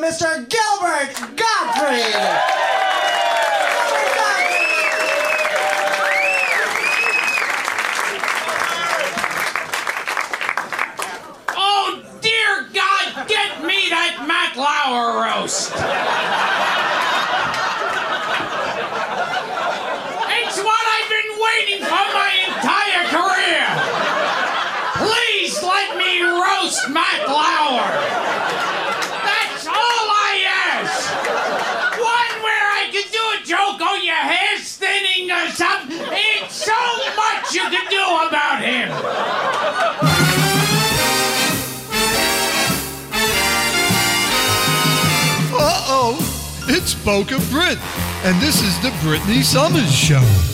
Mr. 0.00 0.48
Gil. 0.48 0.67
It's 47.08 47.30
Boca 47.30 47.38
Brit, 47.50 47.78
and 48.24 48.40
this 48.40 48.62
is 48.62 48.78
the 48.80 48.94
Brittany 49.02 49.42
Summers 49.42 49.94
Show. 49.94 50.47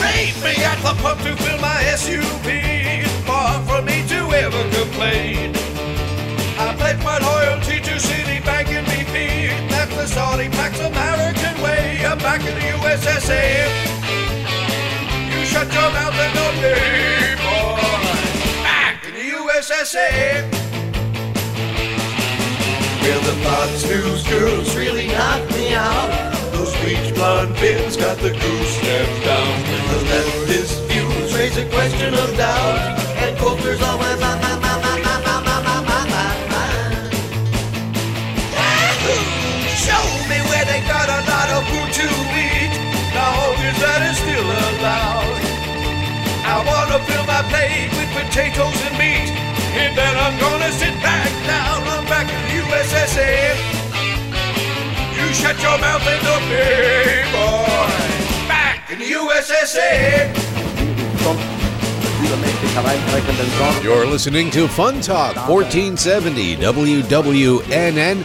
Rate 0.00 0.36
me 0.42 0.54
at 0.64 0.78
the 0.82 0.94
pump 1.02 1.20
to 1.22 1.36
fill 1.36 1.58
my 1.60 1.82
SUV. 2.00 3.04
Far 3.26 3.62
from 3.64 3.84
me 3.84 4.06
to 4.08 4.20
ever 4.32 4.62
complain. 4.70 5.52
I 6.58 6.74
pledge 6.76 7.02
my 7.04 7.18
loyalty 7.18 7.80
to 7.80 7.94
Citibank 7.98 8.68
and 8.68 8.86
BP. 8.86 9.68
That's 9.70 9.94
the 9.94 10.06
Saudi 10.06 10.48
Pax 10.48 10.80
American 10.80 11.60
way. 11.62 12.04
I'm 12.04 12.18
back 12.18 12.40
in 12.40 12.54
the 12.54 12.66
USSR. 12.78 13.68
You 15.30 15.44
shut 15.44 15.72
your 15.72 15.90
mouth 15.92 16.18
and 16.26 16.38
obey, 16.48 17.36
boy. 17.44 18.62
Back 18.64 19.04
in 19.06 19.14
the 19.14 19.26
USSR. 19.38 20.50
Well, 23.02 23.20
the 23.20 23.36
Fox 23.44 23.84
News 23.84 24.26
girls 24.26 24.76
really 24.76 25.06
knocked 25.06 25.50
me 25.52 25.74
out. 25.74 26.27
On 27.38 27.52
Bill's 27.52 27.96
got 27.96 28.18
the 28.18 28.30
goose 28.30 28.70
stepped 28.82 29.24
down. 29.24 29.62
The 29.90 29.98
leftist 30.10 30.74
views 30.90 31.32
raise 31.38 31.56
a 31.56 31.66
question 31.70 32.12
of 32.12 32.36
doubt, 32.36 32.98
and 33.22 33.38
Coker's 33.38 33.80
always 33.80 34.20
on 34.20 34.40
my 34.42 34.58
mind. 34.58 34.66
Show 39.86 40.04
me 40.26 40.38
where 40.50 40.66
they 40.66 40.82
got 40.90 41.06
a 41.06 41.20
lot 41.30 41.48
of 41.54 41.62
food 41.70 41.90
to 42.02 42.08
eat. 42.34 42.74
Now 43.14 43.54
is 43.70 43.78
that 43.86 44.02
is 44.10 44.18
still 44.18 44.42
allowed? 44.42 45.38
I 46.42 46.58
wanna 46.66 46.98
fill 47.06 47.22
my 47.22 47.42
plate 47.54 47.94
with 47.94 48.10
potatoes 48.18 48.78
and 48.82 48.98
meat, 48.98 49.30
and 49.78 49.96
then 49.96 50.14
I'm 50.18 50.36
gonna 50.42 50.72
sit 50.72 50.94
back 51.06 51.30
down. 51.46 51.86
I'm 51.86 52.04
back 52.10 52.26
in 52.26 52.40
the 52.50 52.66
USSA. 52.66 53.77
Shut 55.38 55.62
your 55.62 55.78
mouth 55.78 56.02
and 56.04 56.26
obey, 56.26 57.22
boy. 57.30 58.48
Back 58.48 58.90
in 58.90 58.98
the 58.98 59.04
USSR. 59.04 60.34
You're 63.84 64.06
listening 64.06 64.50
to 64.50 64.66
Fun 64.66 65.00
Talk 65.00 65.36
1470 65.48 66.56
WWNN 66.56 68.22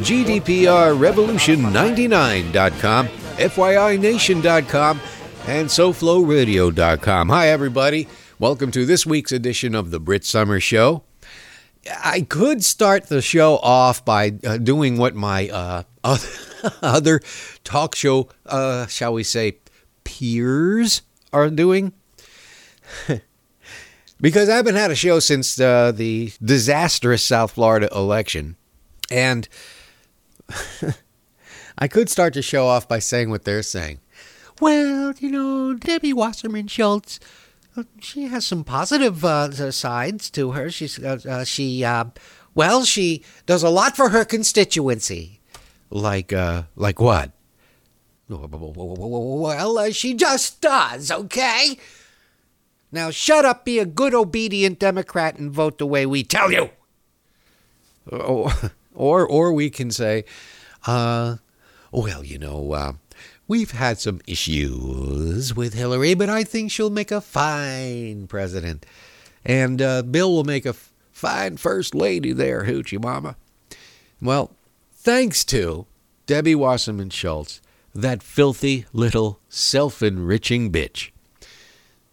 GDPR 0.00 0.98
Revolution 0.98 1.60
99.com, 1.60 3.08
FYINation.com, 3.08 5.00
and 5.46 5.68
SoFloRadio.com. 5.68 7.28
Hi, 7.28 7.48
everybody. 7.48 8.08
Welcome 8.38 8.70
to 8.70 8.86
this 8.86 9.04
week's 9.04 9.32
edition 9.32 9.74
of 9.74 9.90
the 9.90 10.00
Brit 10.00 10.24
Summer 10.24 10.58
Show. 10.58 11.04
I 12.02 12.22
could 12.22 12.64
start 12.64 13.08
the 13.08 13.22
show 13.22 13.58
off 13.58 14.04
by 14.04 14.32
uh, 14.44 14.56
doing 14.56 14.96
what 14.96 15.14
my 15.14 15.48
uh, 15.48 15.82
other, 16.06 16.28
other 16.82 17.20
talk 17.64 17.94
show, 17.94 18.28
uh, 18.46 18.86
shall 18.86 19.12
we 19.12 19.22
say, 19.22 19.58
peers 20.04 21.02
are 21.32 21.50
doing. 21.50 21.92
because 24.20 24.48
I 24.48 24.56
haven't 24.56 24.76
had 24.76 24.90
a 24.90 24.96
show 24.96 25.18
since 25.18 25.60
uh, 25.60 25.92
the 25.92 26.32
disastrous 26.42 27.22
South 27.22 27.52
Florida 27.52 27.88
election. 27.94 28.56
And 29.10 29.48
I 31.78 31.88
could 31.88 32.08
start 32.08 32.34
to 32.34 32.42
show 32.42 32.66
off 32.66 32.88
by 32.88 32.98
saying 32.98 33.30
what 33.30 33.44
they're 33.44 33.62
saying. 33.62 34.00
Well, 34.60 35.12
you 35.18 35.30
know, 35.30 35.74
Debbie 35.74 36.14
Wasserman 36.14 36.68
Schultz, 36.68 37.20
uh, 37.76 37.82
she 38.00 38.24
has 38.24 38.46
some 38.46 38.64
positive 38.64 39.24
uh, 39.24 39.70
sides 39.70 40.30
to 40.30 40.52
her. 40.52 40.70
She's 40.70 40.98
uh, 40.98 41.18
uh, 41.28 41.44
she 41.44 41.84
uh, 41.84 42.06
well, 42.54 42.84
she 42.84 43.22
does 43.44 43.62
a 43.62 43.68
lot 43.68 43.96
for 43.96 44.08
her 44.08 44.24
constituency. 44.24 45.35
Like 45.90 46.32
uh, 46.32 46.64
like 46.74 47.00
what? 47.00 47.32
Well, 48.28 49.78
uh, 49.78 49.90
she 49.90 50.14
just 50.14 50.60
does. 50.60 51.10
Okay. 51.10 51.78
Now 52.90 53.10
shut 53.10 53.44
up, 53.44 53.64
be 53.64 53.78
a 53.78 53.86
good, 53.86 54.14
obedient 54.14 54.78
Democrat, 54.78 55.38
and 55.38 55.52
vote 55.52 55.78
the 55.78 55.86
way 55.86 56.06
we 56.06 56.24
tell 56.24 56.50
you. 56.50 56.70
Or, 58.10 58.52
or, 58.94 59.26
or 59.26 59.52
we 59.52 59.70
can 59.70 59.90
say, 59.90 60.24
uh, 60.86 61.36
well, 61.92 62.24
you 62.24 62.38
know, 62.38 62.72
uh, 62.72 62.92
we've 63.46 63.72
had 63.72 63.98
some 63.98 64.20
issues 64.26 65.54
with 65.54 65.74
Hillary, 65.74 66.14
but 66.14 66.28
I 66.28 66.42
think 66.42 66.70
she'll 66.70 66.90
make 66.90 67.10
a 67.10 67.20
fine 67.20 68.26
president. 68.28 68.86
And 69.44 69.82
uh, 69.82 70.02
Bill 70.02 70.32
will 70.32 70.44
make 70.44 70.66
a 70.66 70.74
fine 71.12 71.56
first 71.56 71.94
lady 71.94 72.32
there, 72.32 72.64
Hoochie 72.64 73.02
Mama. 73.02 73.36
Well, 74.20 74.55
thanks 75.06 75.44
to 75.44 75.86
Debbie 76.26 76.56
Wasserman 76.56 77.10
Schultz, 77.10 77.60
that 77.94 78.24
filthy 78.24 78.86
little 78.92 79.38
self 79.48 80.02
enriching 80.02 80.72
bitch, 80.72 81.12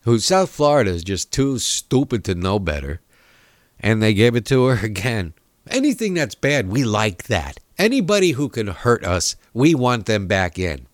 who 0.01 0.19
South 0.19 0.51
Florida 0.51 0.91
is 0.91 1.03
just 1.03 1.31
too 1.33 1.57
stupid 1.57 2.23
to 2.25 2.35
know 2.35 2.59
better, 2.59 3.01
and 3.79 3.99
they 3.99 4.13
gave 4.13 4.35
it 4.35 4.45
to 4.45 4.65
her 4.65 4.85
again. 4.85 5.33
Anything 5.71 6.13
that's 6.13 6.35
bad, 6.35 6.69
we 6.69 6.83
like 6.83 7.23
that. 7.23 7.57
Anybody 7.79 8.33
who 8.33 8.47
can 8.47 8.67
hurt 8.67 9.03
us, 9.03 9.37
we 9.55 9.73
want 9.73 10.05
them 10.05 10.27
back 10.27 10.59
in. 10.59 10.85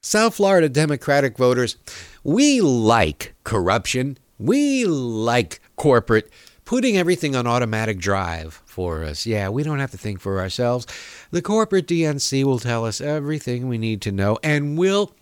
South 0.00 0.34
Florida 0.34 0.68
Democratic 0.68 1.38
voters, 1.38 1.76
we 2.24 2.60
like 2.60 3.34
corruption. 3.44 4.18
We 4.36 4.84
like 4.84 5.60
corporate 5.76 6.28
putting 6.66 6.98
everything 6.98 7.34
on 7.34 7.46
automatic 7.46 7.98
drive 7.98 8.60
for 8.66 9.02
us. 9.02 9.24
Yeah, 9.24 9.48
we 9.48 9.62
don't 9.62 9.78
have 9.78 9.92
to 9.92 9.96
think 9.96 10.20
for 10.20 10.40
ourselves. 10.40 10.86
The 11.30 11.40
corporate 11.40 11.86
DNC 11.86 12.44
will 12.44 12.58
tell 12.58 12.84
us 12.84 13.00
everything 13.00 13.68
we 13.68 13.78
need 13.78 14.02
to 14.02 14.12
know 14.12 14.38
and 14.42 14.76
will 14.76 15.12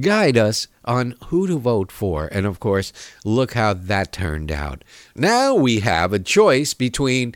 guide 0.00 0.36
us 0.36 0.66
on 0.84 1.14
who 1.28 1.46
to 1.46 1.56
vote 1.56 1.92
for. 1.92 2.28
And 2.32 2.44
of 2.44 2.58
course, 2.60 2.92
look 3.24 3.54
how 3.54 3.72
that 3.74 4.12
turned 4.12 4.50
out. 4.50 4.82
Now 5.14 5.54
we 5.54 5.80
have 5.80 6.12
a 6.12 6.18
choice 6.18 6.74
between 6.74 7.34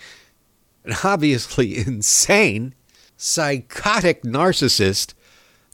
an 0.84 0.96
obviously 1.04 1.78
insane, 1.86 2.74
psychotic 3.16 4.24
narcissist, 4.24 5.14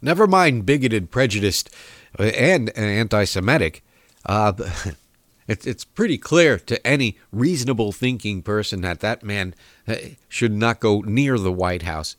never 0.02 0.26
mind 0.26 0.66
bigoted, 0.66 1.10
prejudiced, 1.10 1.70
and 2.18 2.70
anti 2.76 3.24
Semitic. 3.24 3.82
Uh, 4.26 4.52
it, 5.48 5.66
it's 5.66 5.84
pretty 5.84 6.18
clear 6.18 6.58
to 6.58 6.84
any 6.86 7.18
reasonable 7.32 7.92
thinking 7.92 8.42
person 8.42 8.80
that 8.82 9.00
that 9.00 9.22
man 9.22 9.54
uh, 9.86 9.96
should 10.28 10.52
not 10.52 10.80
go 10.80 11.00
near 11.00 11.38
the 11.38 11.52
White 11.52 11.82
House. 11.82 12.16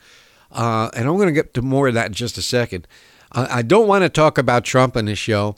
Uh, 0.52 0.90
and 0.96 1.08
I'm 1.08 1.16
going 1.18 1.28
to 1.28 1.34
get 1.34 1.54
to 1.56 1.62
more 1.62 1.90
of 1.90 1.94
that 1.94 2.08
in 2.08 2.14
just 2.14 2.38
a 2.38 2.42
second. 2.42 2.88
I 3.34 3.62
don't 3.62 3.90
want 3.90 4.04
to 4.04 4.10
talk 4.10 4.38
about 4.38 4.64
Trump 4.64 4.96
on 4.96 5.06
this 5.06 5.20
show 5.20 5.58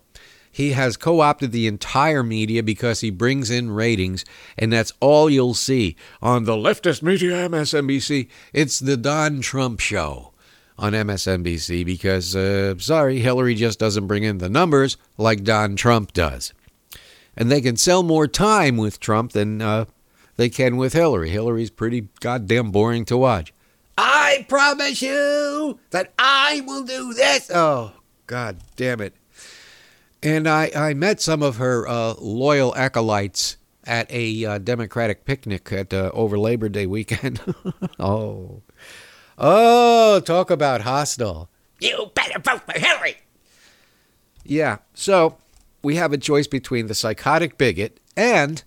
He 0.51 0.71
has 0.71 0.97
co 0.97 1.19
opted 1.21 1.51
the 1.51 1.67
entire 1.67 2.23
media 2.23 2.63
because 2.63 3.01
he 3.01 3.11
brings 3.11 3.51
in 3.51 3.71
ratings, 3.71 4.25
and 4.57 4.73
that's 4.73 4.91
all 4.99 5.29
you'll 5.29 5.53
see 5.53 5.95
on 6.21 6.45
the 6.45 6.55
leftist 6.55 7.03
media, 7.03 7.47
MSNBC. 7.47 8.27
It's 8.53 8.79
the 8.79 8.97
Don 8.97 9.41
Trump 9.41 9.79
show 9.79 10.33
on 10.77 10.93
MSNBC 10.93 11.85
because, 11.85 12.35
uh, 12.35 12.77
sorry, 12.79 13.19
Hillary 13.19 13.53
just 13.53 13.79
doesn't 13.79 14.07
bring 14.07 14.23
in 14.23 14.39
the 14.39 14.49
numbers 14.49 14.97
like 15.17 15.43
Don 15.43 15.75
Trump 15.75 16.13
does. 16.13 16.53
And 17.39 17.49
they 17.49 17.61
can 17.61 17.77
sell 17.77 18.03
more 18.03 18.27
time 18.27 18.75
with 18.77 18.99
Trump 18.99 19.31
than 19.31 19.61
uh, 19.61 19.85
they 20.35 20.49
can 20.49 20.75
with 20.75 20.93
Hillary. 20.93 21.29
Hillary's 21.29 21.69
pretty 21.69 22.09
goddamn 22.19 22.69
boring 22.69 23.05
to 23.05 23.17
watch. 23.17 23.53
I 23.97 24.45
promise 24.47 25.01
you 25.01 25.79
that 25.89 26.13
I 26.19 26.61
will 26.65 26.83
do 26.83 27.13
this. 27.13 27.49
Oh, 27.49 27.93
god 28.27 28.57
damn 28.75 29.01
it. 29.01 29.15
And 30.21 30.47
I, 30.47 30.69
I 30.75 30.93
met 30.93 31.21
some 31.21 31.41
of 31.41 31.55
her 31.57 31.87
uh, 31.87 32.15
loyal 32.19 32.75
acolytes 32.75 33.55
at 33.85 34.11
a 34.11 34.45
uh, 34.45 34.57
Democratic 34.57 35.23
picnic 35.25 35.71
at 35.71 35.93
uh, 35.93 36.11
over 36.13 36.37
Labor 36.37 36.69
Day 36.69 36.85
weekend. 36.85 37.41
oh. 37.99 38.61
Oh, 39.37 40.19
talk 40.19 40.51
about 40.51 40.81
hostile. 40.81 41.49
You 41.79 42.11
better 42.13 42.39
vote 42.39 42.61
for 42.65 42.77
Hillary. 42.77 43.17
Yeah. 44.43 44.79
So 44.93 45.37
we 45.81 45.95
have 45.95 46.13
a 46.13 46.17
choice 46.17 46.47
between 46.47 46.87
the 46.87 46.95
psychotic 46.95 47.57
bigot 47.57 47.99
and 48.15 48.63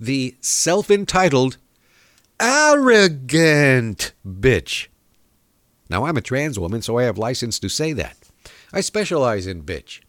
the 0.00 0.36
self 0.40 0.90
entitled, 0.90 1.56
arrogant 2.40 4.12
bitch. 4.26 4.88
Now, 5.90 6.04
I'm 6.04 6.16
a 6.16 6.22
trans 6.22 6.58
woman, 6.58 6.82
so 6.82 6.98
I 6.98 7.04
have 7.04 7.18
license 7.18 7.58
to 7.60 7.68
say 7.68 7.92
that. 7.94 8.16
I 8.72 8.80
specialize 8.80 9.46
in 9.46 9.62
bitch. 9.62 10.00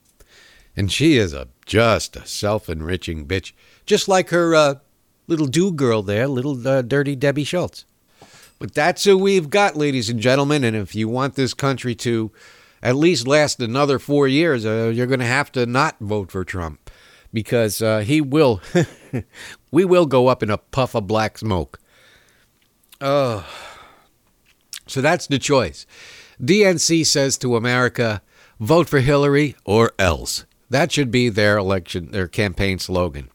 And 0.76 0.92
she 0.92 1.18
is 1.18 1.34
a 1.34 1.48
just 1.66 2.16
a 2.16 2.26
self 2.26 2.70
enriching 2.70 3.26
bitch, 3.26 3.54
just 3.86 4.08
like 4.08 4.30
her 4.30 4.56
uh, 4.56 4.76
little 5.28 5.48
do 5.48 5.72
girl 5.72 6.04
there, 6.04 6.28
little 6.28 6.68
uh, 6.68 6.82
dirty 6.82 7.16
Debbie 7.16 7.44
Schultz. 7.44 7.86
But 8.60 8.74
that's 8.74 9.06
who 9.06 9.18
we've 9.18 9.50
got, 9.50 9.78
ladies 9.78 10.10
and 10.10 10.20
gentlemen. 10.20 10.64
And 10.64 10.76
if 10.76 10.94
you 10.94 11.08
want 11.08 11.36
this 11.36 11.54
country 11.54 11.96
to 11.96 12.32
at 12.82 12.96
least 12.96 13.28
last 13.28 13.60
another 13.60 14.00
four 14.00 14.28
years, 14.28 14.66
uh, 14.66 14.92
you're 14.94 15.08
going 15.08 15.20
to 15.20 15.26
have 15.26 15.52
to 15.54 15.66
not 15.66 15.98
vote 16.00 16.32
for 16.32 16.44
Trump 16.44 16.90
because 17.34 17.82
uh, 17.82 18.00
he 18.00 18.22
will, 18.22 18.62
we 19.72 19.86
will 19.86 20.06
go 20.06 20.28
up 20.28 20.42
in 20.44 20.50
a 20.50 20.58
puff 20.58 20.96
of 20.96 21.08
black 21.08 21.38
smoke. 21.38 21.80
Oh, 23.02 23.46
so 24.88 25.02
that's 25.02 25.28
the 25.28 25.40
choice. 25.40 25.86
DNC 26.42 27.06
says 27.06 27.38
to 27.38 27.56
America, 27.56 28.22
vote 28.60 28.90
for 28.90 29.00
Hillary 29.00 29.56
or 29.66 29.94
else. 30.00 30.46
That 30.70 30.92
should 30.92 31.12
be 31.12 31.30
their 31.30 31.58
election, 31.58 32.12
their 32.12 32.28
campaign 32.28 32.80
slogan. 32.80 33.30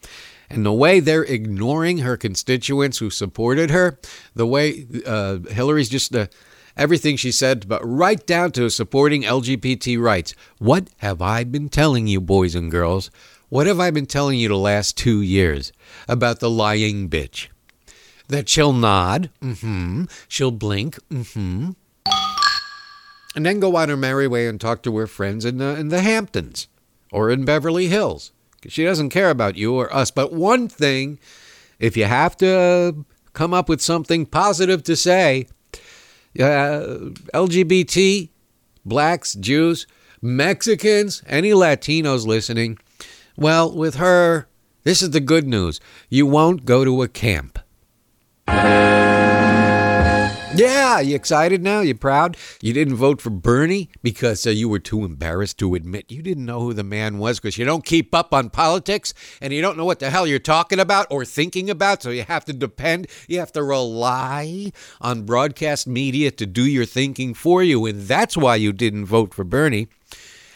And 0.50 0.64
the 0.64 0.72
way 0.72 1.00
they're 1.00 1.24
ignoring 1.24 1.98
her 1.98 2.16
constituents 2.16 2.98
who 2.98 3.10
supported 3.10 3.70
her, 3.70 3.98
the 4.34 4.46
way 4.46 4.86
uh, 5.04 5.38
Hillary's 5.50 5.88
just 5.88 6.14
uh, 6.14 6.26
everything 6.76 7.16
she 7.16 7.32
said, 7.32 7.68
but 7.68 7.80
right 7.84 8.24
down 8.26 8.52
to 8.52 8.68
supporting 8.70 9.22
LGBT 9.22 10.00
rights. 10.00 10.34
What 10.58 10.88
have 10.98 11.22
I 11.22 11.44
been 11.44 11.68
telling 11.68 12.06
you, 12.06 12.20
boys 12.20 12.54
and 12.54 12.70
girls? 12.70 13.10
What 13.48 13.66
have 13.66 13.80
I 13.80 13.90
been 13.90 14.06
telling 14.06 14.38
you 14.38 14.48
the 14.48 14.56
last 14.56 14.96
two 14.96 15.20
years 15.20 15.72
about 16.08 16.40
the 16.40 16.50
lying 16.50 17.08
bitch? 17.08 17.48
That 18.28 18.48
she'll 18.48 18.72
nod, 18.72 19.30
mm-hmm, 19.42 20.04
she'll 20.28 20.50
blink, 20.50 20.98
mm-hmm, 21.10 21.72
and 23.36 23.46
then 23.46 23.60
go 23.60 23.76
on 23.76 23.88
her 23.88 23.96
merry 23.96 24.28
way 24.28 24.46
and 24.46 24.60
talk 24.60 24.82
to 24.84 24.96
her 24.96 25.06
friends 25.06 25.44
in 25.44 25.58
the, 25.58 25.76
in 25.76 25.88
the 25.88 26.00
Hamptons 26.00 26.68
or 27.12 27.30
in 27.30 27.44
Beverly 27.44 27.88
Hills. 27.88 28.32
She 28.68 28.84
doesn't 28.84 29.10
care 29.10 29.30
about 29.30 29.56
you 29.56 29.74
or 29.74 29.94
us. 29.94 30.10
But 30.10 30.32
one 30.32 30.68
thing, 30.68 31.18
if 31.78 31.96
you 31.96 32.04
have 32.04 32.36
to 32.38 33.04
come 33.32 33.52
up 33.52 33.68
with 33.68 33.82
something 33.82 34.24
positive 34.24 34.82
to 34.84 34.96
say, 34.96 35.46
uh, 36.40 37.10
LGBT, 37.34 38.28
blacks, 38.84 39.34
Jews, 39.34 39.86
Mexicans, 40.20 41.22
any 41.26 41.50
Latinos 41.50 42.26
listening, 42.26 42.78
well, 43.36 43.74
with 43.74 43.96
her, 43.96 44.48
this 44.84 45.02
is 45.02 45.10
the 45.10 45.20
good 45.20 45.46
news. 45.46 45.80
You 46.08 46.26
won't 46.26 46.64
go 46.64 46.84
to 46.84 47.02
a 47.02 47.08
camp. 47.08 47.58
Yeah, 50.56 51.00
you 51.00 51.16
excited 51.16 51.64
now? 51.64 51.80
You 51.80 51.96
proud? 51.96 52.36
You 52.60 52.72
didn't 52.72 52.94
vote 52.94 53.20
for 53.20 53.30
Bernie 53.30 53.88
because 54.04 54.46
uh, 54.46 54.50
you 54.50 54.68
were 54.68 54.78
too 54.78 55.04
embarrassed 55.04 55.58
to 55.58 55.74
admit 55.74 56.12
you 56.12 56.22
didn't 56.22 56.44
know 56.44 56.60
who 56.60 56.72
the 56.72 56.84
man 56.84 57.18
was 57.18 57.40
because 57.40 57.58
you 57.58 57.64
don't 57.64 57.84
keep 57.84 58.14
up 58.14 58.32
on 58.32 58.50
politics 58.50 59.12
and 59.40 59.52
you 59.52 59.60
don't 59.60 59.76
know 59.76 59.84
what 59.84 59.98
the 59.98 60.10
hell 60.10 60.28
you're 60.28 60.38
talking 60.38 60.78
about 60.78 61.08
or 61.10 61.24
thinking 61.24 61.68
about. 61.68 62.02
So 62.02 62.10
you 62.10 62.22
have 62.22 62.44
to 62.44 62.52
depend, 62.52 63.08
you 63.26 63.40
have 63.40 63.50
to 63.52 63.64
rely 63.64 64.70
on 65.00 65.22
broadcast 65.22 65.88
media 65.88 66.30
to 66.30 66.46
do 66.46 66.64
your 66.64 66.86
thinking 66.86 67.34
for 67.34 67.64
you. 67.64 67.84
And 67.86 68.02
that's 68.02 68.36
why 68.36 68.54
you 68.54 68.72
didn't 68.72 69.06
vote 69.06 69.34
for 69.34 69.42
Bernie. 69.42 69.88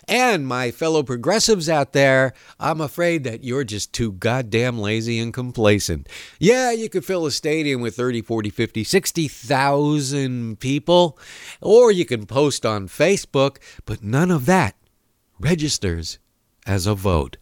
And 0.09 0.47
my 0.47 0.71
fellow 0.71 1.03
progressives 1.03 1.69
out 1.69 1.93
there, 1.93 2.33
I'm 2.59 2.81
afraid 2.81 3.25
that 3.25 3.45
you're 3.45 3.65
just 3.65 3.93
too 3.93 4.13
goddamn 4.13 4.79
lazy 4.79 5.19
and 5.19 5.35
complacent. 5.35 6.09
Yeah, 6.39 6.73
you 6.73 6.89
could 6.89 7.05
fill 7.05 7.27
a 7.27 7.31
stadium 7.31 7.83
with 7.83 7.95
30, 7.95 8.23
40, 8.23 8.49
50, 8.49 8.85
60,000 8.85 10.61
people, 10.61 11.19
or 11.61 11.93
you 11.93 12.07
can 12.07 12.25
post 12.25 12.65
on 12.65 12.89
Facebook, 12.89 13.59
but 13.85 14.03
none 14.03 14.31
of 14.31 14.47
that 14.47 14.77
registers 15.39 16.19
as 16.67 16.87
a 16.87 16.95
vote. 16.95 17.37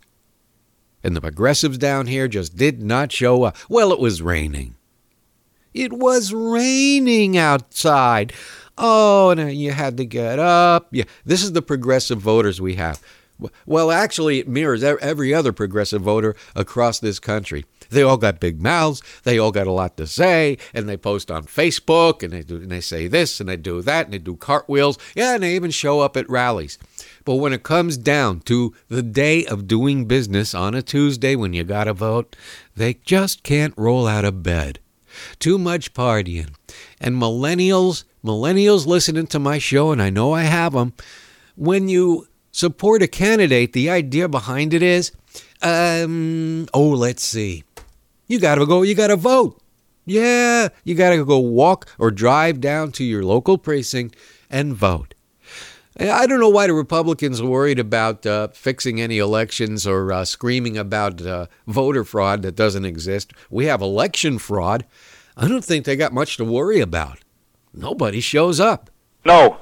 And 1.04 1.14
the 1.14 1.20
progressives 1.20 1.78
down 1.78 2.08
here 2.08 2.26
just 2.26 2.56
did 2.56 2.82
not 2.82 3.12
show 3.12 3.44
up. 3.44 3.56
Well, 3.68 3.92
it 3.92 4.00
was 4.00 4.22
raining. 4.22 4.74
It 5.72 5.92
was 5.92 6.32
raining 6.32 7.36
outside. 7.36 8.32
Oh, 8.78 9.30
and 9.30 9.52
you 9.54 9.72
had 9.72 9.96
to 9.96 10.04
get 10.04 10.38
up. 10.38 10.88
Yeah, 10.90 11.04
this 11.24 11.42
is 11.42 11.52
the 11.52 11.62
progressive 11.62 12.18
voters 12.18 12.60
we 12.60 12.74
have. 12.74 13.00
Well, 13.66 13.90
actually, 13.90 14.38
it 14.38 14.48
mirrors 14.48 14.82
every 14.82 15.34
other 15.34 15.52
progressive 15.52 16.02
voter 16.02 16.34
across 16.54 17.00
this 17.00 17.18
country. 17.18 17.66
They 17.90 18.02
all 18.02 18.16
got 18.16 18.40
big 18.40 18.62
mouths. 18.62 19.02
They 19.24 19.38
all 19.38 19.52
got 19.52 19.66
a 19.66 19.72
lot 19.72 19.96
to 19.98 20.06
say, 20.06 20.56
and 20.72 20.88
they 20.88 20.96
post 20.96 21.30
on 21.30 21.44
Facebook, 21.44 22.22
and 22.22 22.32
they 22.32 22.42
do, 22.42 22.56
and 22.56 22.70
they 22.70 22.80
say 22.80 23.08
this, 23.08 23.38
and 23.38 23.48
they 23.48 23.56
do 23.56 23.82
that, 23.82 24.06
and 24.06 24.14
they 24.14 24.18
do 24.18 24.36
cartwheels. 24.36 24.98
Yeah, 25.14 25.34
and 25.34 25.42
they 25.42 25.54
even 25.54 25.70
show 25.70 26.00
up 26.00 26.16
at 26.16 26.28
rallies. 26.30 26.78
But 27.24 27.36
when 27.36 27.52
it 27.52 27.62
comes 27.62 27.96
down 27.96 28.40
to 28.40 28.74
the 28.88 29.02
day 29.02 29.44
of 29.44 29.68
doing 29.68 30.06
business 30.06 30.54
on 30.54 30.74
a 30.74 30.82
Tuesday 30.82 31.36
when 31.36 31.52
you 31.52 31.62
got 31.62 31.84
to 31.84 31.92
vote, 31.92 32.34
they 32.74 32.94
just 32.94 33.42
can't 33.42 33.74
roll 33.76 34.06
out 34.06 34.24
of 34.24 34.42
bed. 34.42 34.78
Too 35.38 35.58
much 35.58 35.94
partying. 35.94 36.54
And 37.00 37.16
millennials, 37.16 38.04
millennials 38.26 38.86
listening 38.86 39.26
to 39.28 39.38
my 39.38 39.58
show, 39.58 39.92
and 39.92 40.02
I 40.02 40.10
know 40.10 40.32
I 40.32 40.42
have 40.42 40.72
them, 40.72 40.92
when 41.54 41.88
you 41.88 42.28
support 42.52 43.02
a 43.02 43.06
candidate, 43.08 43.72
the 43.72 43.88
idea 43.88 44.28
behind 44.28 44.74
it 44.74 44.82
is, 44.82 45.12
um, 45.62 46.68
oh, 46.74 46.88
let's 46.88 47.22
see. 47.22 47.64
You 48.26 48.40
got 48.40 48.56
to 48.56 48.66
go, 48.66 48.82
you 48.82 48.94
got 48.94 49.08
to 49.08 49.16
vote. 49.16 49.60
Yeah, 50.04 50.68
you 50.84 50.94
got 50.94 51.10
to 51.10 51.24
go 51.24 51.38
walk 51.38 51.88
or 51.98 52.10
drive 52.10 52.60
down 52.60 52.92
to 52.92 53.04
your 53.04 53.24
local 53.24 53.58
precinct 53.58 54.16
and 54.48 54.74
vote. 54.74 55.14
I 55.98 56.26
don't 56.26 56.40
know 56.40 56.50
why 56.50 56.66
the 56.66 56.74
Republicans 56.74 57.40
are 57.40 57.46
worried 57.46 57.78
about 57.78 58.26
uh, 58.26 58.48
fixing 58.48 59.00
any 59.00 59.18
elections 59.18 59.86
or 59.86 60.12
uh, 60.12 60.26
screaming 60.26 60.76
about 60.76 61.22
uh, 61.22 61.46
voter 61.66 62.04
fraud 62.04 62.42
that 62.42 62.54
doesn't 62.54 62.84
exist. 62.84 63.32
We 63.48 63.64
have 63.64 63.80
election 63.80 64.38
fraud. 64.38 64.84
I 65.38 65.48
don't 65.48 65.64
think 65.64 65.86
they 65.86 65.96
got 65.96 66.12
much 66.12 66.36
to 66.36 66.44
worry 66.44 66.80
about. 66.80 67.18
Nobody 67.76 68.20
shows 68.20 68.58
up. 68.58 68.90
No. 69.24 69.58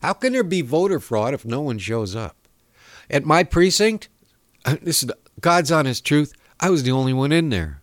How 0.00 0.12
can 0.12 0.32
there 0.32 0.44
be 0.44 0.62
voter 0.62 1.00
fraud 1.00 1.34
if 1.34 1.44
no 1.44 1.60
one 1.60 1.78
shows 1.78 2.14
up? 2.14 2.36
At 3.10 3.24
my 3.24 3.42
precinct, 3.42 4.08
this 4.82 5.02
is 5.02 5.10
God's 5.40 5.72
honest 5.72 6.04
truth, 6.04 6.32
I 6.60 6.70
was 6.70 6.84
the 6.84 6.92
only 6.92 7.12
one 7.12 7.32
in 7.32 7.50
there. 7.50 7.82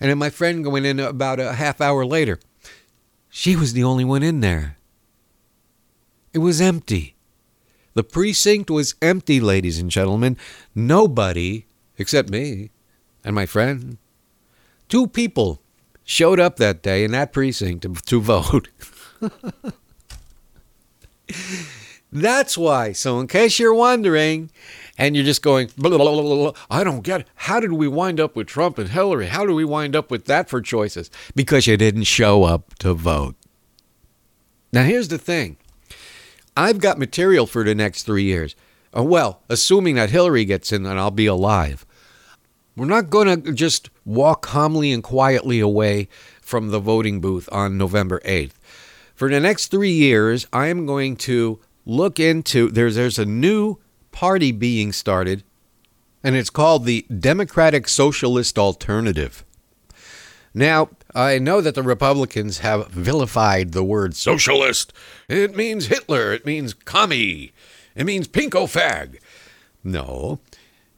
And 0.00 0.10
then 0.10 0.18
my 0.18 0.30
friend 0.30 0.62
going 0.62 0.84
in 0.84 1.00
about 1.00 1.40
a 1.40 1.54
half 1.54 1.80
hour 1.80 2.06
later, 2.06 2.38
she 3.28 3.56
was 3.56 3.72
the 3.72 3.84
only 3.84 4.04
one 4.04 4.22
in 4.22 4.40
there. 4.40 4.78
It 6.32 6.38
was 6.38 6.60
empty. 6.60 7.16
The 7.94 8.04
precinct 8.04 8.70
was 8.70 8.94
empty, 9.00 9.40
ladies 9.40 9.78
and 9.78 9.90
gentlemen. 9.90 10.36
Nobody, 10.74 11.66
except 11.96 12.28
me 12.28 12.70
and 13.24 13.34
my 13.34 13.46
friend, 13.46 13.98
two 14.88 15.06
people 15.06 15.60
showed 16.04 16.38
up 16.38 16.56
that 16.56 16.82
day 16.82 17.04
in 17.04 17.12
that 17.12 17.32
precinct 17.32 17.82
to, 17.82 17.94
to 17.94 18.20
vote. 18.20 18.68
That's 22.12 22.56
why. 22.56 22.92
So, 22.92 23.18
in 23.18 23.26
case 23.26 23.58
you're 23.58 23.74
wondering, 23.74 24.50
and 24.96 25.16
you're 25.16 25.24
just 25.24 25.42
going, 25.42 25.70
blah, 25.76 25.90
blah, 25.96 26.22
blah, 26.22 26.52
I 26.70 26.84
don't 26.84 27.02
get 27.02 27.22
it. 27.22 27.26
How 27.34 27.58
did 27.58 27.72
we 27.72 27.88
wind 27.88 28.20
up 28.20 28.36
with 28.36 28.46
Trump 28.46 28.78
and 28.78 28.90
Hillary? 28.90 29.26
How 29.26 29.44
did 29.44 29.54
we 29.54 29.64
wind 29.64 29.96
up 29.96 30.10
with 30.10 30.26
that 30.26 30.48
for 30.48 30.60
choices? 30.60 31.10
Because 31.34 31.66
you 31.66 31.76
didn't 31.76 32.04
show 32.04 32.44
up 32.44 32.74
to 32.76 32.94
vote. 32.94 33.34
Now, 34.72 34.84
here's 34.84 35.08
the 35.08 35.18
thing 35.18 35.56
I've 36.56 36.80
got 36.80 36.98
material 36.98 37.46
for 37.46 37.64
the 37.64 37.74
next 37.74 38.04
three 38.04 38.24
years. 38.24 38.54
Uh, 38.96 39.02
well, 39.02 39.42
assuming 39.48 39.96
that 39.96 40.10
Hillary 40.10 40.44
gets 40.44 40.72
in, 40.72 40.84
then 40.84 40.98
I'll 40.98 41.10
be 41.10 41.26
alive. 41.26 41.84
We're 42.76 42.86
not 42.86 43.10
going 43.10 43.42
to 43.42 43.52
just 43.52 43.90
walk 44.04 44.42
calmly 44.42 44.92
and 44.92 45.02
quietly 45.02 45.60
away 45.60 46.08
from 46.40 46.70
the 46.70 46.80
voting 46.80 47.20
booth 47.20 47.48
on 47.52 47.78
November 47.78 48.20
8th. 48.24 48.54
For 49.14 49.30
the 49.30 49.38
next 49.38 49.68
three 49.68 49.92
years, 49.92 50.46
I 50.52 50.66
am 50.66 50.86
going 50.86 51.16
to 51.18 51.60
look 51.86 52.18
into 52.18 52.70
there's 52.70 52.96
there's 52.96 53.18
a 53.18 53.24
new 53.24 53.78
party 54.10 54.50
being 54.50 54.92
started, 54.92 55.44
and 56.24 56.34
it's 56.34 56.50
called 56.50 56.84
the 56.84 57.06
Democratic 57.16 57.88
Socialist 57.88 58.58
Alternative. 58.58 59.44
Now, 60.52 60.90
I 61.14 61.38
know 61.38 61.60
that 61.60 61.74
the 61.74 61.82
Republicans 61.82 62.58
have 62.58 62.88
vilified 62.88 63.72
the 63.72 63.84
word 63.84 64.16
socialist. 64.16 64.92
It 65.28 65.54
means 65.54 65.86
Hitler. 65.86 66.32
It 66.32 66.44
means 66.44 66.74
commie. 66.74 67.52
It 67.94 68.04
means 68.04 68.26
pinko 68.26 68.66
fag. 68.66 69.18
No, 69.84 70.40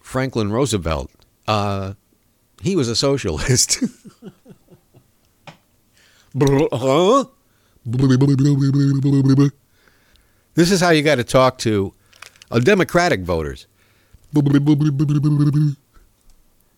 Franklin 0.00 0.52
Roosevelt. 0.52 1.10
Uh, 1.46 1.94
he 2.62 2.76
was 2.76 2.88
a 2.88 2.96
socialist. 2.96 3.82
This 10.54 10.70
is 10.70 10.80
how 10.80 10.90
you 10.90 11.02
got 11.02 11.14
to 11.14 11.24
talk 11.24 11.58
to 11.58 11.94
uh, 12.50 12.58
Democratic 12.58 13.20
voters 13.20 13.66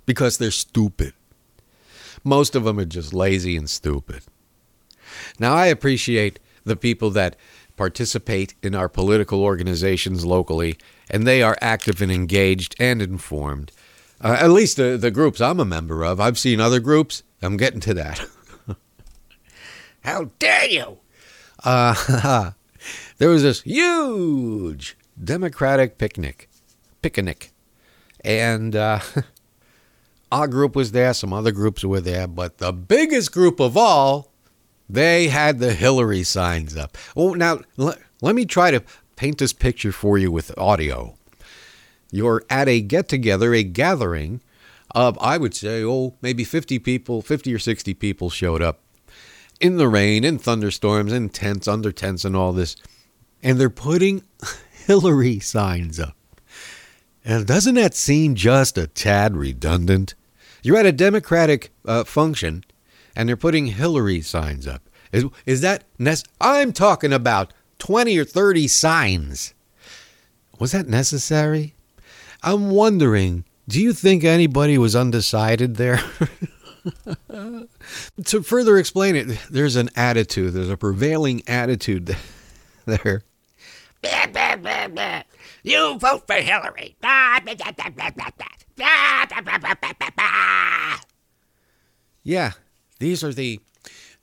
because 0.07 0.39
they're 0.39 0.51
stupid. 0.51 1.13
Most 2.25 2.55
of 2.55 2.65
them 2.65 2.79
are 2.79 2.85
just 2.85 3.13
lazy 3.13 3.57
and 3.57 3.69
stupid. 3.69 4.23
Now, 5.39 5.55
I 5.55 5.67
appreciate 5.67 6.39
the 6.65 6.77
people 6.77 7.11
that 7.11 7.37
participate 7.77 8.55
in 8.63 8.75
our 8.75 8.89
political 8.89 9.43
organizations 9.43 10.25
locally, 10.25 10.77
and 11.11 11.27
they 11.27 11.43
are 11.43 11.57
active 11.61 12.03
and 12.03 12.13
engaged 12.13 12.75
and 12.79 13.01
informed. 13.01 13.73
Uh, 14.21 14.37
at 14.41 14.51
least 14.51 14.77
the, 14.77 14.97
the 14.97 15.11
groups 15.11 15.41
I'm 15.41 15.61
a 15.61 15.65
member 15.65 16.05
of. 16.05 16.21
I've 16.21 16.39
seen 16.39 16.61
other 16.61 16.81
groups. 16.81 17.23
I'm 17.41 17.57
getting 17.57 17.81
to 17.81 17.95
that. 17.95 18.25
How 20.01 20.31
dare 20.39 20.67
you? 20.67 20.99
Uh, 21.63 22.53
there 23.19 23.29
was 23.29 23.43
this 23.43 23.63
huge 23.63 24.97
Democratic 25.23 25.99
picnic, 25.99 26.49
picnic, 27.03 27.53
and 28.25 28.75
uh, 28.75 29.01
our 30.33 30.49
group 30.49 30.75
was 30.75 30.93
there. 30.93 31.15
Some 31.15 31.33
other 31.33 31.53
groups 31.53 31.85
were 31.85 32.01
there, 32.01 32.27
but 32.27 32.59
the 32.59 32.73
biggest 32.73 33.33
group 33.33 33.61
of 33.61 33.77
all, 33.77 34.33
they 34.89 35.29
had 35.29 35.59
the 35.59 35.75
Hillary 35.75 36.23
signs 36.23 36.77
up. 36.77 36.97
Oh, 37.17 37.35
now 37.35 37.61
let, 37.77 37.99
let 38.21 38.35
me 38.35 38.45
try 38.45 38.71
to 38.71 38.83
paint 39.17 39.39
this 39.39 39.53
picture 39.53 39.93
for 39.93 40.19
you 40.19 40.31
with 40.31 40.57
audio. 40.57 41.18
You're 42.11 42.45
at 42.49 42.69
a 42.69 42.81
get 42.81 43.09
together, 43.09 43.55
a 43.55 43.63
gathering 43.63 44.41
of, 44.95 45.19
I 45.21 45.37
would 45.37 45.55
say, 45.55 45.85
oh, 45.85 46.15
maybe 46.23 46.45
50 46.45 46.79
people, 46.79 47.23
50 47.23 47.55
or 47.55 47.59
60 47.59 47.95
people 47.95 48.31
showed 48.31 48.63
up 48.63 48.81
in 49.61 49.77
the 49.77 49.89
rain, 49.89 50.25
in 50.25 50.39
thunderstorms, 50.39 51.13
in 51.13 51.29
tents, 51.29 51.69
under 51.69 51.93
tents, 51.93 52.25
and 52.25 52.35
all 52.37 52.53
this. 52.53 52.77
And 53.43 53.61
they're 53.61 53.71
putting 53.71 54.23
Hillary 54.87 55.41
signs 55.41 56.01
up. 56.01 56.17
And 57.25 57.47
doesn't 57.47 57.75
that 57.75 57.95
seem 57.95 58.35
just 58.35 58.79
a 58.79 58.87
tad 58.87 59.37
redundant? 59.37 60.15
You're 60.63 60.79
at 60.79 60.87
a 60.87 60.93
Democratic 60.93 61.71
uh, 61.85 62.05
function 62.05 62.65
and 63.15 63.29
they're 63.29 63.37
putting 63.37 63.67
Hillary 63.67 64.21
signs 64.21 64.67
up. 64.67 64.89
Is, 65.13 65.25
is 65.45 65.61
that 65.61 65.85
nec- 65.99 66.25
I'm 66.41 66.73
talking 66.73 67.13
about 67.13 67.53
20 67.79 68.17
or 68.19 68.25
30 68.25 68.69
signs. 68.69 69.55
Was 70.59 70.73
that 70.73 70.89
necessary? 70.89 71.75
I'm 72.43 72.71
wondering, 72.71 73.45
do 73.67 73.81
you 73.81 73.93
think 73.93 74.25
anybody 74.25 74.79
was 74.79 74.95
undecided 74.95 75.77
there? 75.77 76.01
to 78.25 78.43
further 78.43 78.79
explain 78.79 79.17
it, 79.17 79.39
there's 79.51 79.77
an 79.77 79.91
attitude, 79.97 80.55
there's 80.55 80.71
a 80.71 80.77
prevailing 80.77 81.43
attitude 81.47 82.17
there. 82.87 83.23
You 85.63 85.99
vote 85.99 86.27
for 86.27 86.35
Hillary. 86.35 86.97
Yeah, 92.23 92.53
these 93.01 93.25
are 93.25 93.33
the 93.33 93.61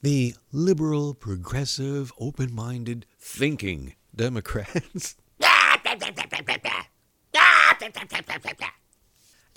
the 0.01 0.35
liberal, 0.51 1.13
progressive, 1.15 2.11
open-minded, 2.19 3.05
thinking 3.19 3.95
Democrats. 4.15 5.15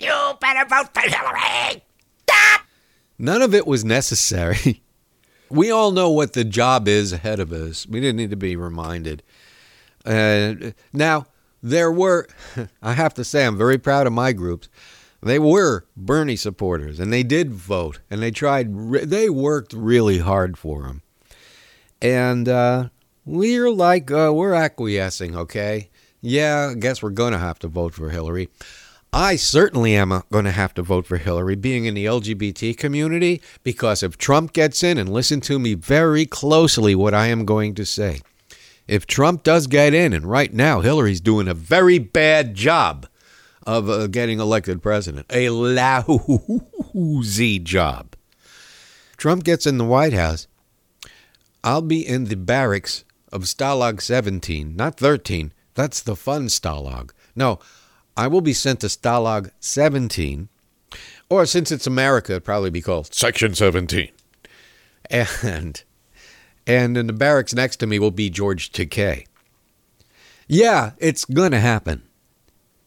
You 0.01 0.13
better 0.39 0.65
vote 0.69 0.93
for 0.93 1.01
Hillary. 1.01 1.83
None 3.17 3.41
of 3.41 3.53
it 3.53 3.67
was 3.67 3.83
necessary. 3.83 4.81
We 5.51 5.71
all 5.71 5.89
know 5.89 6.11
what 6.11 6.33
the 6.33 6.43
job 6.43 6.87
is 6.87 7.11
ahead 7.11 7.39
of 7.39 7.51
us. 7.51 7.87
We 7.87 7.99
didn't 7.99 8.17
need 8.17 8.29
to 8.29 8.35
be 8.35 8.55
reminded. 8.55 9.23
Uh, 10.05 10.53
now, 10.93 11.25
there 11.63 11.91
were, 11.91 12.27
I 12.83 12.93
have 12.93 13.15
to 13.15 13.23
say, 13.23 13.47
I'm 13.47 13.57
very 13.57 13.79
proud 13.79 14.05
of 14.05 14.13
my 14.13 14.31
groups. 14.31 14.69
They 15.23 15.39
were 15.39 15.85
Bernie 15.97 16.35
supporters, 16.35 16.99
and 16.99 17.11
they 17.11 17.23
did 17.23 17.51
vote, 17.51 17.99
and 18.11 18.21
they 18.21 18.29
tried, 18.29 18.71
they 19.09 19.27
worked 19.27 19.73
really 19.73 20.19
hard 20.19 20.55
for 20.55 20.85
him. 20.85 21.01
And 21.99 22.47
uh, 22.47 22.89
we're 23.25 23.71
like, 23.71 24.11
uh, 24.11 24.31
we're 24.33 24.53
acquiescing, 24.53 25.35
okay? 25.35 25.88
Yeah, 26.21 26.71
I 26.71 26.73
guess 26.75 27.01
we're 27.01 27.11
going 27.11 27.33
to 27.33 27.39
have 27.39 27.59
to 27.59 27.67
vote 27.67 27.93
for 27.93 28.09
Hillary. 28.09 28.49
I 29.11 29.37
certainly 29.37 29.95
am 29.95 30.21
going 30.31 30.45
to 30.45 30.51
have 30.51 30.73
to 30.75 30.83
vote 30.83 31.07
for 31.07 31.17
Hillary, 31.17 31.55
being 31.55 31.85
in 31.85 31.95
the 31.95 32.05
LGBT 32.05 32.77
community, 32.77 33.41
because 33.63 34.03
if 34.03 34.17
Trump 34.17 34.53
gets 34.53 34.83
in, 34.83 34.97
and 34.97 35.11
listen 35.11 35.41
to 35.41 35.57
me 35.57 35.73
very 35.73 36.25
closely 36.25 36.93
what 36.93 37.13
I 37.13 37.27
am 37.27 37.45
going 37.45 37.73
to 37.75 37.85
say. 37.85 38.21
If 38.87 39.07
Trump 39.07 39.43
does 39.43 39.67
get 39.67 39.93
in, 39.93 40.13
and 40.13 40.25
right 40.25 40.53
now 40.53 40.81
Hillary's 40.81 41.21
doing 41.21 41.47
a 41.47 41.53
very 41.53 41.97
bad 41.97 42.53
job 42.53 43.07
of 43.65 43.89
uh, 43.89 44.07
getting 44.07 44.39
elected 44.39 44.83
president, 44.83 45.25
a 45.31 45.49
lousy 45.49 47.59
job. 47.59 48.15
Trump 49.17 49.43
gets 49.43 49.65
in 49.65 49.77
the 49.77 49.85
White 49.85 50.13
House, 50.13 50.47
I'll 51.63 51.81
be 51.81 52.07
in 52.07 52.25
the 52.25 52.35
barracks 52.35 53.03
of 53.31 53.43
Stalag 53.43 54.01
17, 54.01 54.75
not 54.75 54.97
13. 54.97 55.51
That's 55.79 56.01
the 56.01 56.17
fun 56.17 56.47
Stalag. 56.47 57.11
No, 57.37 57.59
I 58.17 58.27
will 58.27 58.41
be 58.41 58.51
sent 58.51 58.81
to 58.81 58.87
Stalag 58.87 59.51
17, 59.61 60.49
or 61.29 61.45
since 61.45 61.71
it's 61.71 61.87
America, 61.87 62.33
it'd 62.33 62.43
probably 62.43 62.69
be 62.69 62.81
called 62.81 63.13
Section 63.13 63.55
17. 63.55 64.09
And 65.09 65.81
and 66.67 66.97
in 66.97 67.07
the 67.07 67.13
barracks 67.13 67.53
next 67.53 67.77
to 67.77 67.87
me 67.87 67.97
will 67.97 68.11
be 68.11 68.29
George 68.29 68.73
Takei. 68.73 69.25
Yeah, 70.49 70.91
it's 70.97 71.23
going 71.23 71.51
to 71.51 71.61
happen. 71.61 72.03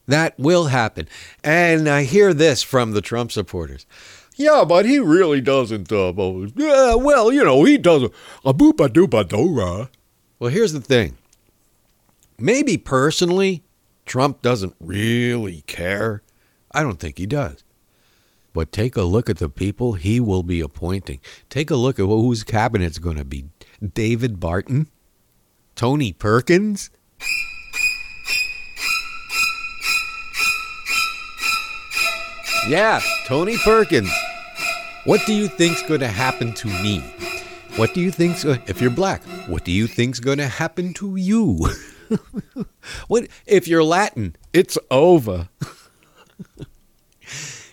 That 0.06 0.38
will 0.38 0.66
happen. 0.66 1.08
And 1.42 1.88
I 1.88 2.02
hear 2.02 2.34
this 2.34 2.62
from 2.62 2.92
the 2.92 3.00
Trump 3.00 3.32
supporters. 3.32 3.87
Yeah, 4.37 4.66
but 4.68 4.84
he 4.84 4.99
really 4.99 5.40
doesn't. 5.40 5.90
Uh, 5.90 6.12
well, 6.14 7.32
you 7.32 7.42
know, 7.42 7.64
he 7.64 7.78
doesn't. 7.78 8.12
A 8.44 8.52
boopa 8.52 8.88
doopa 8.88 9.26
dora. 9.26 9.88
Well, 10.38 10.50
here's 10.50 10.75
the 10.75 10.82
thing. 10.82 11.16
Maybe 12.38 12.76
personally, 12.76 13.62
Trump 14.06 14.42
doesn't 14.42 14.74
really 14.80 15.62
care. 15.62 16.22
I 16.72 16.82
don't 16.82 16.98
think 16.98 17.18
he 17.18 17.26
does. 17.26 17.62
But 18.52 18.72
take 18.72 18.96
a 18.96 19.02
look 19.02 19.30
at 19.30 19.38
the 19.38 19.48
people 19.48 19.94
he 19.94 20.20
will 20.20 20.42
be 20.42 20.60
appointing. 20.60 21.20
Take 21.48 21.70
a 21.70 21.76
look 21.76 21.98
at 21.98 22.04
whose 22.04 22.44
cabinet's 22.44 22.98
going 22.98 23.16
to 23.16 23.24
be. 23.24 23.46
David 23.94 24.40
Barton? 24.40 24.88
Tony 25.74 26.12
Perkins? 26.12 26.90
Yeah, 32.68 33.00
Tony 33.26 33.56
Perkins. 33.56 34.12
What 35.04 35.26
do 35.26 35.32
you 35.32 35.48
think's 35.48 35.82
going 35.82 36.00
to 36.00 36.08
happen 36.08 36.52
to 36.54 36.68
me? 36.68 37.00
What 37.76 37.94
do 37.94 38.00
you 38.00 38.10
think's 38.10 38.44
if 38.44 38.80
you're 38.80 38.90
black? 38.90 39.22
What 39.48 39.64
do 39.64 39.72
you 39.72 39.86
think's 39.86 40.20
going 40.20 40.38
to 40.38 40.46
happen 40.46 40.92
to 40.94 41.16
you? 41.16 41.68
what 43.09 43.28
if 43.47 43.69
you're 43.69 43.85
Latin? 43.85 44.37
It's 44.52 44.78
over. 44.90 45.49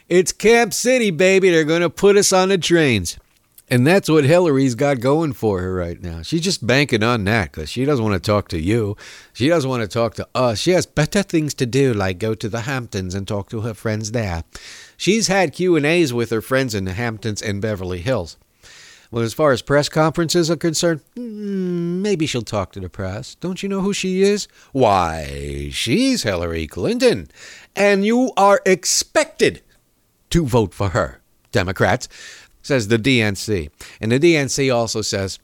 it's 0.09 0.31
Camp 0.31 0.73
City, 0.73 1.11
baby. 1.11 1.49
They're 1.49 1.63
going 1.63 1.81
to 1.81 1.89
put 1.89 2.17
us 2.17 2.31
on 2.33 2.49
the 2.49 2.57
trains. 2.57 3.17
And 3.71 3.85
that's 3.85 4.09
what 4.09 4.23
Hillary's 4.23 4.73
got 4.73 4.99
going 4.99 5.33
for 5.33 5.61
her 5.61 5.71
right 5.73 6.01
now. 6.01 6.23
She's 6.23 6.41
just 6.41 6.65
banking 6.65 7.03
on 7.03 7.23
that 7.25 7.51
because 7.51 7.69
she 7.69 7.85
doesn't 7.85 8.03
want 8.03 8.21
to 8.21 8.27
talk 8.27 8.47
to 8.49 8.59
you. 8.59 8.97
She 9.31 9.47
doesn't 9.47 9.69
want 9.69 9.83
to 9.83 9.87
talk 9.87 10.15
to 10.15 10.27
us. 10.33 10.57
She 10.59 10.71
has 10.71 10.87
better 10.87 11.21
things 11.21 11.53
to 11.55 11.67
do, 11.67 11.93
like 11.93 12.17
go 12.17 12.33
to 12.33 12.49
the 12.49 12.61
Hamptons 12.61 13.13
and 13.13 13.27
talk 13.27 13.49
to 13.49 13.61
her 13.61 13.75
friends 13.75 14.11
there. 14.11 14.43
She's 14.97 15.27
had 15.27 15.53
Q 15.53 15.75
and 15.75 15.85
A's 15.85 16.11
with 16.11 16.31
her 16.31 16.41
friends 16.41 16.73
in 16.73 16.85
the 16.85 16.93
Hamptons 16.93 17.43
and 17.43 17.61
Beverly 17.61 17.99
Hills. 17.99 18.37
Well, 19.11 19.23
as 19.23 19.33
far 19.33 19.51
as 19.51 19.63
press 19.63 19.89
conferences 19.89 20.51
are 20.51 20.55
concerned, 20.55 21.01
mm, 21.15 22.01
maybe 22.01 22.27
she'll 22.27 22.43
talk 22.43 22.71
to 22.73 22.79
the 22.79 22.89
press. 22.89 23.35
Don't 23.35 23.63
you 23.63 23.69
know 23.69 23.81
who 23.81 23.91
she 23.93 24.21
is? 24.21 24.47
Why, 24.71 25.69
she's 25.71 26.23
Hillary 26.23 26.67
Clinton. 26.67 27.29
And 27.75 28.05
you 28.05 28.31
are 28.37 28.61
expected 28.67 29.63
to 30.29 30.45
vote 30.45 30.75
for 30.75 30.89
her, 30.89 31.21
Democrats, 31.51 32.07
says 32.61 32.87
the 32.87 32.99
DNC. 32.99 33.71
And 33.99 34.11
the 34.11 34.19
DNC 34.19 34.73
also 34.73 35.01
says 35.01 35.39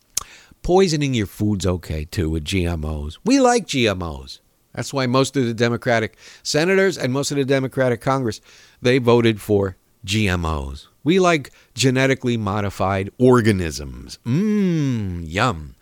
poisoning 0.62 1.16
your 1.16 1.26
food's 1.26 1.66
okay 1.66 2.06
too 2.06 2.30
with 2.30 2.46
GMOs. 2.46 3.18
We 3.26 3.40
like 3.40 3.66
GMOs. 3.66 4.42
That's 4.76 4.94
why 4.94 5.08
most 5.08 5.36
of 5.38 5.46
the 5.46 5.54
Democratic 5.54 6.18
senators 6.44 6.98
and 6.98 7.14
most 7.14 7.32
of 7.32 7.38
the 7.38 7.46
Democratic 7.46 8.02
Congress 8.02 8.42
they 8.82 9.00
voted 9.00 9.42
for 9.42 9.78
GMOs. 10.06 10.88
We 11.04 11.20
like 11.20 11.52
genetically 11.74 12.38
modified 12.38 13.12
organisms. 13.20 14.20
Mmm, 14.26 15.24
yum. 15.28 15.76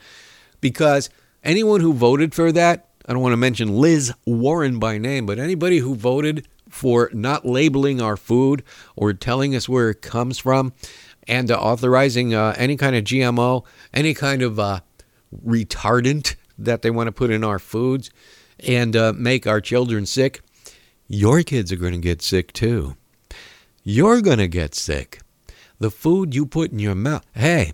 Because 0.61 1.09
anyone 1.43 1.81
who 1.81 1.93
voted 1.93 2.33
for 2.33 2.51
that, 2.51 2.89
I 3.05 3.13
don't 3.13 3.21
want 3.21 3.33
to 3.33 3.37
mention 3.37 3.77
Liz 3.77 4.13
Warren 4.25 4.79
by 4.79 4.97
name, 4.97 5.25
but 5.25 5.39
anybody 5.39 5.79
who 5.79 5.95
voted 5.95 6.47
for 6.69 7.09
not 7.13 7.45
labeling 7.45 8.01
our 8.01 8.17
food 8.17 8.63
or 8.95 9.13
telling 9.13 9.55
us 9.55 9.69
where 9.69 9.89
it 9.89 10.01
comes 10.01 10.39
from 10.39 10.73
and 11.27 11.51
uh, 11.51 11.55
authorizing 11.55 12.33
uh, 12.33 12.55
any 12.57 12.75
kind 12.75 12.95
of 12.95 13.03
GMO, 13.03 13.65
any 13.93 14.13
kind 14.13 14.41
of 14.41 14.59
uh, 14.59 14.79
retardant 15.45 16.35
that 16.57 16.81
they 16.81 16.89
want 16.89 17.07
to 17.07 17.11
put 17.11 17.29
in 17.29 17.43
our 17.43 17.59
foods 17.59 18.09
and 18.59 18.95
uh, 18.95 19.13
make 19.15 19.45
our 19.45 19.61
children 19.61 20.05
sick, 20.05 20.41
your 21.07 21.43
kids 21.43 21.71
are 21.71 21.77
going 21.77 21.93
to 21.93 21.99
get 21.99 22.21
sick 22.21 22.51
too 22.53 22.95
you're 23.83 24.21
going 24.21 24.39
to 24.39 24.47
get 24.47 24.75
sick. 24.75 25.19
The 25.79 25.91
food 25.91 26.33
you 26.33 26.45
put 26.45 26.71
in 26.71 26.79
your 26.79 26.95
mouth. 26.95 27.25
Hey, 27.33 27.73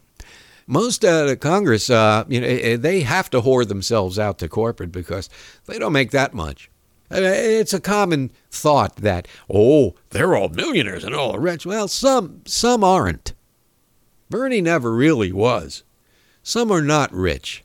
most 0.66 1.04
of 1.04 1.28
the 1.28 1.36
Congress, 1.36 1.90
uh, 1.90 2.26
you 2.28 2.42
know, 2.42 2.48
eh, 2.48 2.78
they 2.78 3.02
have 3.02 3.30
to 3.32 3.42
whore 3.42 3.68
themselves 3.68 4.20
out 4.20 4.40
to 4.40 4.48
corporate 4.48 4.92
because 4.92 5.30
they 5.66 5.80
don't 5.80 5.94
make 5.94 6.12
that 6.12 6.34
much. 6.34 6.70
It's 7.12 7.74
a 7.74 7.80
common 7.80 8.32
thought 8.52 8.98
that, 8.98 9.28
oh, 9.52 9.96
they're 10.12 10.36
all 10.36 10.50
millionaires 10.50 11.04
and 11.04 11.16
all 11.16 11.40
rich. 11.40 11.66
Well, 11.66 11.88
some 11.88 12.42
some 12.46 12.84
aren't. 12.84 13.34
Bernie 14.30 14.62
never 14.62 14.94
really 14.94 15.32
was. 15.32 15.84
Some 16.44 16.72
are 16.72 16.84
not 16.84 17.12
rich. 17.12 17.64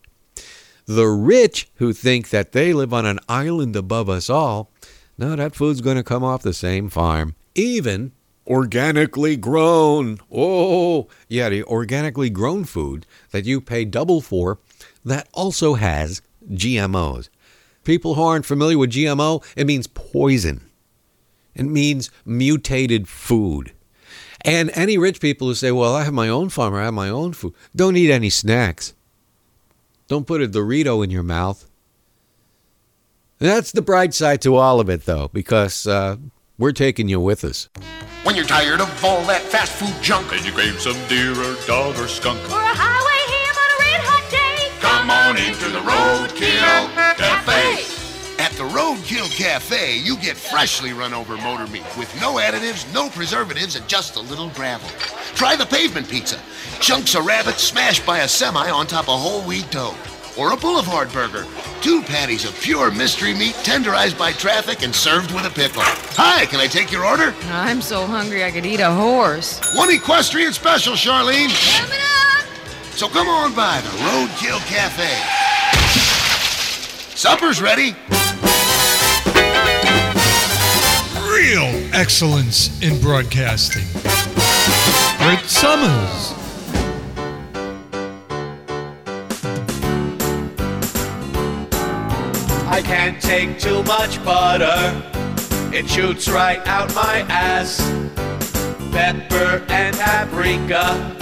The 0.87 1.07
rich 1.07 1.69
who 1.75 1.93
think 1.93 2.31
that 2.31 2.53
they 2.53 2.73
live 2.73 2.95
on 2.95 3.05
an 3.05 3.21
island 3.29 3.77
above 3.77 4.09
us 4.09 4.31
all, 4.31 4.71
no, 5.19 5.37
that 5.37 5.55
food's 5.55 5.83
going 5.83 5.97
to 5.97 6.03
come 6.03 6.25
off 6.25 6.43
the 6.43 6.55
same 6.55 6.89
farm, 6.89 7.35
even 7.55 8.13
organically 8.47 9.37
grown. 9.37 10.19
Oh, 10.33 11.09
yeah, 11.29 11.49
the 11.49 11.65
organically 11.65 12.31
grown 12.31 12.65
food 12.65 13.07
that 13.31 13.45
you 13.45 13.61
pay 13.61 13.85
double 13.85 14.21
for 14.21 14.59
that 15.05 15.29
also 15.33 15.75
has 15.75 16.23
GMOs. 16.51 17.29
People 17.85 18.15
who 18.15 18.23
aren't 18.23 18.47
familiar 18.47 18.79
with 18.79 18.93
GMO, 18.93 19.45
it 19.57 19.67
means 19.67 19.87
poison. 19.87 20.63
It 21.55 21.65
means 21.65 22.11
mutated 22.25 23.09
food. 23.09 23.73
And 24.41 24.71
any 24.75 24.99
rich 24.99 25.21
people 25.21 25.49
who 25.49 25.55
say, 25.55 25.73
well, 25.73 25.95
I 25.95 26.05
have 26.05 26.13
my 26.13 26.29
own 26.29 26.49
farm, 26.51 26.75
I 26.75 26.85
have 26.85 26.95
my 26.95 27.09
own 27.09 27.33
food, 27.33 27.55
don't 27.75 27.97
eat 27.97 28.11
any 28.11 28.31
snacks. 28.31 28.95
Don't 30.07 30.27
put 30.27 30.43
a 30.43 30.49
Dorito 30.49 31.03
in 31.03 31.11
your 31.11 31.23
mouth. 31.23 31.67
That's 33.39 33.73
the 33.73 33.83
bright 33.83 34.15
side 34.15 34.43
to 34.43 34.57
all 34.57 34.81
of 34.81 34.91
it, 34.91 35.07
though, 35.07 35.29
because 35.29 35.87
uh, 35.87 36.17
we're 36.65 36.73
taking 36.73 37.11
you 37.11 37.21
with 37.21 37.45
us. 37.45 37.69
When 38.23 38.35
you're 38.35 38.47
tired 38.47 38.81
of 38.81 38.89
all 39.05 39.23
that 39.27 39.43
fast 39.43 39.73
food 39.73 40.03
junk, 40.03 40.33
and 40.33 40.43
you 40.47 40.51
crave 40.51 40.81
some 40.81 40.97
deer 41.09 41.33
or 41.33 41.57
dog 41.67 41.95
or 41.99 42.09
skunk, 42.09 42.41
or 42.51 42.57
a 42.57 42.75
highway 42.75 43.21
ham 43.37 43.55
on 43.61 43.69
a 43.69 43.79
red 43.85 44.01
hot 44.01 44.25
day, 44.33 44.73
come 44.81 45.11
on 45.11 45.37
into 45.37 45.69
the 45.69 45.85
Roadkill 45.85 46.89
Cafe. 47.19 47.85
At 48.43 48.53
the 48.53 48.65
Roadkill 48.65 49.29
Cafe, 49.37 49.99
you 49.99 50.17
get 50.17 50.39
freshly 50.39 50.95
run 50.95 51.13
over 51.13 51.37
motor 51.37 51.67
meat 51.67 51.85
with 51.99 52.11
no 52.23 52.37
additives, 52.37 52.91
no 52.95 53.11
preservatives, 53.11 53.77
and 53.77 53.87
just 53.87 54.17
a 54.17 54.21
little 54.21 54.49
gravel. 54.49 54.89
Try 55.35 55.57
the 55.57 55.67
pavement 55.67 56.09
pizza. 56.09 56.41
Chunks 56.81 57.15
of 57.15 57.27
rabbit 57.27 57.57
smashed 57.57 58.07
by 58.07 58.21
a 58.21 58.29
semi 58.29 58.71
on 58.71 58.87
top 58.87 59.11
of 59.11 59.21
whole 59.21 59.43
wheat 59.43 59.71
dough 59.71 59.95
or 60.37 60.53
a 60.53 60.57
boulevard 60.57 61.13
burger. 61.13 61.47
Two 61.81 62.03
patties 62.03 62.45
of 62.45 62.59
pure 62.61 62.91
mystery 62.91 63.35
meat 63.35 63.55
tenderized 63.63 64.19
by 64.19 64.33
traffic 64.33 64.83
and 64.83 64.95
served 64.95 65.33
with 65.33 65.45
a 65.45 65.51
pickle. 65.51 65.83
Hi, 66.17 66.47
can 66.47 66.61
I 66.61 66.67
take 66.67 66.91
your 66.91 67.05
order? 67.05 67.35
I'm 67.49 67.81
so 67.81 68.07
hungry 68.07 68.45
I 68.45 68.51
could 68.51 68.67
eat 68.67 68.81
a 68.81 68.93
horse. 68.93 69.61
One 69.77 69.91
equestrian 69.91 70.53
special, 70.53 70.95
Charlene. 70.95 71.51
Coming 71.79 71.99
up! 72.01 72.95
So 72.95 73.09
come 73.09 73.29
on 73.29 73.55
by 73.55 73.81
the 73.81 73.89
Roadkill 73.89 74.61
Cafe. 74.67 75.11
Supper's 77.17 77.61
ready. 77.61 77.97
Real 81.29 81.95
excellence 81.95 82.81
in 82.83 83.01
broadcasting. 83.01 83.85
Britt 85.19 85.45
Summers. 85.47 86.44
Can't 92.85 93.21
take 93.21 93.59
too 93.59 93.83
much 93.85 94.23
butter. 94.25 95.03
It 95.73 95.89
shoots 95.89 96.29
right 96.29 96.65
out 96.67 96.95
my 96.95 97.21
ass. 97.29 97.81
Pepper 98.93 99.65
and 99.69 99.97
paprika 99.97 101.17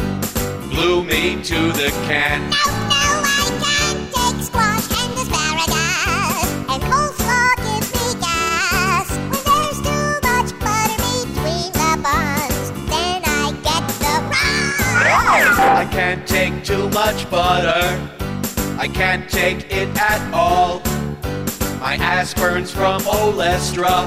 glue 0.70 1.05
me 1.05 1.42
to 1.42 1.72
the 1.72 1.90
can. 2.07 2.51
No, 2.51 2.57
no, 2.92 3.03
I 3.25 3.48
can't 3.62 4.03
take 4.12 4.44
squash 4.44 4.88
and 5.01 5.12
asparagus. 5.22 6.51
And 6.68 6.83
coleslaw 6.83 7.55
gives 7.64 7.90
me 7.94 8.20
gas. 8.20 9.09
When 9.31 9.42
there's 9.48 9.81
too 9.88 10.11
much 10.29 10.51
butter 10.61 10.98
between 11.14 11.72
the 11.72 11.92
buns, 12.03 12.66
then 12.90 13.22
I 13.25 13.55
get 13.62 13.85
the 14.03 14.14
rush. 14.33 15.59
I 15.59 15.88
can't 15.90 16.27
take 16.27 16.64
too 16.64 16.90
much 16.90 17.31
butter. 17.31 17.85
I 18.79 18.88
can't 18.88 19.31
take 19.31 19.70
it 19.72 19.88
at 19.96 20.35
all. 20.35 20.83
My 21.83 21.97
ass 21.97 22.33
burns 22.33 22.71
from 22.71 23.03
olestra 23.03 24.07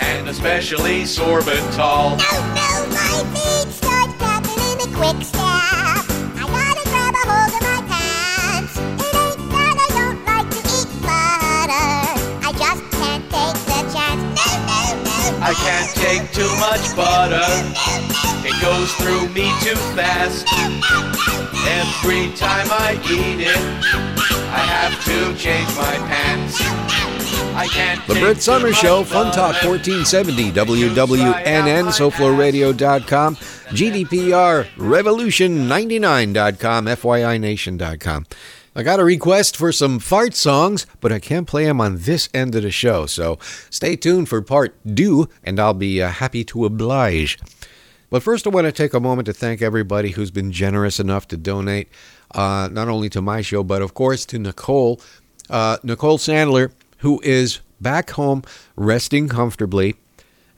and 0.00 0.26
especially 0.26 1.02
sorbitol. 1.02 2.16
No, 2.16 2.32
no, 2.56 2.70
my 2.96 3.20
feet 3.36 3.68
start 3.70 4.08
tapping 4.18 4.56
in 4.56 4.80
a 4.80 4.96
quick 4.96 5.20
step. 5.22 5.44
I 5.44 6.48
gotta 6.48 6.80
grab 6.88 7.12
a 7.12 7.24
hold 7.28 7.52
of 7.52 7.60
my 7.60 7.80
pants. 7.92 8.72
It 9.04 9.12
ain't 9.20 9.36
that 9.52 9.76
I 9.76 9.88
don't 10.00 10.20
like 10.24 10.48
to 10.48 10.60
eat 10.64 10.88
butter. 11.04 11.92
I 12.40 12.50
just 12.56 12.88
can't 12.96 13.24
take 13.28 13.58
the 13.68 13.80
chance. 13.92 14.24
No, 14.40 14.48
no, 14.64 14.80
no. 15.04 15.44
I 15.44 15.52
can't 15.60 15.92
take 16.00 16.24
too 16.32 16.48
much 16.56 16.88
butter. 16.96 17.44
It 18.48 18.56
goes 18.64 18.94
through 18.94 19.28
me 19.36 19.52
too 19.60 19.76
fast. 19.92 20.48
Every 21.68 22.32
time 22.32 22.68
I 22.72 22.98
eat 23.04 23.44
it, 23.44 23.60
I 24.48 24.64
have 24.72 25.04
to 25.04 25.36
change 25.36 25.68
my 25.76 25.98
pants. 26.08 26.79
The 27.50 28.16
Brit 28.20 28.40
Summer 28.40 28.72
Show, 28.72 29.02
Fun 29.02 29.32
Talk 29.32 29.60
1470, 29.64 30.52
WWNN, 30.52 31.90
SoFloRadio.com, 31.90 33.34
GDPR, 33.34 34.64
Revolution99.com, 34.76 36.86
FYINation.com. 36.86 38.26
I 38.76 38.82
got 38.84 39.00
a 39.00 39.04
request 39.04 39.56
for 39.56 39.72
some 39.72 39.98
fart 39.98 40.34
songs, 40.34 40.86
but 41.00 41.12
I 41.12 41.18
can't 41.18 41.48
play 41.48 41.64
them 41.64 41.80
on 41.80 41.98
this 41.98 42.28
end 42.32 42.54
of 42.54 42.62
the 42.62 42.70
show, 42.70 43.06
so 43.06 43.40
stay 43.68 43.96
tuned 43.96 44.28
for 44.28 44.40
part 44.42 44.76
two, 44.86 45.28
and 45.42 45.58
I'll 45.58 45.74
be 45.74 46.00
uh, 46.00 46.08
happy 46.08 46.44
to 46.44 46.64
oblige. 46.64 47.36
But 48.10 48.22
first, 48.22 48.46
I 48.46 48.50
want 48.50 48.66
to 48.66 48.72
take 48.72 48.94
a 48.94 49.00
moment 49.00 49.26
to 49.26 49.32
thank 49.32 49.60
everybody 49.60 50.12
who's 50.12 50.30
been 50.30 50.52
generous 50.52 51.00
enough 51.00 51.26
to 51.28 51.36
donate, 51.36 51.88
uh, 52.32 52.68
not 52.70 52.86
only 52.86 53.08
to 53.10 53.20
my 53.20 53.42
show, 53.42 53.64
but 53.64 53.82
of 53.82 53.94
course 53.94 54.24
to 54.26 54.38
Nicole. 54.38 55.00
Uh, 55.48 55.78
Nicole 55.82 56.18
Sandler, 56.18 56.70
who 57.00 57.20
is 57.22 57.60
back 57.80 58.10
home 58.10 58.42
resting 58.76 59.28
comfortably. 59.28 59.96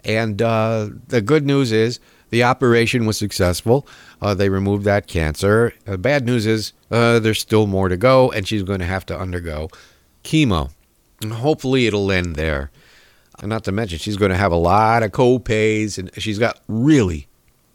And 0.05 0.42
uh, 0.42 0.90
the 1.09 1.20
good 1.20 1.46
news 1.46 1.72
is 1.72 2.00
the 2.31 2.42
operation 2.42 3.07
was 3.07 3.16
successful. 3.16 3.87
Uh, 4.20 4.35
they 4.35 4.48
removed 4.48 4.85
that 4.85 5.07
cancer. 5.07 5.74
Uh, 5.87 5.96
bad 5.96 6.24
news 6.24 6.46
is 6.46 6.72
uh, 6.90 7.18
there's 7.18 7.40
still 7.40 7.66
more 7.66 7.88
to 7.88 7.96
go, 7.96 8.31
and 8.31 8.46
she's 8.46 8.62
going 8.62 8.81
to 8.81 8.87
have 8.87 9.07
to 9.07 9.18
undergo 9.18 9.68
chemo. 10.24 10.70
And 11.20 11.33
hopefully, 11.33 11.87
it'll 11.87 12.11
end 12.11 12.37
there. 12.37 12.70
Not 13.42 13.64
to 13.64 13.72
mention, 13.72 13.98
she's 13.98 14.16
going 14.16 14.31
to 14.31 14.37
have 14.37 14.52
a 14.52 14.57
lot 14.57 15.02
of 15.02 15.12
co-pays, 15.12 15.98
and 15.98 16.11
she's 16.16 16.38
got 16.38 16.61
really 16.68 17.28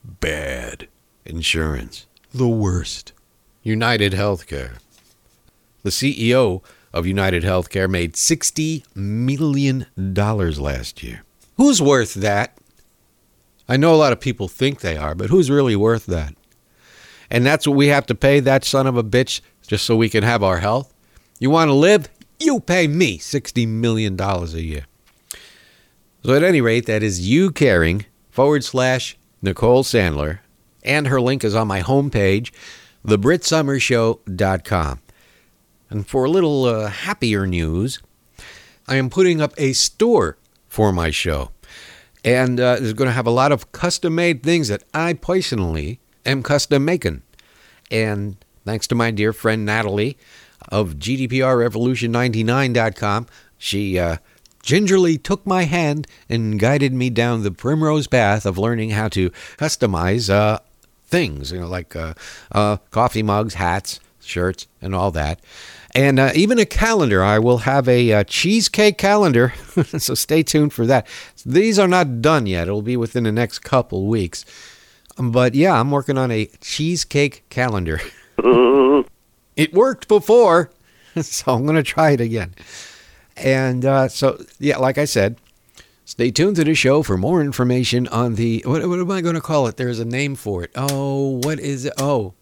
bad 0.03 0.88
insurance. 1.25 2.06
The 2.34 2.47
worst. 2.47 3.13
United 3.63 4.13
Healthcare. 4.13 4.77
The 5.84 5.89
CEO 5.89 6.63
of 6.93 7.06
United 7.06 7.43
Healthcare 7.43 7.89
made 7.89 8.13
$60 8.13 8.84
million 8.95 9.86
last 9.95 11.04
year. 11.04 11.23
Who's 11.58 11.82
worth 11.82 12.13
that? 12.15 12.58
I 13.69 13.78
know 13.78 13.93
a 13.93 13.97
lot 13.97 14.13
of 14.13 14.19
people 14.19 14.47
think 14.47 14.80
they 14.80 14.95
are, 14.97 15.13
but 15.15 15.30
who's 15.30 15.52
really 15.52 15.76
worth 15.76 16.06
that? 16.06 16.34
And 17.30 17.45
that's 17.45 17.67
what 17.67 17.76
we 17.76 17.88
have 17.88 18.06
to 18.08 18.15
pay 18.15 18.39
that 18.39 18.63
son 18.63 18.88
of 18.88 18.95
a 18.95 19.04
bitch 19.04 19.41
just 19.67 19.86
so 19.86 19.95
we 19.95 20.10
can 20.10 20.23
have 20.23 20.41
our 20.43 20.60
health. 20.60 20.93
You 21.39 21.50
want 21.50 21.69
to 21.69 21.73
live? 21.73 22.08
You 22.39 22.60
pay 22.60 22.88
me 22.88 23.17
$60 23.17 23.67
million 23.67 24.19
a 24.19 24.45
year. 24.45 24.86
So, 26.23 26.34
at 26.34 26.43
any 26.43 26.62
rate, 26.62 26.86
that 26.88 27.04
is 27.04 27.28
YouCaring 27.28 28.06
forward 28.30 28.63
slash 28.63 29.17
Nicole 29.41 29.84
Sandler. 29.84 30.39
And 30.84 31.08
her 31.08 31.19
link 31.19 31.43
is 31.43 31.56
on 31.56 31.67
my 31.67 31.82
homepage, 31.82 32.52
thebritsummershow.com. 33.06 35.00
And 35.89 36.08
for 36.08 36.26
a 36.26 36.30
little 36.30 36.65
uh, 36.65 36.89
happier 36.89 37.47
news, 37.47 38.00
I 38.88 38.95
am 38.95 39.10
putting 39.10 39.41
up 39.41 39.54
a 39.58 39.73
store 39.73 40.38
for 40.67 40.91
my 40.91 41.10
show. 41.12 41.52
And 42.23 42.60
uh, 42.60 42.78
it's 42.80 42.93
going 42.93 43.08
to 43.08 43.13
have 43.13 43.28
a 43.28 43.32
lot 43.32 43.52
of 43.52 43.71
custom 43.71 44.15
made 44.15 44.41
things 44.43 44.67
that 44.67 44.84
I 44.93 45.13
personally 45.13 46.00
am 46.26 46.43
custom 46.43 46.86
making. 46.86 47.23
And 47.89 48.36
thanks 48.65 48.86
to 48.88 48.95
my 48.95 49.12
dear 49.12 49.32
friend 49.34 49.65
Natalie 49.65 50.17
of 50.69 50.95
GDPRRevolution99.com, 50.95 53.28
she 53.58 53.97
uh, 53.97 54.17
gingerly 54.62 55.17
took 55.17 55.47
my 55.47 55.63
hand 55.63 56.06
and 56.28 56.60
guided 56.60 56.91
me 56.93 57.10
down 57.10 57.43
the 57.43 57.52
primrose 57.52 58.08
path 58.08 58.45
of 58.45 58.58
learning 58.58 58.89
how 58.89 59.08
to 59.10 59.30
customize 59.58 60.30
uh, 60.30 60.60
things, 61.06 61.54
you 61.54 61.62
know, 61.62 61.67
like 61.67 61.95
uh, 61.95 62.13
uh, 62.52 62.76
coffee 62.91 63.23
mugs, 63.23 63.54
hats, 63.54 64.02
shirts, 64.27 64.67
and 64.81 64.93
all 64.93 65.11
that. 65.11 65.39
And 65.95 66.19
uh, 66.19 66.31
even 66.35 66.59
a 66.59 66.65
calendar. 66.65 67.23
I 67.23 67.39
will 67.39 67.59
have 67.59 67.87
a 67.87 68.13
uh, 68.13 68.23
cheesecake 68.25 68.97
calendar, 68.97 69.53
so 69.97 70.13
stay 70.13 70.43
tuned 70.43 70.73
for 70.73 70.85
that. 70.85 71.07
These 71.45 71.79
are 71.79 71.87
not 71.87 72.21
done 72.21 72.45
yet. 72.45 72.67
It'll 72.67 72.81
be 72.81 72.97
within 72.97 73.23
the 73.23 73.31
next 73.31 73.59
couple 73.59 74.05
weeks. 74.05 74.45
But 75.17 75.55
yeah, 75.55 75.79
I'm 75.79 75.91
working 75.91 76.17
on 76.17 76.29
a 76.29 76.45
cheesecake 76.61 77.43
calendar. 77.49 77.99
it 78.37 79.73
worked 79.73 80.07
before, 80.07 80.69
so 81.21 81.53
I'm 81.53 81.63
going 81.63 81.75
to 81.75 81.83
try 81.83 82.11
it 82.11 82.21
again. 82.21 82.53
And 83.35 83.85
uh, 83.85 84.07
so, 84.07 84.43
yeah, 84.59 84.77
like 84.77 84.97
I 84.97 85.05
said, 85.05 85.37
stay 86.05 86.31
tuned 86.31 86.55
to 86.57 86.63
the 86.63 86.75
show 86.75 87.03
for 87.03 87.17
more 87.17 87.41
information 87.41 88.07
on 88.09 88.35
the 88.35 88.63
what, 88.65 88.87
what 88.87 88.99
am 88.99 89.11
I 89.11 89.21
going 89.21 89.35
to 89.35 89.41
call 89.41 89.67
it? 89.67 89.77
There's 89.77 89.99
a 89.99 90.05
name 90.05 90.35
for 90.35 90.63
it. 90.63 90.71
Oh, 90.75 91.39
what 91.43 91.59
is 91.59 91.85
it? 91.85 91.93
Oh, 91.97 92.33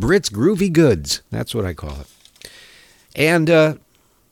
Brits 0.00 0.30
Groovy 0.30 0.72
Goods. 0.72 1.22
That's 1.30 1.54
what 1.54 1.64
I 1.64 1.72
call 1.72 2.00
it. 2.00 2.50
And 3.14 3.48
uh, 3.48 3.74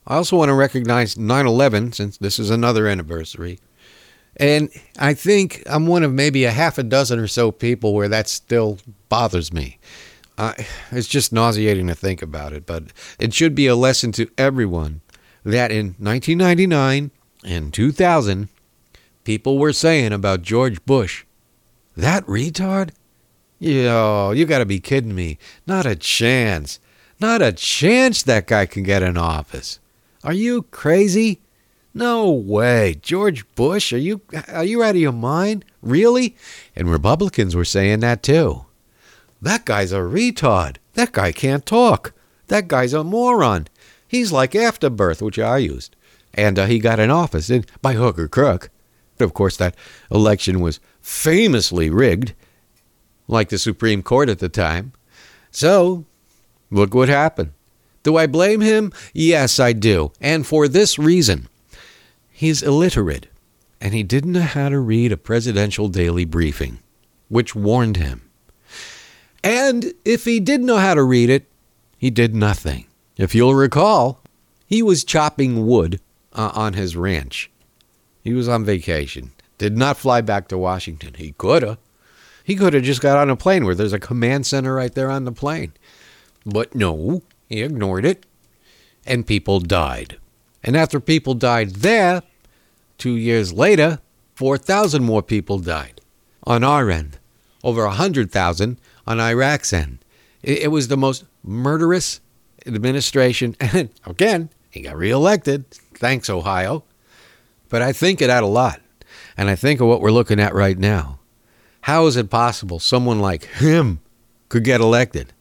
I 0.05 0.15
also 0.15 0.37
want 0.37 0.49
to 0.49 0.53
recognize 0.53 1.17
9 1.17 1.45
11 1.45 1.93
since 1.93 2.17
this 2.17 2.37
is 2.37 2.49
another 2.49 2.87
anniversary. 2.87 3.59
And 4.37 4.69
I 4.99 5.13
think 5.13 5.63
I'm 5.65 5.87
one 5.87 6.03
of 6.03 6.13
maybe 6.13 6.43
a 6.43 6.51
half 6.51 6.77
a 6.77 6.83
dozen 6.83 7.19
or 7.19 7.27
so 7.27 7.51
people 7.51 7.93
where 7.93 8.09
that 8.09 8.27
still 8.27 8.79
bothers 9.09 9.53
me. 9.53 9.79
Uh, 10.37 10.53
it's 10.91 11.07
just 11.07 11.31
nauseating 11.31 11.87
to 11.87 11.95
think 11.95 12.21
about 12.21 12.51
it, 12.51 12.65
but 12.65 12.83
it 13.17 13.33
should 13.33 13.55
be 13.55 13.67
a 13.67 13.75
lesson 13.75 14.11
to 14.11 14.29
everyone 14.37 15.01
that 15.45 15.71
in 15.71 15.95
1999 15.97 17.11
and 17.45 17.73
2000, 17.73 18.49
people 19.23 19.57
were 19.57 19.71
saying 19.71 20.11
about 20.11 20.41
George 20.41 20.83
Bush, 20.85 21.23
that 21.95 22.25
retard? 22.25 22.89
Yo, 23.59 24.31
you 24.31 24.45
gotta 24.45 24.65
be 24.65 24.79
kidding 24.79 25.15
me. 25.15 25.37
Not 25.65 25.85
a 25.85 25.95
chance. 25.95 26.79
Not 27.19 27.41
a 27.41 27.53
chance 27.53 28.21
that 28.23 28.47
guy 28.47 28.65
can 28.65 28.83
get 28.83 29.01
in 29.01 29.17
office. 29.17 29.79
Are 30.23 30.33
you 30.33 30.63
crazy? 30.63 31.39
No 31.93 32.29
way. 32.29 32.97
George 33.01 33.45
Bush, 33.55 33.93
are 33.93 33.97
you 33.97 34.21
are 34.49 34.65
you 34.65 34.83
out 34.83 34.95
of 34.95 35.01
your 35.01 35.13
mind? 35.13 35.63
Really? 35.81 36.35
And 36.75 36.91
Republicans 36.91 37.55
were 37.55 37.63
saying 37.63 38.01
that 38.01 38.21
too. 38.21 38.65
That 39.41 39.63
guy's 39.63 39.93
a 39.93 39.99
retard. 39.99 40.77
That 40.95 41.13
guy 41.13 41.31
can't 41.31 41.65
talk. 41.65 42.13
That 42.47 42.67
guy's 42.67 42.93
a 42.93 43.03
moron. 43.03 43.67
He's 44.07 44.31
like 44.31 44.55
Afterbirth, 44.55 45.21
which 45.21 45.39
I 45.39 45.59
used. 45.59 45.95
And 46.33 46.59
uh, 46.59 46.65
he 46.65 46.79
got 46.79 46.99
in 46.99 47.09
office 47.09 47.49
and 47.49 47.65
by 47.81 47.93
hook 47.93 48.19
or 48.19 48.27
crook. 48.27 48.69
Of 49.19 49.33
course, 49.33 49.55
that 49.57 49.75
election 50.11 50.59
was 50.59 50.81
famously 51.01 51.89
rigged, 51.89 52.33
like 53.27 53.49
the 53.49 53.57
Supreme 53.57 54.03
Court 54.03 54.29
at 54.29 54.39
the 54.39 54.49
time. 54.49 54.91
So, 55.51 56.05
look 56.69 56.93
what 56.93 57.09
happened. 57.09 57.51
Do 58.03 58.17
I 58.17 58.27
blame 58.27 58.61
him? 58.61 58.91
Yes, 59.13 59.59
I 59.59 59.73
do. 59.73 60.11
And 60.21 60.45
for 60.45 60.67
this 60.67 60.99
reason 60.99 61.47
he's 62.35 62.61
illiterate, 62.61 63.27
and 63.79 63.93
he 63.93 64.03
didn't 64.03 64.33
know 64.33 64.41
how 64.41 64.67
to 64.67 64.77
read 64.79 65.11
a 65.11 65.17
presidential 65.17 65.87
daily 65.87 66.25
briefing, 66.25 66.79
which 67.29 67.55
warned 67.55 67.95
him. 67.95 68.29
And 69.41 69.93
if 70.03 70.25
he 70.25 70.39
did 70.39 70.61
know 70.61 70.77
how 70.77 70.95
to 70.95 71.03
read 71.03 71.29
it, 71.29 71.45
he 71.97 72.09
did 72.09 72.35
nothing. 72.35 72.87
If 73.15 73.33
you'll 73.33 73.55
recall, 73.55 74.19
he 74.67 74.83
was 74.83 75.05
chopping 75.05 75.65
wood 75.65 76.01
uh, 76.33 76.51
on 76.53 76.73
his 76.73 76.97
ranch. 76.97 77.49
He 78.21 78.33
was 78.33 78.49
on 78.49 78.65
vacation. 78.65 79.31
Did 79.57 79.77
not 79.77 79.97
fly 79.97 80.19
back 80.19 80.49
to 80.49 80.57
Washington. 80.57 81.13
He 81.13 81.31
could 81.37 81.63
have. 81.63 81.77
He 82.45 82.55
could 82.55 82.75
have 82.75 82.83
just 82.83 83.01
got 83.01 83.17
on 83.17 83.31
a 83.31 83.35
plane 83.35 83.65
where 83.65 83.73
there's 83.73 83.91
a 83.91 83.99
command 83.99 84.45
center 84.45 84.75
right 84.75 84.93
there 84.93 85.09
on 85.09 85.25
the 85.25 85.31
plane. 85.31 85.73
But 86.45 86.75
no, 86.75 87.23
he 87.49 87.63
ignored 87.63 88.05
it. 88.05 88.23
And 89.03 89.25
people 89.25 89.59
died. 89.59 90.19
And 90.63 90.77
after 90.77 90.99
people 90.99 91.33
died 91.33 91.71
there, 91.77 92.21
two 92.99 93.15
years 93.15 93.51
later, 93.51 93.97
4,000 94.35 95.03
more 95.03 95.23
people 95.23 95.57
died 95.57 96.01
on 96.43 96.63
our 96.63 96.91
end, 96.91 97.17
over 97.63 97.83
100,000 97.85 98.79
on 99.07 99.19
Iraq's 99.19 99.73
end. 99.73 100.05
It, 100.43 100.69
was 100.69 100.87
the 100.87 100.97
most 100.97 101.23
murderous 101.43 102.21
administration. 102.67 103.55
And 103.59 103.89
again, 104.05 104.51
he 104.69 104.81
got 104.81 104.97
reelected. 104.97 105.71
Thanks, 105.95 106.29
Ohio. 106.29 106.83
But 107.69 107.81
I 107.81 107.91
think 107.91 108.21
it 108.21 108.29
had 108.29 108.43
a 108.43 108.47
lot. 108.47 108.81
And 109.35 109.49
I 109.49 109.55
think 109.55 109.81
of 109.81 109.87
what 109.87 110.01
we're 110.01 110.11
looking 110.11 110.39
at 110.39 110.53
right 110.53 110.77
now. 110.77 111.17
How 111.85 112.07
is 112.07 112.15
it 112.15 112.31
possible 112.31 112.79
someone 112.79 113.19
like 113.19 113.45
him 113.45 113.99
could 114.49 114.63
get 114.63 114.81
elected? 114.81 115.33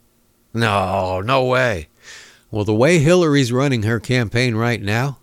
No, 0.52 1.22
no 1.22 1.42
way. 1.42 1.88
Well, 2.50 2.66
the 2.66 2.74
way 2.74 2.98
Hillary's 2.98 3.50
running 3.50 3.85
her 3.85 3.98
campaign 3.98 4.54
right 4.54 4.83
now, 4.83 5.20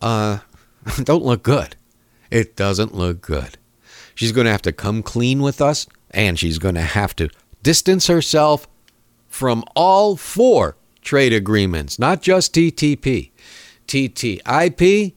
uh, 0.00 0.38
don't 1.02 1.22
look 1.22 1.42
good. 1.42 1.76
It 2.30 2.56
doesn't 2.56 2.94
look 2.94 3.20
good. 3.20 3.58
She's 4.14 4.32
going 4.32 4.46
to 4.46 4.52
have 4.52 4.62
to 4.62 4.72
come 4.72 5.02
clean 5.02 5.42
with 5.42 5.60
us, 5.60 5.86
and 6.12 6.38
she's 6.38 6.58
going 6.58 6.76
to 6.76 6.80
have 6.80 7.14
to 7.16 7.28
distance 7.62 8.06
herself 8.06 8.66
from 9.28 9.64
all 9.76 10.16
four 10.16 10.78
trade 11.02 11.34
agreements, 11.34 11.98
not 11.98 12.22
just 12.22 12.54
TTP, 12.54 13.32
TTIP, 13.86 15.12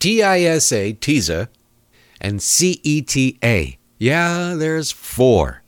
TISA, 0.00 0.98
TISA, 0.98 1.48
and 2.20 2.40
CETA. 2.40 3.76
Yeah, 3.98 4.54
there's 4.54 4.90
four. 4.90 5.62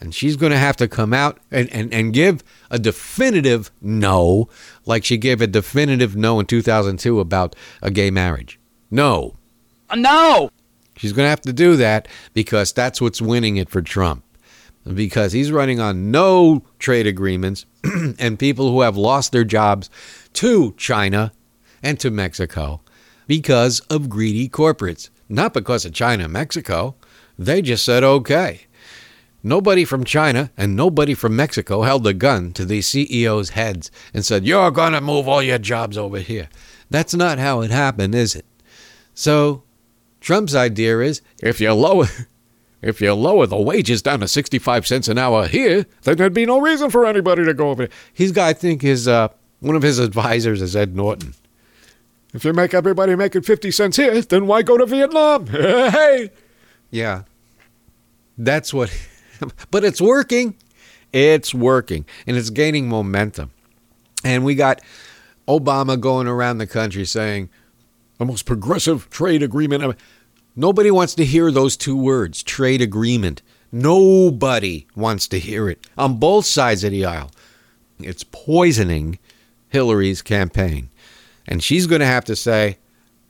And 0.00 0.14
she's 0.14 0.36
going 0.36 0.52
to 0.52 0.58
have 0.58 0.76
to 0.78 0.88
come 0.88 1.12
out 1.12 1.38
and, 1.50 1.68
and, 1.70 1.92
and 1.92 2.12
give 2.12 2.42
a 2.70 2.78
definitive 2.78 3.70
no, 3.82 4.48
like 4.86 5.04
she 5.04 5.18
gave 5.18 5.42
a 5.42 5.46
definitive 5.46 6.16
no 6.16 6.40
in 6.40 6.46
2002 6.46 7.20
about 7.20 7.54
a 7.82 7.90
gay 7.90 8.10
marriage. 8.10 8.58
No. 8.90 9.34
Uh, 9.90 9.96
no! 9.96 10.50
She's 10.96 11.12
going 11.12 11.26
to 11.26 11.30
have 11.30 11.42
to 11.42 11.52
do 11.52 11.76
that 11.76 12.08
because 12.32 12.72
that's 12.72 13.00
what's 13.00 13.20
winning 13.20 13.56
it 13.56 13.68
for 13.68 13.82
Trump. 13.82 14.24
Because 14.94 15.32
he's 15.32 15.52
running 15.52 15.80
on 15.80 16.10
no 16.10 16.62
trade 16.78 17.06
agreements 17.06 17.66
and 18.18 18.38
people 18.38 18.70
who 18.70 18.80
have 18.80 18.96
lost 18.96 19.32
their 19.32 19.44
jobs 19.44 19.90
to 20.34 20.72
China 20.78 21.32
and 21.82 22.00
to 22.00 22.10
Mexico 22.10 22.80
because 23.26 23.80
of 23.90 24.08
greedy 24.08 24.48
corporates. 24.48 25.10
Not 25.28 25.54
because 25.54 25.84
of 25.84 25.92
China 25.92 26.24
and 26.24 26.32
Mexico. 26.32 26.96
They 27.40 27.62
just 27.62 27.86
said 27.86 28.04
okay. 28.04 28.66
Nobody 29.42 29.86
from 29.86 30.04
China 30.04 30.50
and 30.58 30.76
nobody 30.76 31.14
from 31.14 31.34
Mexico 31.34 31.80
held 31.80 32.06
a 32.06 32.12
gun 32.12 32.52
to 32.52 32.66
these 32.66 32.86
CEOs' 32.88 33.50
heads 33.50 33.90
and 34.12 34.26
said, 34.26 34.44
You're 34.44 34.70
going 34.70 34.92
to 34.92 35.00
move 35.00 35.26
all 35.26 35.42
your 35.42 35.56
jobs 35.56 35.96
over 35.96 36.18
here. 36.18 36.50
That's 36.90 37.14
not 37.14 37.38
how 37.38 37.62
it 37.62 37.70
happened, 37.70 38.14
is 38.14 38.34
it? 38.34 38.44
So, 39.14 39.62
Trump's 40.20 40.54
idea 40.54 41.00
is 41.00 41.22
if 41.42 41.60
you 41.60 41.72
lower. 41.72 42.06
If 42.82 43.02
you 43.02 43.12
lower 43.12 43.44
the 43.46 43.58
wages 43.60 44.00
down 44.00 44.20
to 44.20 44.26
65 44.26 44.86
cents 44.86 45.06
an 45.08 45.18
hour 45.18 45.46
here, 45.46 45.84
then 46.04 46.16
there'd 46.16 46.32
be 46.32 46.46
no 46.46 46.58
reason 46.58 46.88
for 46.88 47.04
anybody 47.04 47.44
to 47.44 47.52
go 47.52 47.68
over 47.68 47.82
there. 47.88 47.96
He's 48.14 48.32
got, 48.32 48.46
I 48.48 48.52
think, 48.54 48.80
his 48.80 49.06
uh, 49.06 49.28
one 49.58 49.76
of 49.76 49.82
his 49.82 49.98
advisors 49.98 50.62
is 50.62 50.74
Ed 50.74 50.96
Norton. 50.96 51.34
If 52.32 52.42
you 52.42 52.54
make 52.54 52.72
everybody 52.72 53.14
making 53.16 53.42
50 53.42 53.70
cents 53.70 53.98
here, 53.98 54.22
then 54.22 54.46
why 54.46 54.62
go 54.62 54.78
to 54.78 54.86
Vietnam? 54.86 55.46
hey! 55.48 56.30
Yeah. 56.90 57.24
That's 58.44 58.72
what. 58.74 58.90
but 59.70 59.84
it's 59.84 60.00
working. 60.00 60.56
It's 61.12 61.54
working. 61.54 62.06
And 62.26 62.36
it's 62.36 62.50
gaining 62.50 62.88
momentum. 62.88 63.50
And 64.24 64.44
we 64.44 64.54
got 64.54 64.80
Obama 65.48 65.98
going 65.98 66.26
around 66.26 66.58
the 66.58 66.66
country 66.66 67.04
saying, 67.04 67.48
the 68.20 68.26
most 68.26 68.44
progressive 68.44 69.08
trade 69.08 69.42
agreement. 69.42 69.96
Nobody 70.54 70.90
wants 70.90 71.14
to 71.14 71.24
hear 71.24 71.50
those 71.50 71.74
two 71.74 71.96
words, 71.96 72.42
trade 72.42 72.82
agreement. 72.82 73.40
Nobody 73.72 74.86
wants 74.94 75.26
to 75.28 75.38
hear 75.38 75.70
it 75.70 75.86
on 75.96 76.18
both 76.18 76.44
sides 76.44 76.84
of 76.84 76.90
the 76.90 77.06
aisle. 77.06 77.30
It's 77.98 78.24
poisoning 78.24 79.18
Hillary's 79.70 80.20
campaign. 80.20 80.90
And 81.48 81.62
she's 81.62 81.86
going 81.86 82.00
to 82.00 82.06
have 82.06 82.26
to 82.26 82.36
say, 82.36 82.76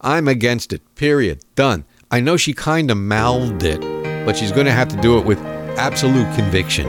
I'm 0.00 0.26
against 0.26 0.72
it, 0.72 0.82
period. 0.96 1.44
Done. 1.54 1.84
I 2.10 2.18
know 2.18 2.36
she 2.36 2.52
kind 2.52 2.90
of 2.90 2.96
mouthed 2.96 3.62
it, 3.62 3.84
but 4.24 4.36
she's 4.36 4.52
going 4.52 4.66
to 4.66 4.72
have 4.72 4.88
to 4.88 4.96
do 4.96 5.18
it 5.18 5.24
with 5.24 5.38
absolute 5.78 6.32
conviction. 6.34 6.86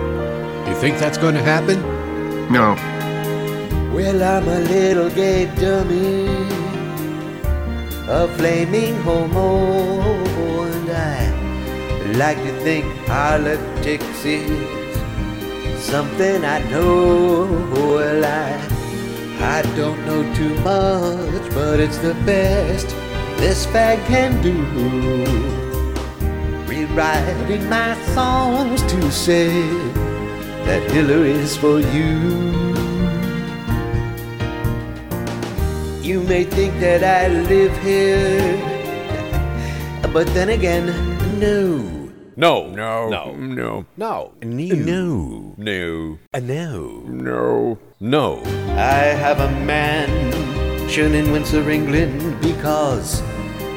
You 0.68 0.76
think 0.76 0.98
that's 1.00 1.18
going 1.18 1.36
to 1.36 1.42
happen? 1.42 1.82
No. 2.52 2.76
Well, 3.94 4.24
I'm 4.24 4.48
a 4.48 4.60
little 4.60 5.10
gay 5.10 5.46
dummy, 5.56 6.28
a 8.08 8.28
flaming 8.38 8.96
homo, 9.02 10.02
and 10.66 10.90
I 10.90 12.18
like 12.18 12.38
to 12.38 12.60
think 12.62 12.86
politics 13.06 14.26
is 14.26 14.96
something 15.82 16.44
I 16.46 16.60
know. 16.70 17.46
Well, 17.74 18.26
I, 18.26 19.60
I 19.60 19.62
don't 19.76 20.06
know 20.06 20.24
too 20.36 20.56
much, 20.62 21.54
but 21.54 21.80
it's 21.80 21.98
the 21.98 22.14
best 22.26 22.88
this 23.38 23.66
fag 23.66 24.06
can 24.08 24.42
do 24.42 25.71
rewriting 26.72 27.68
my 27.70 27.94
songs 28.16 28.82
to 28.84 29.12
say 29.12 29.52
that 30.66 30.82
Hillary's 30.92 31.58
for 31.58 31.82
you. 31.96 32.16
You 36.02 36.24
may 36.24 36.46
think 36.46 36.80
that 36.80 37.04
I 37.04 37.28
live 37.28 37.76
here, 37.84 38.56
but 40.14 40.28
then 40.28 40.50
again, 40.50 40.86
no. 41.42 41.58
No. 42.38 42.72
No. 42.72 43.10
No. 43.10 43.36
No. 43.36 43.86
No. 43.98 44.32
No. 44.42 45.56
No. 45.58 46.20
A 46.34 46.40
no. 46.40 47.04
No. 47.28 47.78
No. 48.00 48.42
I 48.78 49.12
have 49.24 49.42
a 49.42 49.52
mansion 49.66 51.14
in 51.14 51.34
Windsor, 51.34 51.70
England, 51.70 52.40
because 52.40 53.22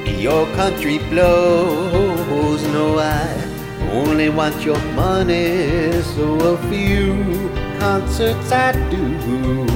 your 0.07 0.47
country 0.55 0.99
blows. 0.99 2.63
No, 2.73 2.99
I 2.99 3.55
only 3.93 4.29
want 4.29 4.65
your 4.65 4.81
money, 4.93 6.03
so 6.03 6.55
a 6.55 6.59
few 6.69 7.51
concerts 7.79 8.51
I 8.51 8.73
do. 8.91 9.67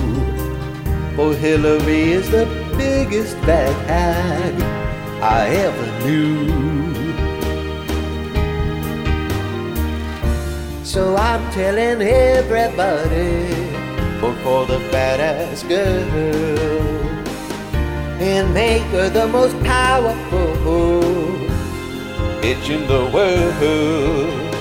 For 1.16 1.34
Hillary 1.34 2.12
is 2.12 2.30
the 2.30 2.46
biggest 2.76 3.34
bad 3.42 3.74
hag 3.88 4.54
I 5.22 5.48
ever 5.66 5.86
knew. 6.04 6.68
So 10.84 11.16
I'm 11.16 11.50
telling 11.52 12.00
everybody, 12.02 13.52
vote 14.20 14.38
for 14.42 14.66
the 14.66 14.78
badass 14.90 15.68
girl 15.68 17.17
and 18.20 18.52
make 18.52 18.82
her 18.94 19.08
the 19.08 19.26
most 19.28 19.58
powerful 19.62 21.00
bitch 22.42 22.68
in 22.68 22.86
the 22.88 23.10
world. 23.14 24.54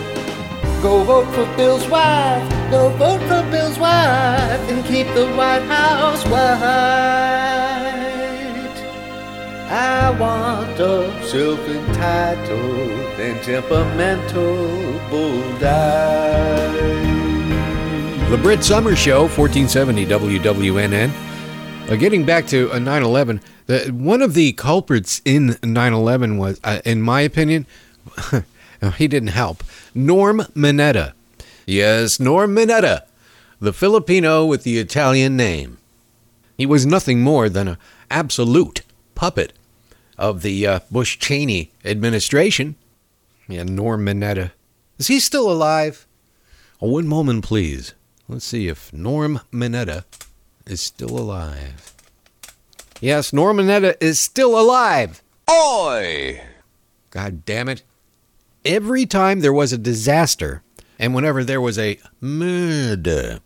Go 0.81 1.03
vote 1.03 1.27
for 1.33 1.45
Bill's 1.57 1.87
wife, 1.89 2.47
go 2.69 2.89
vote 2.89 3.21
for 3.21 3.41
Bill's 3.49 3.79
wife, 3.79 4.69
and 4.69 4.85
keep 4.85 5.07
the 5.15 5.27
White 5.33 5.63
House 5.63 6.23
white. 6.25 7.07
I 9.69 10.11
want 10.19 10.79
a 10.79 11.11
self-entitled 11.25 13.19
and 13.19 13.41
temperamental 13.43 14.99
bull 15.09 15.59
die. 15.59 17.07
The 18.29 18.37
Brit 18.37 18.63
Summer 18.63 18.95
Show, 18.95 19.27
1470 19.27 20.05
WWNN. 20.05 21.11
Uh, 21.87 21.95
getting 21.95 22.25
back 22.25 22.45
to 22.45 22.69
uh, 22.71 22.79
9/11, 22.79 23.41
the, 23.67 23.89
one 23.93 24.21
of 24.21 24.33
the 24.33 24.51
culprits 24.51 25.21
in 25.23 25.51
9/11 25.61 26.37
was, 26.37 26.59
uh, 26.65 26.81
in 26.83 27.01
my 27.01 27.21
opinion, 27.21 27.65
he 28.97 29.07
didn't 29.07 29.29
help. 29.29 29.63
Norm 29.95 30.39
Mineta. 30.53 31.13
Yes, 31.65 32.19
Norm 32.19 32.53
Mineta, 32.53 33.03
the 33.61 33.71
Filipino 33.71 34.45
with 34.45 34.63
the 34.63 34.79
Italian 34.79 35.37
name. 35.37 35.77
He 36.57 36.65
was 36.65 36.85
nothing 36.85 37.21
more 37.21 37.47
than 37.47 37.69
an 37.69 37.77
absolute 38.11 38.81
puppet 39.15 39.53
of 40.17 40.41
the 40.41 40.67
uh, 40.67 40.79
Bush 40.91 41.17
Cheney 41.17 41.71
administration. 41.85 42.75
Yeah, 43.47 43.63
Norm 43.63 44.05
Mineta. 44.05 44.51
Is 44.97 45.07
he 45.07 45.21
still 45.21 45.49
alive? 45.49 46.05
Oh, 46.81 46.89
one 46.89 47.07
moment, 47.07 47.45
please. 47.45 47.93
Let's 48.27 48.43
see 48.43 48.67
if 48.67 48.91
Norm 48.91 49.39
Mineta 49.53 50.03
is 50.69 50.81
still 50.81 51.17
alive. 51.17 51.93
Yes, 52.99 53.31
Norm 53.31 53.57
Mineta 53.57 53.95
is 54.01 54.19
still 54.19 54.59
alive. 54.59 55.21
Oi! 55.49 56.41
God 57.11 57.45
damn 57.45 57.69
it. 57.69 57.83
Every 58.65 59.05
time 59.05 59.39
there 59.39 59.53
was 59.53 59.71
a 59.71 59.77
disaster, 59.77 60.63
and 60.99 61.13
whenever 61.13 61.43
there 61.43 61.61
was 61.61 61.77
a 61.77 61.99
murder 62.19 63.39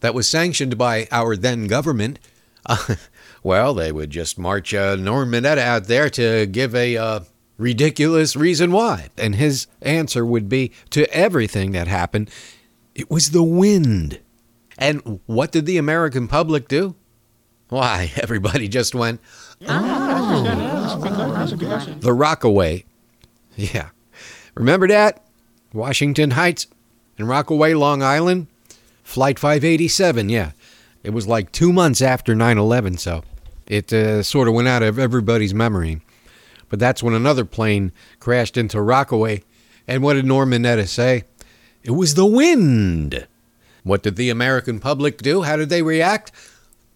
that 0.00 0.14
was 0.14 0.28
sanctioned 0.28 0.78
by 0.78 1.08
our 1.10 1.36
then 1.36 1.66
government, 1.66 2.18
uh, 2.66 2.94
well, 3.42 3.74
they 3.74 3.90
would 3.90 4.10
just 4.10 4.38
march 4.38 4.74
uh, 4.74 4.96
Norm 4.96 5.30
Mineta 5.32 5.58
out 5.58 5.84
there 5.84 6.10
to 6.10 6.46
give 6.46 6.74
a 6.74 6.96
uh, 6.96 7.20
ridiculous 7.56 8.36
reason 8.36 8.72
why. 8.72 9.08
And 9.16 9.34
his 9.34 9.66
answer 9.82 10.24
would 10.24 10.48
be 10.48 10.72
to 10.90 11.12
everything 11.12 11.72
that 11.72 11.88
happened, 11.88 12.30
it 12.94 13.10
was 13.10 13.30
the 13.30 13.42
wind. 13.42 14.20
And 14.78 15.20
what 15.26 15.52
did 15.52 15.66
the 15.66 15.76
American 15.76 16.28
public 16.28 16.68
do? 16.68 16.94
Why, 17.68 18.12
everybody 18.16 18.68
just 18.68 18.94
went, 18.94 19.20
oh, 19.66 20.98
the 22.00 22.14
Rockaway. 22.14 22.84
Yeah. 23.56 23.90
Remember 24.54 24.88
that? 24.88 25.24
Washington 25.72 26.30
Heights 26.30 26.66
and 27.18 27.28
Rockaway, 27.28 27.74
Long 27.74 28.02
Island? 28.02 28.46
Flight 29.02 29.38
587, 29.38 30.28
yeah. 30.28 30.52
It 31.02 31.10
was 31.10 31.26
like 31.26 31.52
two 31.52 31.72
months 31.72 32.00
after 32.00 32.34
9 32.34 32.58
11, 32.58 32.98
so 32.98 33.24
it 33.66 33.92
uh, 33.92 34.22
sort 34.22 34.48
of 34.48 34.54
went 34.54 34.68
out 34.68 34.82
of 34.82 34.98
everybody's 34.98 35.54
memory. 35.54 36.00
But 36.68 36.78
that's 36.78 37.02
when 37.02 37.14
another 37.14 37.44
plane 37.44 37.92
crashed 38.20 38.56
into 38.56 38.80
Rockaway. 38.80 39.42
And 39.86 40.02
what 40.02 40.14
did 40.14 40.26
Norm 40.26 40.50
Mineta 40.50 40.86
say? 40.86 41.24
It 41.82 41.92
was 41.92 42.14
the 42.14 42.26
wind. 42.26 43.26
What 43.82 44.02
did 44.02 44.16
the 44.16 44.30
American 44.30 44.80
public 44.80 45.18
do? 45.18 45.42
How 45.42 45.56
did 45.56 45.68
they 45.68 45.82
react? 45.82 46.32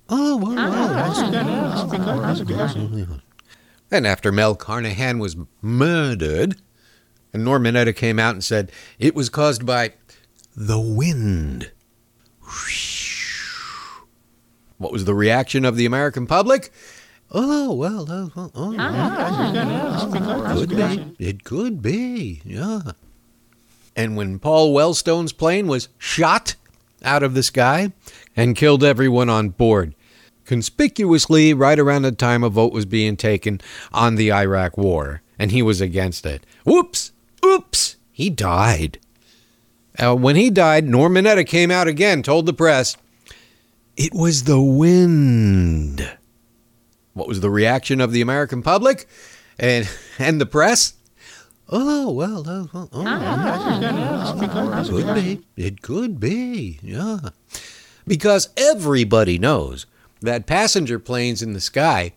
Oh, 0.09 0.37
well, 0.37 0.55
well. 2.97 3.21
And 3.90 4.07
after 4.07 4.33
Mel 4.33 4.55
Carnahan 4.55 5.18
was 5.18 5.37
murdered, 5.61 6.57
and 7.33 7.45
Norm 7.45 7.64
Mineta 7.64 7.95
came 7.95 8.18
out 8.18 8.35
and 8.35 8.45
said 8.45 8.73
it 8.99 9.14
was 9.14 9.29
caused 9.29 9.64
by 9.64 9.92
the 10.57 10.81
wind. 10.81 11.71
What 14.79 14.92
was 14.92 15.05
the 15.05 15.14
reaction 15.14 15.64
of 15.64 15.77
the 15.77 15.87
American 15.87 16.27
public? 16.27 16.73
Oh, 17.31 17.73
well, 17.73 18.11
uh, 18.11 18.29
oh, 18.37 18.51
oh, 18.55 18.73
could 20.59 20.77
be. 20.77 21.14
It 21.18 21.45
could 21.45 21.81
be, 21.81 22.42
yeah. 22.45 22.92
And 23.97 24.16
when 24.16 24.38
Paul 24.38 24.75
Wellstone's 24.75 25.33
plane 25.33 25.66
was 25.66 25.88
shot 25.97 26.57
out 27.05 27.23
of 27.23 27.35
the 27.35 27.43
sky 27.43 27.93
and 28.37 28.57
killed 28.57 28.85
everyone 28.85 29.29
on 29.29 29.51
board, 29.51 29.95
conspicuously 30.45 31.55
right 31.55 31.79
around 31.79 32.03
the 32.03 32.12
time 32.12 32.43
a 32.45 32.49
vote 32.49 32.73
was 32.73 32.87
being 32.87 33.17
taken 33.17 33.61
on 33.93 34.17
the 34.17 34.33
Iraq 34.33 34.77
War, 34.77 35.23
and 35.38 35.51
he 35.51 35.62
was 35.62 35.81
against 35.81 36.27
it. 36.27 36.45
Whoops! 36.65 37.12
Oops! 37.45 37.97
He 38.11 38.31
died. 38.31 38.99
Uh, 39.99 40.15
when 40.15 40.37
he 40.37 40.51
died, 40.51 40.85
Norm 40.85 41.15
Mineta 41.15 41.47
came 41.47 41.71
out 41.71 41.88
again, 41.88 42.23
told 42.23 42.47
the 42.47 42.53
press, 42.53 42.97
it 43.97 44.15
was 44.15 44.45
the 44.45 44.61
wind. 44.61 46.17
What 47.15 47.29
was 47.29 47.41
the 47.41 47.51
reaction 47.51 48.01
of 48.01 48.12
the 48.12 48.23
American 48.23 48.62
public 48.62 49.07
and 49.59 49.88
and 50.19 50.41
the 50.41 50.47
press? 50.47 50.95
Oh 51.75 52.11
well, 52.11 52.45
oh, 52.47 52.69
oh. 52.75 52.89
could 54.91 55.15
be. 55.15 55.41
It 55.57 55.81
could 55.81 56.21
be, 56.21 56.79
yeah. 56.83 57.31
Because 58.07 58.51
everybody 58.59 59.39
knows 59.39 59.87
that 60.21 60.47
passenger 60.47 60.99
planes 60.99 61.41
in 61.41 61.55
the 61.55 61.61
sky 61.61 62.13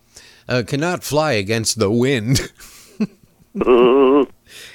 uh, 0.50 0.64
cannot 0.68 1.06
fly 1.06 1.32
against 1.32 1.80
the 1.80 1.90
wind. 1.90 2.52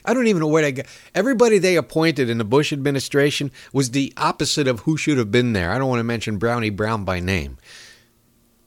I 0.05 0.15
don't 0.15 0.27
even 0.27 0.41
know 0.41 0.47
where 0.47 0.63
they 0.63 0.73
got. 0.73 0.87
Everybody 1.15 1.59
they 1.59 1.77
appointed 1.77 2.31
in 2.31 2.39
the 2.39 2.45
Bush 2.45 2.73
administration 2.73 3.51
was 3.75 3.91
the 3.91 4.15
opposite 4.17 4.67
of 4.67 4.81
who 4.81 4.97
should 4.97 5.19
have 5.19 5.31
been 5.31 5.53
there. 5.53 5.73
I 5.73 5.79
don't 5.79 5.91
want 5.91 6.01
to 6.01 6.05
mention 6.05 6.39
Brownie 6.39 6.71
Brown 6.71 7.05
by 7.05 7.21
name. 7.21 7.59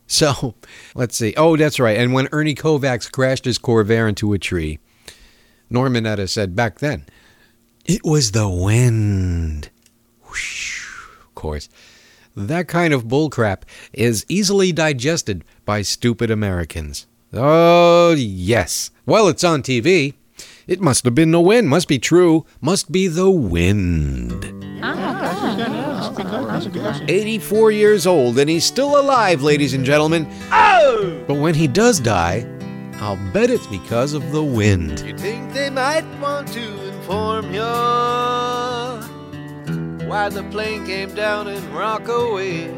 So, 0.06 0.54
let's 0.96 1.18
see. 1.18 1.34
Oh, 1.38 1.58
that's 1.58 1.80
right. 1.80 1.98
And 1.98 2.14
when 2.14 2.30
Ernie 2.32 2.54
Kovacs 2.54 3.12
crashed 3.12 3.46
his 3.46 3.58
Corvair 3.58 4.08
into 4.08 4.34
a 4.34 4.38
tree, 4.38 4.78
Norm 5.74 5.94
Mineta 5.96 6.30
said 6.30 6.56
back 6.56 6.80
then, 6.80 7.06
It 7.84 8.06
was 8.06 8.32
the 8.32 8.48
wind. 8.48 9.70
Whoosh. 10.30 10.88
Of 11.24 11.36
course, 11.36 11.68
that 12.36 12.68
kind 12.68 12.94
of 12.94 13.06
bullcrap 13.06 13.64
is 13.92 14.26
easily 14.30 14.72
digested 14.72 15.44
by 15.66 15.82
stupid 15.82 16.30
Americans. 16.30 17.08
Oh, 17.34 18.14
yes. 18.16 18.92
Well, 19.08 19.28
it's 19.28 19.44
on 19.44 19.64
TV. 19.64 20.14
It 20.68 20.80
must 20.80 21.04
have 21.06 21.16
been 21.16 21.32
the 21.32 21.42
wind. 21.42 21.68
Must 21.68 21.88
be 21.88 22.00
true. 22.00 22.46
Must 22.62 22.92
be 22.92 23.08
the 23.08 23.30
wind. 23.30 24.46
84 27.10 27.72
years 27.72 28.06
old, 28.06 28.38
and 28.40 28.50
he's 28.50 28.66
still 28.66 29.00
alive, 29.00 29.42
ladies 29.42 29.74
and 29.74 29.84
gentlemen. 29.84 30.28
Oh! 30.52 31.24
But 31.28 31.36
when 31.36 31.56
he 31.56 31.68
does 31.68 32.00
die, 32.00 32.46
I'll 33.04 33.18
bet 33.34 33.50
it's 33.50 33.68
because 33.68 34.14
of 34.14 34.32
the 34.32 34.42
wind. 34.42 35.02
You 35.02 35.18
think 35.18 35.52
they 35.52 35.70
might 35.70 36.06
want 36.22 36.48
to 36.54 36.88
inform 36.88 37.54
you 37.54 37.60
why 40.08 40.30
the 40.30 40.44
plane 40.50 40.86
came 40.86 41.14
down 41.14 41.50
in 41.50 41.74
Rockaway? 41.74 42.72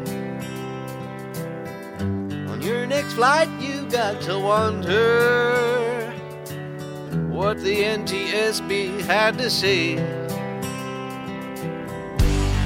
On 2.50 2.60
your 2.60 2.88
next 2.88 3.12
flight, 3.12 3.48
you 3.60 3.88
got 3.88 4.20
to 4.22 4.36
wonder 4.40 6.12
what 7.28 7.60
the 7.60 7.84
NTSB 7.84 9.02
had 9.02 9.38
to 9.38 9.48
say. 9.48 9.94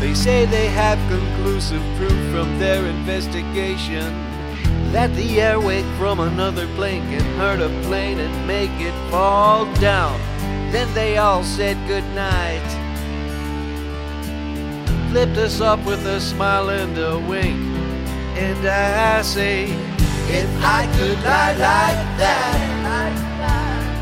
They 0.01 0.15
say 0.15 0.47
they 0.47 0.69
have 0.69 0.99
conclusive 1.11 1.83
proof 1.99 2.33
from 2.33 2.59
their 2.59 2.87
investigation 2.87 4.30
that 4.93 5.15
the 5.15 5.37
airwake 5.39 5.89
from 5.99 6.21
another 6.21 6.67
plane 6.75 7.03
can 7.11 7.23
hurt 7.37 7.61
a 7.61 7.69
plane 7.87 8.19
and 8.19 8.47
make 8.47 8.71
it 8.81 8.95
fall 9.11 9.65
down. 9.75 10.19
Then 10.73 10.93
they 10.95 11.17
all 11.19 11.45
said 11.45 11.77
goodnight. 11.87 12.61
Flipped 15.11 15.39
us 15.39 15.61
up 15.61 15.85
with 15.85 16.05
a 16.07 16.21
smile 16.21 16.71
and 16.71 16.97
a 16.99 17.19
wink. 17.19 17.59
And 18.37 18.67
I 18.67 19.23
say, 19.23 19.65
if 20.29 20.51
I 20.65 20.87
could 20.97 21.19
lie 21.25 21.53
like 21.53 22.19
that, 22.19 22.71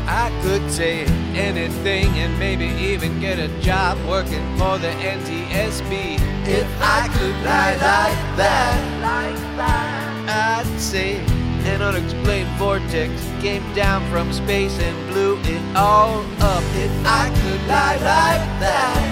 I 0.09 0.31
could 0.41 0.71
say 0.71 1.05
anything 1.35 2.07
and 2.17 2.37
maybe 2.39 2.65
even 2.65 3.19
get 3.19 3.37
a 3.37 3.47
job 3.61 3.97
working 4.07 4.43
for 4.57 4.77
the 4.79 4.89
NTSB. 4.89 6.19
If 6.47 6.67
I 6.81 7.07
could 7.13 7.35
lie 7.45 7.73
like 7.73 8.37
that, 8.37 9.01
like 9.01 9.57
that, 9.57 10.18
I'd 10.29 10.79
say 10.79 11.17
an 11.65 11.81
unexplained 11.81 12.49
vortex 12.57 13.11
came 13.41 13.63
down 13.73 14.07
from 14.11 14.31
space 14.31 14.77
and 14.79 15.09
blew 15.09 15.39
it 15.41 15.75
all 15.75 16.19
up. 16.39 16.63
If 16.75 16.91
I 17.05 17.29
could 17.41 17.61
lie 17.67 17.95
like 17.95 18.59
that, 18.61 19.09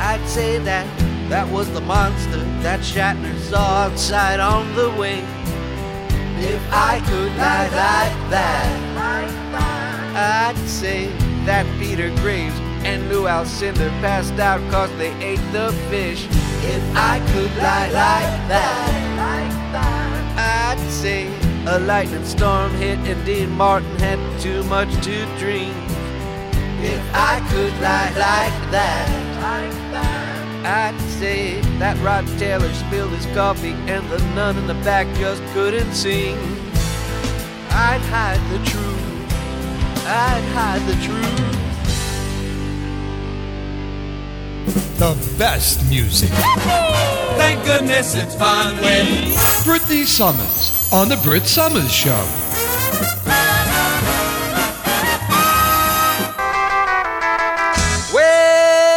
I'd 0.00 0.28
say 0.28 0.58
that 0.58 0.86
that 1.28 1.48
was 1.48 1.70
the 1.72 1.80
monster 1.82 2.42
that 2.62 2.80
Shatner 2.80 3.38
saw 3.38 3.84
outside 3.84 4.40
on 4.40 4.74
the 4.74 4.90
wing. 4.90 5.24
If 6.40 6.62
I 6.72 7.00
could 7.06 7.32
lie 7.36 7.68
like 7.68 8.30
that, 8.30 8.88
I'd 10.16 10.68
say 10.68 11.06
that 11.46 11.66
Peter 11.78 12.10
Graves 12.16 12.58
and 12.84 13.08
Lew 13.08 13.24
Alcindor 13.24 13.90
passed 14.00 14.38
out 14.40 14.60
cause 14.70 14.90
they 14.98 15.12
ate 15.22 15.52
the 15.52 15.72
fish. 15.88 16.26
If 16.62 16.82
I 16.96 17.20
could 17.32 17.56
lie 17.56 17.86
like 17.86 18.48
that, 18.48 19.57
I'd 20.38 20.78
say 20.88 21.26
a 21.66 21.80
lightning 21.80 22.24
storm 22.24 22.70
hit 22.74 22.98
and 23.00 23.26
Dean 23.26 23.50
Martin 23.50 23.98
had 23.98 24.18
too 24.40 24.62
much 24.64 24.88
to 25.04 25.26
drink. 25.36 25.74
If 26.80 27.02
I 27.12 27.40
could 27.50 27.72
lie 27.82 28.10
like 28.10 28.70
that, 28.70 29.28
I'd 30.64 31.00
say 31.00 31.60
that 31.78 31.98
Rod 32.04 32.26
Taylor 32.38 32.72
spilled 32.72 33.10
his 33.10 33.26
coffee 33.34 33.72
and 33.90 34.08
the 34.10 34.18
nun 34.36 34.56
in 34.58 34.68
the 34.68 34.74
back 34.74 35.06
just 35.16 35.42
couldn't 35.54 35.92
sing. 35.92 36.36
I'd 37.70 38.02
hide 38.12 38.40
the 38.52 38.64
truth. 38.64 38.98
I'd 40.06 40.44
hide 40.54 40.82
the 40.86 40.94
truth. 41.04 41.67
The 44.98 45.16
best 45.38 45.88
music. 45.88 46.30
Thank 47.38 47.64
goodness 47.64 48.14
it's 48.14 48.34
fun 48.34 48.76
with 48.76 49.06
Britney 49.64 50.04
Summers 50.04 50.92
on 50.92 51.08
The 51.08 51.16
Brit 51.18 51.46
Summers 51.46 51.92
Show. 51.92 52.24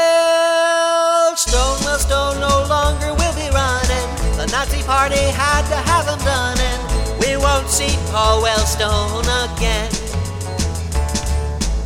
Wellstone 0.01 1.79
well, 1.85 1.99
Stone 1.99 2.39
no 2.39 2.65
longer 2.67 3.13
will 3.13 3.35
be 3.35 3.49
running. 3.53 4.09
The 4.37 4.47
Nazi 4.51 4.81
party 4.83 5.15
had 5.15 5.63
to 5.69 5.75
have 5.89 6.07
him 6.07 6.19
done, 6.25 6.57
and 6.59 7.19
we 7.19 7.37
won't 7.37 7.69
see 7.69 7.95
Paul 8.11 8.41
Wellstone 8.43 9.27
again. 9.55 9.91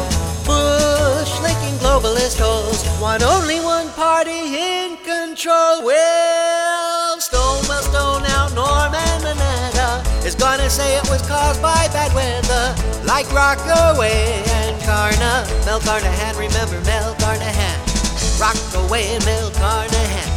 Bush 0.49 1.33
licking 1.47 1.77
globalist 1.79 2.39
holes, 2.43 2.83
want 3.01 3.23
only 3.23 3.61
one 3.61 3.89
party 3.95 4.43
in 4.59 4.97
control. 5.07 5.87
Wellstone 5.87 7.63
well, 7.71 7.85
Stone 7.91 8.23
now, 8.27 8.49
Norman 8.63 9.17
Mineta 9.23 9.91
is 10.27 10.35
gonna 10.35 10.69
say 10.69 10.97
it 10.97 11.07
was 11.09 11.23
caused 11.23 11.63
by 11.63 11.87
bad 11.95 12.11
weather, 12.19 12.67
like 13.07 13.27
Rockaway 13.33 14.43
and 14.59 14.75
Carna. 14.83 15.47
Mel 15.67 15.81
Carnahan, 15.81 16.35
remember 16.37 16.79
Mel 16.91 17.15
Carnahan. 17.23 17.79
Rockaway 18.43 19.05
and 19.15 19.25
Mel 19.25 19.51
Carnahan. 19.63 20.31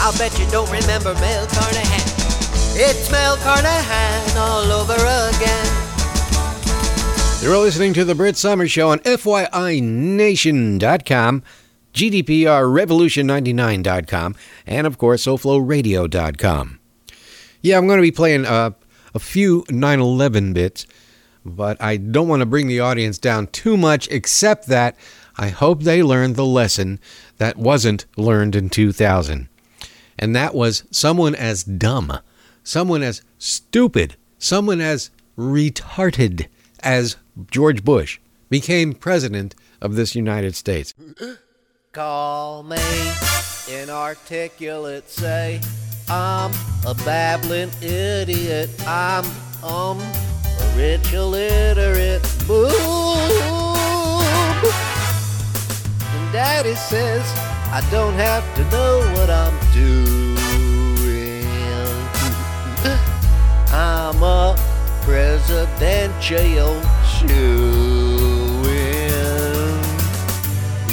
I'll 0.00 0.16
bet 0.16 0.32
you 0.38 0.46
don't 0.50 0.70
remember 0.70 1.12
Mel 1.24 1.46
Carnahan. 1.56 2.06
It's 2.78 3.10
Mel 3.10 3.36
Carnahan 3.38 4.36
all 4.36 4.70
over 4.80 4.94
again. 4.94 5.85
You're 7.46 7.58
listening 7.58 7.94
to 7.94 8.04
the 8.04 8.14
Brit 8.16 8.36
Summer 8.36 8.66
Show 8.66 8.90
on 8.90 8.98
FYINation.com, 8.98 11.42
GDPRRevolution99.com, 11.94 14.34
and 14.66 14.84
of 14.84 14.98
course, 14.98 15.26
SoFloRadio.com. 15.26 16.80
Yeah, 17.62 17.78
I'm 17.78 17.86
going 17.86 17.98
to 17.98 18.02
be 18.02 18.10
playing 18.10 18.46
uh, 18.46 18.70
a 19.14 19.20
few 19.20 19.64
9 19.70 20.00
11 20.00 20.54
bits, 20.54 20.88
but 21.44 21.80
I 21.80 21.98
don't 21.98 22.26
want 22.26 22.40
to 22.40 22.46
bring 22.46 22.66
the 22.66 22.80
audience 22.80 23.16
down 23.16 23.46
too 23.46 23.76
much, 23.76 24.08
except 24.08 24.66
that 24.66 24.96
I 25.38 25.50
hope 25.50 25.84
they 25.84 26.02
learned 26.02 26.34
the 26.34 26.44
lesson 26.44 26.98
that 27.36 27.56
wasn't 27.56 28.06
learned 28.16 28.56
in 28.56 28.70
2000. 28.70 29.48
And 30.18 30.34
that 30.34 30.52
was 30.52 30.82
someone 30.90 31.36
as 31.36 31.62
dumb, 31.62 32.18
someone 32.64 33.04
as 33.04 33.22
stupid, 33.38 34.16
someone 34.36 34.80
as 34.80 35.10
retarded 35.38 36.48
as 36.80 37.14
George 37.50 37.84
Bush 37.84 38.18
became 38.48 38.94
president 38.94 39.54
of 39.80 39.94
this 39.94 40.14
United 40.14 40.54
States. 40.54 40.94
Call 41.92 42.62
me 42.62 42.78
inarticulate, 43.70 45.08
say 45.08 45.60
I'm 46.08 46.52
a 46.86 46.94
babbling 47.04 47.70
idiot. 47.82 48.70
I'm 48.86 49.24
um 49.62 49.98
a 50.00 50.74
rich 50.76 51.12
illiterate 51.12 52.22
boob. 52.46 52.72
And 56.14 56.32
Daddy 56.32 56.74
says 56.74 57.22
I 57.70 57.86
don't 57.90 58.14
have 58.14 58.44
to 58.56 58.64
know 58.70 59.00
what 59.14 59.28
I'm 59.28 59.58
doing. 59.74 60.36
I'm 63.72 64.22
a 64.22 64.56
presidential 65.02 66.80
shoo-in. 67.18 68.76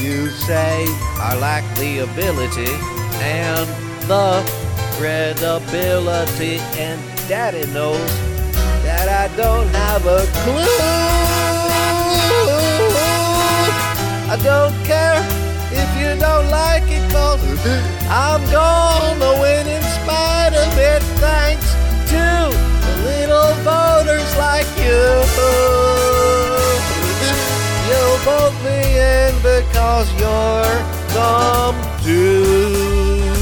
You 0.04 0.30
say 0.30 0.86
I 1.18 1.36
lack 1.40 1.64
the 1.78 2.00
ability 2.00 2.74
and 3.22 3.68
the 4.08 4.44
credibility, 4.98 6.60
and 6.78 7.00
Daddy 7.28 7.66
knows 7.74 8.12
that 8.84 9.08
I 9.10 9.28
don't 9.36 9.68
have 9.70 10.06
a 10.06 10.26
clue. 10.44 10.80
I 14.34 14.36
don't 14.44 14.76
care 14.86 15.22
if 15.72 15.90
you 16.00 16.10
don't 16.20 16.50
like 16.50 16.84
it, 16.88 17.04
cause 17.12 17.42
I'm 18.10 18.42
gonna 18.52 19.42
win 19.42 19.68
in 19.68 19.84
spite 19.98 20.54
of 20.54 20.78
it, 20.78 21.04
thanks 21.20 21.68
to 22.12 22.24
the 22.86 22.94
little 23.08 23.54
voters 23.64 24.32
like 24.38 24.68
you. 24.78 25.93
Vote 28.24 28.56
me 28.64 28.80
in 28.98 29.36
because 29.42 30.08
you're 30.14 30.80
dumb 31.14 31.76
too. 32.04 33.34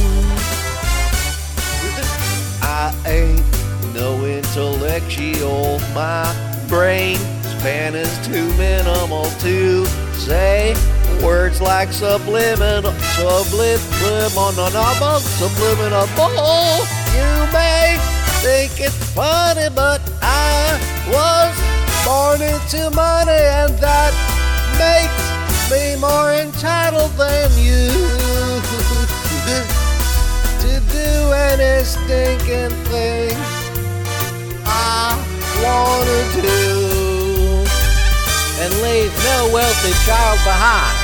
I 2.64 2.92
ain't 3.06 3.46
no 3.94 4.26
intellectual 4.26 5.80
my 5.94 6.26
brain 6.68 7.18
span 7.44 7.94
is 7.94 8.10
too 8.26 8.52
minimal 8.58 9.26
to 9.42 9.86
say 10.16 10.74
words 11.24 11.62
like 11.62 11.92
subliminal, 11.92 12.92
subliminal, 13.14 13.80
subliminal. 15.20 16.08
You 17.14 17.32
may 17.54 17.98
think 18.42 18.80
it's 18.80 18.98
funny, 19.14 19.70
but 19.76 20.02
I 20.24 20.80
was 21.08 21.54
born 22.04 22.42
into 22.42 22.90
money, 22.96 23.32
and 23.32 23.78
that 23.78 24.31
makes 24.82 25.26
me 25.72 25.96
more 26.00 26.32
entitled 26.34 27.12
than 27.14 27.50
you 27.58 27.88
to 30.64 30.74
do 30.92 31.12
any 31.50 31.84
stinking 31.84 32.74
thing 32.90 33.32
I 34.66 35.16
wanna 35.64 36.22
do 36.42 37.66
and 38.62 38.72
leave 38.82 39.14
no 39.24 39.50
wealthy 39.54 39.94
child 40.06 40.40
behind. 40.44 40.98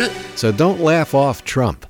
So 0.40 0.50
don't 0.50 0.80
laugh 0.80 1.12
off 1.14 1.44
Trump. 1.44 1.84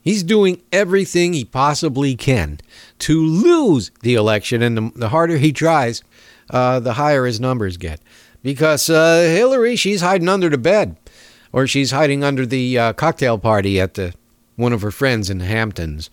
He's 0.00 0.22
doing 0.22 0.62
everything 0.70 1.32
he 1.32 1.44
possibly 1.44 2.14
can 2.14 2.60
to 3.00 3.20
lose 3.26 3.90
the 4.02 4.14
election, 4.14 4.62
and 4.62 4.76
the, 4.76 4.92
the 4.94 5.08
harder 5.08 5.36
he 5.36 5.52
tries, 5.52 6.04
uh, 6.50 6.78
the 6.78 6.92
higher 6.92 7.26
his 7.26 7.40
numbers 7.40 7.76
get. 7.76 8.00
Because 8.42 8.90
uh, 8.90 9.20
Hillary, 9.20 9.76
she's 9.76 10.00
hiding 10.00 10.28
under 10.28 10.48
the 10.48 10.58
bed, 10.58 10.96
or 11.52 11.66
she's 11.66 11.90
hiding 11.90 12.24
under 12.24 12.44
the 12.44 12.78
uh, 12.78 12.92
cocktail 12.92 13.38
party 13.38 13.80
at 13.80 13.94
the, 13.94 14.14
one 14.56 14.72
of 14.72 14.82
her 14.82 14.90
friends 14.90 15.30
in 15.30 15.40
Hamptons. 15.40 16.10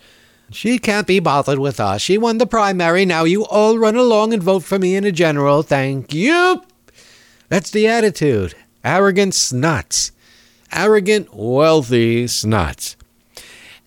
She 0.52 0.80
can't 0.80 1.08
be 1.08 1.20
bothered 1.20 1.60
with 1.60 1.80
us. 1.80 2.02
She 2.02 2.18
won 2.18 2.38
the 2.38 2.48
primary. 2.48 3.06
Now 3.06 3.24
you 3.24 3.46
all 3.46 3.78
run 3.78 3.96
along 3.96 4.34
and 4.34 4.42
vote 4.42 4.64
for 4.64 4.80
me 4.80 4.96
in 4.96 5.06
a 5.06 5.12
general. 5.12 5.62
Thank 5.62 6.14
you. 6.14 6.64
That's 7.50 7.72
the 7.72 7.88
attitude. 7.88 8.56
Arrogant 8.84 9.34
snots. 9.34 10.12
Arrogant, 10.72 11.34
wealthy 11.34 12.26
snots. 12.26 12.96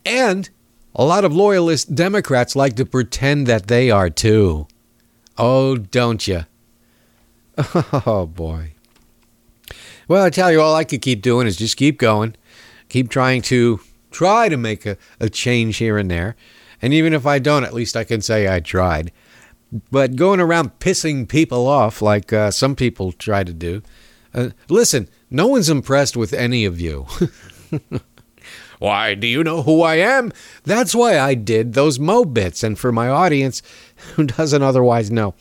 And 0.04 0.50
a 0.94 1.04
lot 1.04 1.24
of 1.24 1.34
loyalist 1.34 1.94
Democrats 1.94 2.54
like 2.54 2.76
to 2.76 2.84
pretend 2.84 3.46
that 3.46 3.68
they 3.68 3.90
are 3.90 4.10
too. 4.10 4.66
Oh, 5.38 5.76
don't 5.76 6.26
you? 6.28 6.44
Oh, 8.06 8.26
boy. 8.26 8.74
Well, 10.08 10.24
I 10.24 10.30
tell 10.30 10.50
you, 10.50 10.60
all 10.60 10.74
I 10.74 10.84
could 10.84 11.02
keep 11.02 11.22
doing 11.22 11.46
is 11.46 11.56
just 11.56 11.76
keep 11.76 11.98
going, 11.98 12.36
keep 12.88 13.08
trying 13.08 13.42
to 13.42 13.80
try 14.10 14.48
to 14.48 14.56
make 14.56 14.84
a, 14.84 14.96
a 15.20 15.30
change 15.30 15.78
here 15.78 15.96
and 15.98 16.10
there. 16.10 16.36
And 16.80 16.92
even 16.92 17.12
if 17.12 17.26
I 17.26 17.38
don't, 17.38 17.64
at 17.64 17.72
least 17.72 17.96
I 17.96 18.04
can 18.04 18.20
say 18.20 18.52
I 18.52 18.60
tried. 18.60 19.12
But 19.90 20.16
going 20.16 20.40
around 20.40 20.78
pissing 20.80 21.28
people 21.28 21.66
off 21.66 22.02
like 22.02 22.32
uh, 22.32 22.50
some 22.50 22.74
people 22.76 23.12
try 23.12 23.44
to 23.44 23.54
do, 23.54 23.82
uh, 24.34 24.50
listen, 24.68 25.08
no 25.30 25.46
one's 25.46 25.70
impressed 25.70 26.16
with 26.16 26.32
any 26.32 26.64
of 26.64 26.80
you. 26.80 27.06
Why, 28.78 29.14
do 29.14 29.28
you 29.28 29.44
know 29.44 29.62
who 29.62 29.82
I 29.82 29.94
am? 29.94 30.32
That's 30.64 30.92
why 30.92 31.16
I 31.16 31.34
did 31.34 31.74
those 31.74 32.00
Mo 32.00 32.24
bits, 32.24 32.64
and 32.64 32.76
for 32.76 32.90
my 32.90 33.08
audience 33.08 33.62
who 34.16 34.24
doesn't 34.24 34.60
otherwise 34.60 35.08
know. 35.08 35.34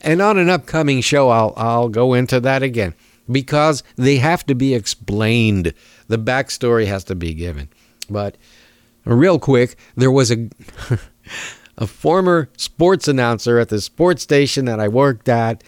And 0.00 0.20
on 0.20 0.38
an 0.38 0.50
upcoming 0.50 1.00
show, 1.00 1.30
I'll, 1.30 1.54
I'll 1.56 1.88
go 1.88 2.14
into 2.14 2.40
that 2.40 2.62
again 2.62 2.94
because 3.30 3.82
they 3.96 4.16
have 4.16 4.44
to 4.46 4.54
be 4.54 4.74
explained. 4.74 5.72
The 6.08 6.18
backstory 6.18 6.86
has 6.86 7.04
to 7.04 7.14
be 7.14 7.34
given. 7.34 7.68
But 8.10 8.36
real 9.04 9.38
quick, 9.38 9.76
there 9.96 10.10
was 10.10 10.30
a, 10.30 10.48
a 11.78 11.86
former 11.86 12.50
sports 12.56 13.08
announcer 13.08 13.58
at 13.58 13.68
the 13.68 13.80
sports 13.80 14.22
station 14.22 14.66
that 14.66 14.80
I 14.80 14.88
worked 14.88 15.28
at, 15.28 15.64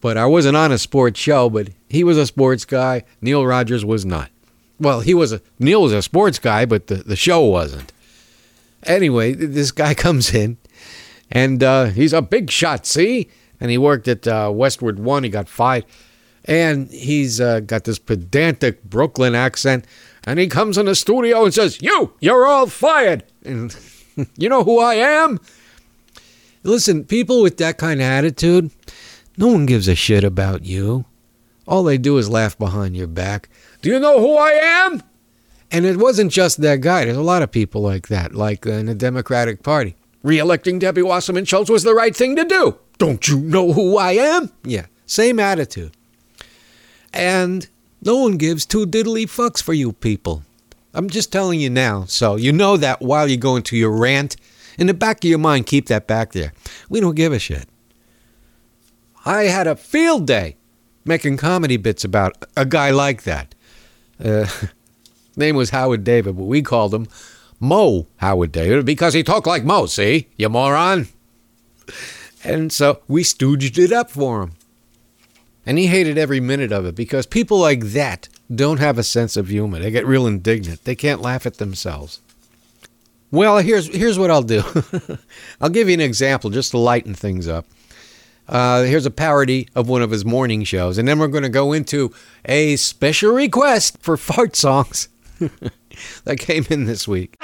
but 0.00 0.16
I 0.16 0.26
wasn't 0.26 0.56
on 0.56 0.72
a 0.72 0.78
sports 0.78 1.18
show, 1.18 1.50
but 1.50 1.70
he 1.88 2.04
was 2.04 2.18
a 2.18 2.26
sports 2.26 2.64
guy. 2.64 3.04
Neil 3.20 3.46
Rogers 3.46 3.84
was 3.84 4.04
not. 4.04 4.30
Well, 4.78 5.00
he 5.00 5.12
was 5.12 5.32
a 5.32 5.42
Neil 5.58 5.82
was 5.82 5.92
a 5.92 6.00
sports 6.00 6.38
guy, 6.38 6.64
but 6.64 6.86
the, 6.86 6.96
the 6.96 7.16
show 7.16 7.42
wasn't. 7.42 7.92
Anyway, 8.84 9.34
this 9.34 9.72
guy 9.72 9.92
comes 10.06 10.34
in, 10.34 10.56
and 11.30 11.62
uh, 11.62 11.86
he's 11.86 12.14
a 12.14 12.22
big 12.22 12.50
shot. 12.50 12.86
See, 12.86 13.28
and 13.60 13.70
he 13.70 13.78
worked 13.78 14.08
at 14.08 14.26
uh, 14.26 14.50
Westwood 14.52 14.98
One. 14.98 15.24
He 15.24 15.30
got 15.30 15.48
fired, 15.48 15.84
and 16.44 16.90
he's 16.90 17.40
uh, 17.40 17.60
got 17.60 17.84
this 17.84 17.98
pedantic 17.98 18.82
Brooklyn 18.84 19.34
accent. 19.34 19.84
And 20.24 20.38
he 20.38 20.48
comes 20.48 20.76
in 20.76 20.86
the 20.86 20.94
studio 20.94 21.44
and 21.44 21.54
says, 21.54 21.80
"You, 21.80 22.14
you're 22.20 22.46
all 22.46 22.66
fired." 22.66 23.24
And 23.44 23.74
you 24.36 24.48
know 24.48 24.64
who 24.64 24.80
I 24.80 24.94
am? 24.94 25.38
Listen, 26.62 27.04
people 27.04 27.42
with 27.42 27.56
that 27.58 27.78
kind 27.78 28.00
of 28.00 28.06
attitude, 28.06 28.70
no 29.36 29.46
one 29.48 29.66
gives 29.66 29.88
a 29.88 29.94
shit 29.94 30.24
about 30.24 30.64
you. 30.64 31.06
All 31.66 31.84
they 31.84 31.98
do 31.98 32.18
is 32.18 32.28
laugh 32.28 32.58
behind 32.58 32.96
your 32.96 33.06
back. 33.06 33.48
Do 33.80 33.90
you 33.90 33.98
know 33.98 34.20
who 34.20 34.36
I 34.36 34.50
am? 34.50 35.02
And 35.70 35.86
it 35.86 35.98
wasn't 35.98 36.32
just 36.32 36.60
that 36.60 36.80
guy. 36.80 37.04
There's 37.04 37.16
a 37.16 37.22
lot 37.22 37.42
of 37.42 37.52
people 37.52 37.80
like 37.80 38.08
that, 38.08 38.34
like 38.34 38.66
in 38.66 38.86
the 38.86 38.94
Democratic 38.94 39.62
Party. 39.62 39.94
Re-electing 40.22 40.78
Debbie 40.80 41.02
Wasserman 41.02 41.44
Schultz 41.44 41.70
was 41.70 41.84
the 41.84 41.94
right 41.94 42.14
thing 42.14 42.36
to 42.36 42.44
do. 42.44 42.78
Don't 43.00 43.26
you 43.26 43.40
know 43.40 43.72
who 43.72 43.96
I 43.96 44.12
am? 44.12 44.50
Yeah, 44.62 44.84
same 45.06 45.40
attitude. 45.40 45.92
And 47.14 47.66
no 48.02 48.18
one 48.18 48.36
gives 48.36 48.66
two 48.66 48.84
diddly 48.84 49.24
fucks 49.24 49.62
for 49.62 49.72
you 49.72 49.92
people. 49.92 50.42
I'm 50.92 51.08
just 51.08 51.32
telling 51.32 51.60
you 51.60 51.70
now, 51.70 52.04
so 52.04 52.36
you 52.36 52.52
know 52.52 52.76
that 52.76 53.00
while 53.00 53.26
you 53.26 53.38
go 53.38 53.56
into 53.56 53.74
your 53.74 53.90
rant, 53.90 54.36
in 54.76 54.86
the 54.86 54.92
back 54.92 55.24
of 55.24 55.30
your 55.30 55.38
mind, 55.38 55.64
keep 55.64 55.86
that 55.86 56.06
back 56.06 56.32
there. 56.32 56.52
We 56.90 57.00
don't 57.00 57.14
give 57.14 57.32
a 57.32 57.38
shit. 57.38 57.70
I 59.24 59.44
had 59.44 59.66
a 59.66 59.76
field 59.76 60.26
day 60.26 60.58
making 61.06 61.38
comedy 61.38 61.78
bits 61.78 62.04
about 62.04 62.44
a 62.54 62.66
guy 62.66 62.90
like 62.90 63.22
that. 63.22 63.54
Uh, 64.22 64.46
name 65.36 65.56
was 65.56 65.70
Howard 65.70 66.04
David, 66.04 66.36
but 66.36 66.44
we 66.44 66.60
called 66.60 66.92
him 66.92 67.08
Mo 67.60 68.08
Howard 68.18 68.52
David 68.52 68.84
because 68.84 69.14
he 69.14 69.22
talked 69.22 69.46
like 69.46 69.64
Mo, 69.64 69.86
see, 69.86 70.28
you 70.36 70.50
moron. 70.50 71.08
And 72.44 72.72
so 72.72 73.02
we 73.06 73.22
stooged 73.22 73.78
it 73.78 73.92
up 73.92 74.10
for 74.10 74.42
him. 74.42 74.52
And 75.66 75.78
he 75.78 75.88
hated 75.88 76.16
every 76.16 76.40
minute 76.40 76.72
of 76.72 76.86
it 76.86 76.94
because 76.94 77.26
people 77.26 77.58
like 77.58 77.84
that 77.86 78.28
don't 78.52 78.80
have 78.80 78.98
a 78.98 79.02
sense 79.02 79.36
of 79.36 79.48
humor. 79.48 79.78
They 79.78 79.90
get 79.90 80.06
real 80.06 80.26
indignant. 80.26 80.84
They 80.84 80.94
can't 80.94 81.20
laugh 81.20 81.46
at 81.46 81.58
themselves. 81.58 82.20
Well, 83.30 83.58
here's 83.58 83.86
here's 83.94 84.18
what 84.18 84.30
I'll 84.30 84.42
do. 84.42 84.62
I'll 85.60 85.68
give 85.68 85.88
you 85.88 85.94
an 85.94 86.00
example 86.00 86.50
just 86.50 86.72
to 86.72 86.78
lighten 86.78 87.14
things 87.14 87.46
up. 87.46 87.66
Uh, 88.48 88.82
here's 88.82 89.06
a 89.06 89.10
parody 89.10 89.68
of 89.76 89.88
one 89.88 90.02
of 90.02 90.10
his 90.10 90.24
morning 90.24 90.64
shows, 90.64 90.98
and 90.98 91.06
then 91.06 91.20
we're 91.20 91.28
going 91.28 91.44
to 91.44 91.48
go 91.48 91.72
into 91.72 92.12
a 92.44 92.74
special 92.74 93.30
request 93.30 93.98
for 94.00 94.16
fart 94.16 94.56
songs 94.56 95.08
that 96.24 96.40
came 96.40 96.66
in 96.68 96.86
this 96.86 97.06
week. 97.06 97.36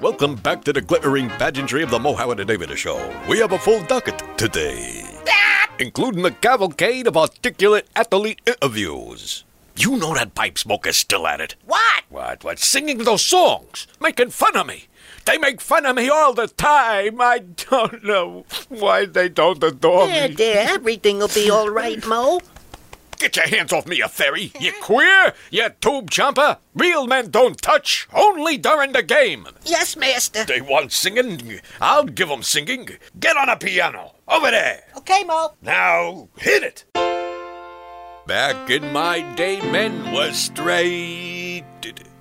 Welcome 0.00 0.36
back 0.36 0.64
to 0.64 0.72
the 0.72 0.80
glittering 0.80 1.28
pageantry 1.28 1.82
of 1.82 1.90
the 1.90 1.98
Mo 1.98 2.14
Howard 2.14 2.40
and 2.40 2.48
David 2.48 2.76
Show. 2.78 2.96
We 3.28 3.38
have 3.38 3.52
a 3.52 3.58
full 3.58 3.82
docket 3.84 4.22
today, 4.38 5.04
including 5.78 6.24
a 6.24 6.30
cavalcade 6.30 7.06
of 7.06 7.16
articulate 7.16 7.86
athlete 7.94 8.40
interviews. 8.46 9.44
You 9.76 9.96
know 9.96 10.14
that 10.14 10.34
pipe 10.34 10.58
smoker's 10.58 10.96
still 10.96 11.26
at 11.26 11.40
it. 11.40 11.54
What? 11.66 12.04
What? 12.08 12.44
What? 12.44 12.58
Singing 12.58 12.98
those 12.98 13.22
songs, 13.24 13.86
making 14.00 14.30
fun 14.30 14.56
of 14.56 14.66
me. 14.66 14.86
They 15.26 15.38
make 15.38 15.60
fun 15.60 15.84
of 15.86 15.96
me 15.96 16.08
all 16.08 16.32
the 16.32 16.48
time. 16.48 17.20
I 17.20 17.38
don't 17.70 18.02
know 18.02 18.44
why 18.68 19.04
they 19.06 19.28
don't 19.28 19.62
adore 19.62 20.06
There, 20.06 20.28
me. 20.28 20.34
there, 20.34 20.68
everything 20.68 21.18
will 21.18 21.28
be 21.28 21.50
all 21.50 21.68
right, 21.70 22.04
Mo. 22.06 22.40
Get 23.20 23.36
your 23.36 23.46
hands 23.48 23.70
off 23.74 23.86
me, 23.86 23.96
you 23.98 24.08
fairy! 24.08 24.50
You 24.58 24.72
queer? 24.80 25.34
You 25.50 25.68
tube 25.82 26.10
chomper? 26.10 26.56
Real 26.74 27.06
men 27.06 27.30
don't 27.30 27.60
touch, 27.60 28.08
only 28.14 28.56
during 28.56 28.92
the 28.92 29.02
game. 29.02 29.46
Yes, 29.62 29.94
master. 29.94 30.44
They 30.44 30.62
want 30.62 30.90
singing? 30.90 31.60
I'll 31.82 32.04
give 32.06 32.30
'em 32.30 32.42
singing. 32.42 32.88
Get 33.20 33.36
on 33.36 33.50
a 33.50 33.58
piano, 33.58 34.14
over 34.26 34.50
there. 34.50 34.84
Okay, 34.96 35.22
Mo. 35.24 35.52
Now, 35.60 36.28
hit 36.38 36.62
it. 36.62 36.84
Back 38.26 38.70
in 38.70 38.90
my 38.90 39.20
day, 39.34 39.60
men 39.70 40.14
were 40.14 40.32
straight. 40.32 41.64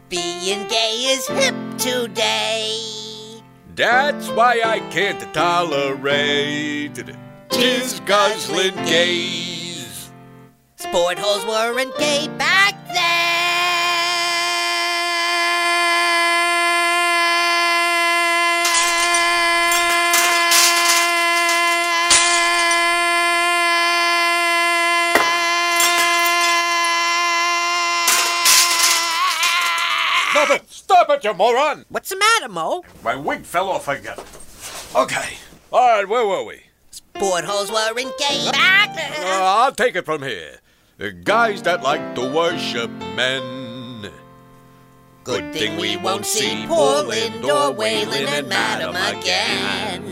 Being 0.09 0.67
gay 0.67 0.95
is 1.15 1.27
hip 1.29 1.55
today. 1.77 2.77
That's 3.73 4.27
why 4.31 4.61
I 4.65 4.79
can't 4.91 5.33
tolerate 5.33 6.95
jizz 7.49 8.05
guzzling 8.05 8.75
gays. 8.85 9.68
Sport 10.89 11.19
holes 11.19 11.45
weren't 11.45 11.95
gay 11.99 12.27
back 12.39 12.73
Stop 30.31 30.49
it! 30.49 30.69
Stop 30.71 31.09
it, 31.11 31.23
you 31.23 31.33
moron! 31.35 31.85
What's 31.89 32.09
the 32.09 32.15
matter, 32.15 32.49
Mo? 32.49 32.83
My 33.03 33.15
wig 33.15 33.43
fell 33.43 33.69
off 33.69 33.87
again. 33.87 34.17
Okay. 34.95 35.37
All 35.71 35.97
right, 35.97 36.09
where 36.09 36.25
were 36.25 36.43
we? 36.43 36.61
Sport 36.89 37.43
holes 37.43 37.69
were 37.71 37.91
engaged. 37.91 38.55
Uh, 38.55 39.43
I'll 39.43 39.71
take 39.71 39.95
it 39.95 40.05
from 40.05 40.23
here. 40.23 40.58
The 40.99 41.11
guys 41.13 41.61
that 41.61 41.81
like 41.81 42.13
to 42.15 42.29
worship 42.29 42.91
men. 43.15 44.11
Good 45.23 45.53
thing 45.53 45.77
we 45.77 45.95
won't 45.95 46.25
see 46.25 46.65
Portland 46.67 47.45
or 47.45 47.71
Wayland 47.71 48.27
and 48.27 48.49
Madam 48.49 48.97
again. 48.97 50.03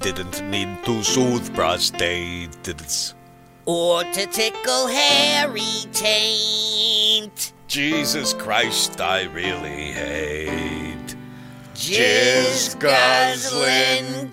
Didn't 0.00 0.40
need 0.48 0.82
to 0.86 1.02
soothe 1.02 1.50
prostates. 1.50 3.12
Or 3.66 4.02
to 4.02 4.26
tickle 4.28 4.86
hairy 4.86 5.84
taint. 5.92 7.52
Jesus 7.66 8.32
Christ, 8.32 8.98
I 9.02 9.24
really 9.24 9.92
hate. 9.92 11.16
Jizz 11.74 12.80
guzzling 12.80 14.32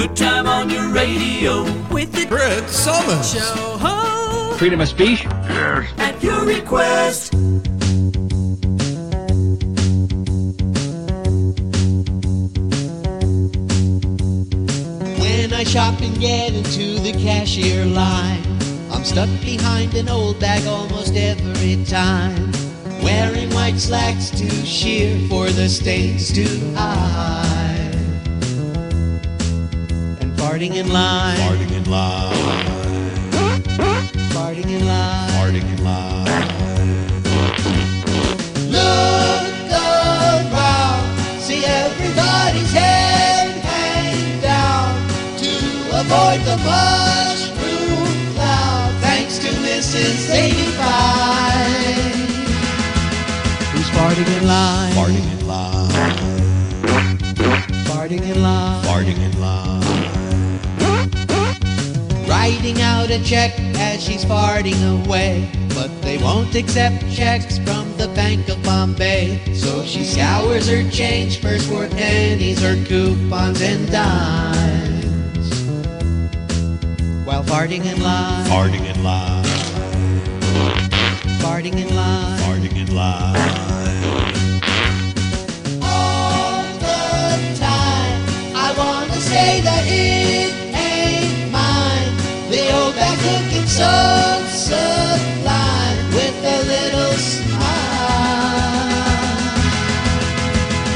Good 0.00 0.16
time 0.16 0.46
on 0.46 0.70
your 0.70 0.88
radio 0.88 1.62
with 1.92 2.10
the 2.12 2.24
Brit 2.24 2.70
Summers 2.70 3.34
Show. 3.34 3.76
Ho. 3.82 4.56
Freedom 4.56 4.80
of 4.80 4.88
speech? 4.88 5.24
Yes. 5.24 5.92
At 5.98 6.22
your 6.22 6.42
request. 6.46 7.34
When 15.20 15.52
I 15.52 15.64
shop 15.64 16.00
and 16.00 16.18
get 16.18 16.54
into 16.54 16.98
the 17.00 17.12
cashier 17.22 17.84
line, 17.84 18.42
I'm 18.90 19.04
stuck 19.04 19.28
behind 19.42 19.92
an 19.92 20.08
old 20.08 20.40
bag 20.40 20.66
almost 20.66 21.14
every 21.14 21.84
time. 21.84 22.50
Wearing 23.02 23.50
white 23.50 23.78
slacks 23.78 24.30
too 24.30 24.48
sheer 24.64 25.18
for 25.28 25.50
the 25.50 25.68
stains 25.68 26.32
to 26.32 26.74
hide. 26.74 27.79
Farting 30.50 30.74
in 30.74 30.92
line. 30.92 31.38
Farting 31.38 31.70
in 31.70 31.84
line. 31.88 32.34
Farting 34.34 34.68
in 34.68 34.84
line. 34.84 35.30
Farting 35.38 35.62
in 35.62 35.84
line. 35.84 36.26
Look 38.66 39.70
around, 40.50 41.06
see 41.38 41.64
everybody's 41.64 42.72
head 42.72 43.62
hang 43.62 44.40
down 44.40 44.92
to 45.38 45.52
avoid 46.00 46.40
the 46.42 46.56
mushroom 46.66 48.10
cloud. 48.34 48.92
Thanks 49.02 49.38
to 49.38 49.50
Mrs. 49.50 50.30
85. 50.34 50.82
Who's 53.70 53.88
farting 53.90 54.26
in 54.36 54.46
line? 54.48 54.94
Farting 54.94 55.30
in 55.30 55.46
line. 55.46 55.90
Farting 57.86 58.22
in 58.22 58.42
line. 58.42 58.84
Farting 58.84 59.16
in 59.16 59.39
line. 59.39 59.39
Writing 62.50 62.82
out 62.82 63.10
a 63.10 63.22
check 63.22 63.52
as 63.76 64.02
she's 64.02 64.24
farting 64.24 64.82
away. 65.06 65.48
But 65.68 65.88
they 66.02 66.18
won't 66.18 66.52
accept 66.56 67.08
checks 67.08 67.58
from 67.58 67.96
the 67.96 68.08
Bank 68.08 68.48
of 68.48 68.60
Bombay. 68.64 69.54
So 69.54 69.84
she 69.84 70.02
scours 70.02 70.68
her 70.68 70.82
change 70.90 71.40
first 71.40 71.68
for 71.68 71.86
pennies 71.86 72.64
or 72.64 72.74
coupons 72.86 73.62
and 73.62 73.88
dimes. 73.88 75.62
While 77.24 77.44
farting 77.44 77.84
in 77.84 78.02
line. 78.02 78.44
Farting 78.46 78.84
in 78.84 79.04
line. 79.04 79.44
Farting 81.38 81.78
in 81.78 81.94
line. 81.94 82.40
Farting 82.40 82.76
in 82.76 82.92
line. 82.92 83.36
All 85.84 86.64
the 86.80 87.58
time. 87.60 88.22
I 88.56 88.74
wanna 88.76 89.20
say 89.20 89.60
that 89.60 89.84
it. 89.86 90.39
The 93.20 93.28
old 93.28 93.34
back 93.34 93.52
looking 93.52 93.66
so 93.66 94.46
sublime 94.48 96.06
with 96.14 96.44
a 96.44 96.62
little 96.66 97.12
smile. 97.12 97.50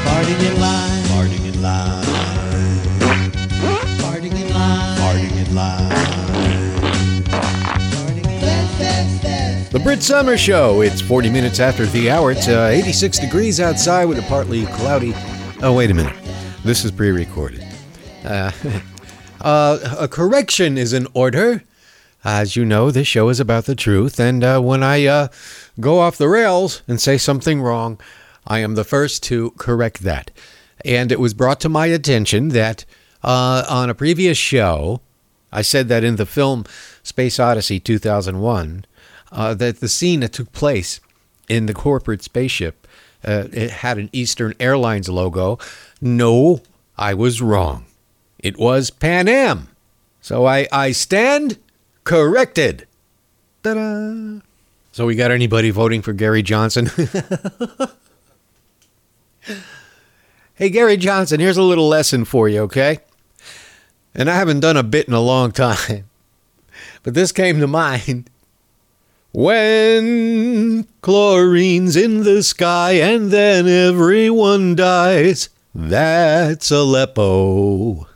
Farting 0.04 0.40
in 0.48 0.60
line. 0.60 1.04
Farting 1.04 1.44
in 1.46 1.62
line. 1.62 2.04
Farting 3.98 4.34
in 4.34 4.54
line. 4.54 4.96
Farting 4.98 5.36
in 5.46 5.54
line. 5.54 6.04
The 9.70 9.80
Brit 9.80 10.02
Summer 10.02 10.36
Show. 10.36 10.82
It's 10.82 11.00
40 11.00 11.30
minutes 11.30 11.60
after 11.60 11.84
the 11.86 12.10
hour. 12.10 12.30
It's 12.30 12.48
uh, 12.48 12.70
86 12.72 13.18
degrees 13.18 13.60
outside 13.60 14.04
with 14.06 14.18
a 14.18 14.22
partly 14.22 14.66
cloudy. 14.66 15.14
Oh, 15.62 15.72
wait 15.76 15.90
a 15.90 15.94
minute. 15.94 16.16
This 16.64 16.84
is 16.84 16.90
pre 16.90 17.10
recorded. 17.10 17.66
Uh, 18.24 18.50
uh, 19.40 19.96
a 19.98 20.08
correction 20.08 20.78
is 20.78 20.92
in 20.92 21.06
order. 21.12 21.64
As 22.24 22.56
you 22.56 22.64
know, 22.64 22.90
this 22.90 23.06
show 23.06 23.28
is 23.28 23.38
about 23.38 23.66
the 23.66 23.74
truth, 23.74 24.18
and 24.18 24.42
uh, 24.42 24.60
when 24.60 24.82
I 24.82 25.04
uh, 25.04 25.28
go 25.78 26.00
off 26.00 26.16
the 26.16 26.28
rails 26.28 26.82
and 26.88 27.00
say 27.00 27.18
something 27.18 27.60
wrong, 27.60 28.00
I 28.46 28.60
am 28.60 28.74
the 28.74 28.84
first 28.84 29.22
to 29.24 29.50
correct 29.52 30.02
that. 30.02 30.30
And 30.84 31.12
it 31.12 31.20
was 31.20 31.34
brought 31.34 31.60
to 31.60 31.68
my 31.68 31.86
attention 31.86 32.48
that 32.48 32.86
uh, 33.22 33.64
on 33.68 33.90
a 33.90 33.94
previous 33.94 34.38
show, 34.38 35.02
I 35.52 35.62
said 35.62 35.88
that 35.88 36.02
in 36.02 36.16
the 36.16 36.26
film 36.26 36.64
Space 37.02 37.38
Odyssey 37.38 37.78
2001, 37.78 38.86
uh, 39.30 39.54
that 39.54 39.80
the 39.80 39.88
scene 39.88 40.20
that 40.20 40.32
took 40.32 40.50
place 40.52 41.00
in 41.48 41.66
the 41.66 41.74
corporate 41.74 42.22
spaceship 42.22 42.86
uh, 43.24 43.48
it 43.52 43.70
had 43.70 43.98
an 43.98 44.10
Eastern 44.12 44.54
Airlines 44.60 45.08
logo. 45.08 45.58
No, 46.00 46.62
I 46.96 47.14
was 47.14 47.40
wrong. 47.40 47.86
It 48.38 48.58
was 48.58 48.90
Pan 48.90 49.28
Am. 49.28 49.68
So 50.20 50.46
I, 50.46 50.68
I 50.70 50.92
stand 50.92 51.58
corrected. 52.04 52.86
Ta-da! 53.62 54.40
So 54.92 55.06
we 55.06 55.16
got 55.16 55.30
anybody 55.32 55.70
voting 55.70 56.02
for 56.02 56.12
Gary 56.12 56.42
Johnson? 56.42 56.86
hey, 60.54 60.70
Gary 60.70 60.96
Johnson, 60.96 61.40
here's 61.40 61.56
a 61.56 61.62
little 61.62 61.88
lesson 61.88 62.24
for 62.24 62.48
you, 62.48 62.60
okay? 62.60 63.00
And 64.14 64.30
I 64.30 64.36
haven't 64.36 64.60
done 64.60 64.76
a 64.76 64.84
bit 64.84 65.08
in 65.08 65.14
a 65.14 65.20
long 65.20 65.50
time, 65.50 66.08
but 67.02 67.14
this 67.14 67.32
came 67.32 67.58
to 67.58 67.66
mind. 67.66 68.30
When 69.32 70.86
chlorine's 71.02 71.96
in 71.96 72.22
the 72.22 72.44
sky 72.44 72.92
and 72.92 73.32
then 73.32 73.66
everyone 73.66 74.76
dies, 74.76 75.48
that's 75.74 76.70
Aleppo. 76.70 78.06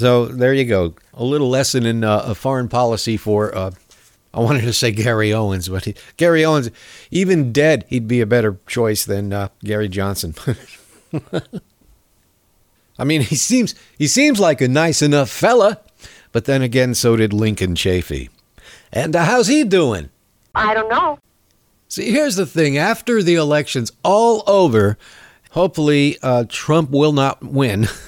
So 0.00 0.24
there 0.24 0.54
you 0.54 0.64
go. 0.64 0.94
A 1.12 1.22
little 1.22 1.50
lesson 1.50 1.84
in 1.84 2.04
uh, 2.04 2.32
foreign 2.32 2.70
policy 2.70 3.18
for, 3.18 3.54
uh, 3.54 3.72
I 4.32 4.40
wanted 4.40 4.62
to 4.62 4.72
say 4.72 4.92
Gary 4.92 5.30
Owens, 5.30 5.68
but 5.68 5.84
he, 5.84 5.94
Gary 6.16 6.42
Owens, 6.42 6.70
even 7.10 7.52
dead, 7.52 7.84
he'd 7.86 8.08
be 8.08 8.22
a 8.22 8.26
better 8.26 8.58
choice 8.66 9.04
than 9.04 9.30
uh, 9.34 9.48
Gary 9.62 9.88
Johnson. 9.90 10.34
I 12.98 13.04
mean, 13.04 13.20
he 13.20 13.36
seems 13.36 13.74
he 13.98 14.06
seems 14.06 14.40
like 14.40 14.62
a 14.62 14.68
nice 14.68 15.02
enough 15.02 15.28
fella, 15.28 15.82
but 16.32 16.46
then 16.46 16.62
again, 16.62 16.94
so 16.94 17.14
did 17.14 17.34
Lincoln 17.34 17.74
Chafee. 17.74 18.30
And 18.94 19.14
uh, 19.14 19.26
how's 19.26 19.48
he 19.48 19.64
doing? 19.64 20.08
I 20.54 20.72
don't 20.72 20.88
know. 20.88 21.18
See, 21.88 22.10
here's 22.10 22.36
the 22.36 22.46
thing. 22.46 22.78
After 22.78 23.22
the 23.22 23.34
election's 23.34 23.92
all 24.02 24.44
over, 24.46 24.96
hopefully 25.50 26.16
uh, 26.22 26.46
Trump 26.48 26.88
will 26.88 27.12
not 27.12 27.44
win. 27.44 27.86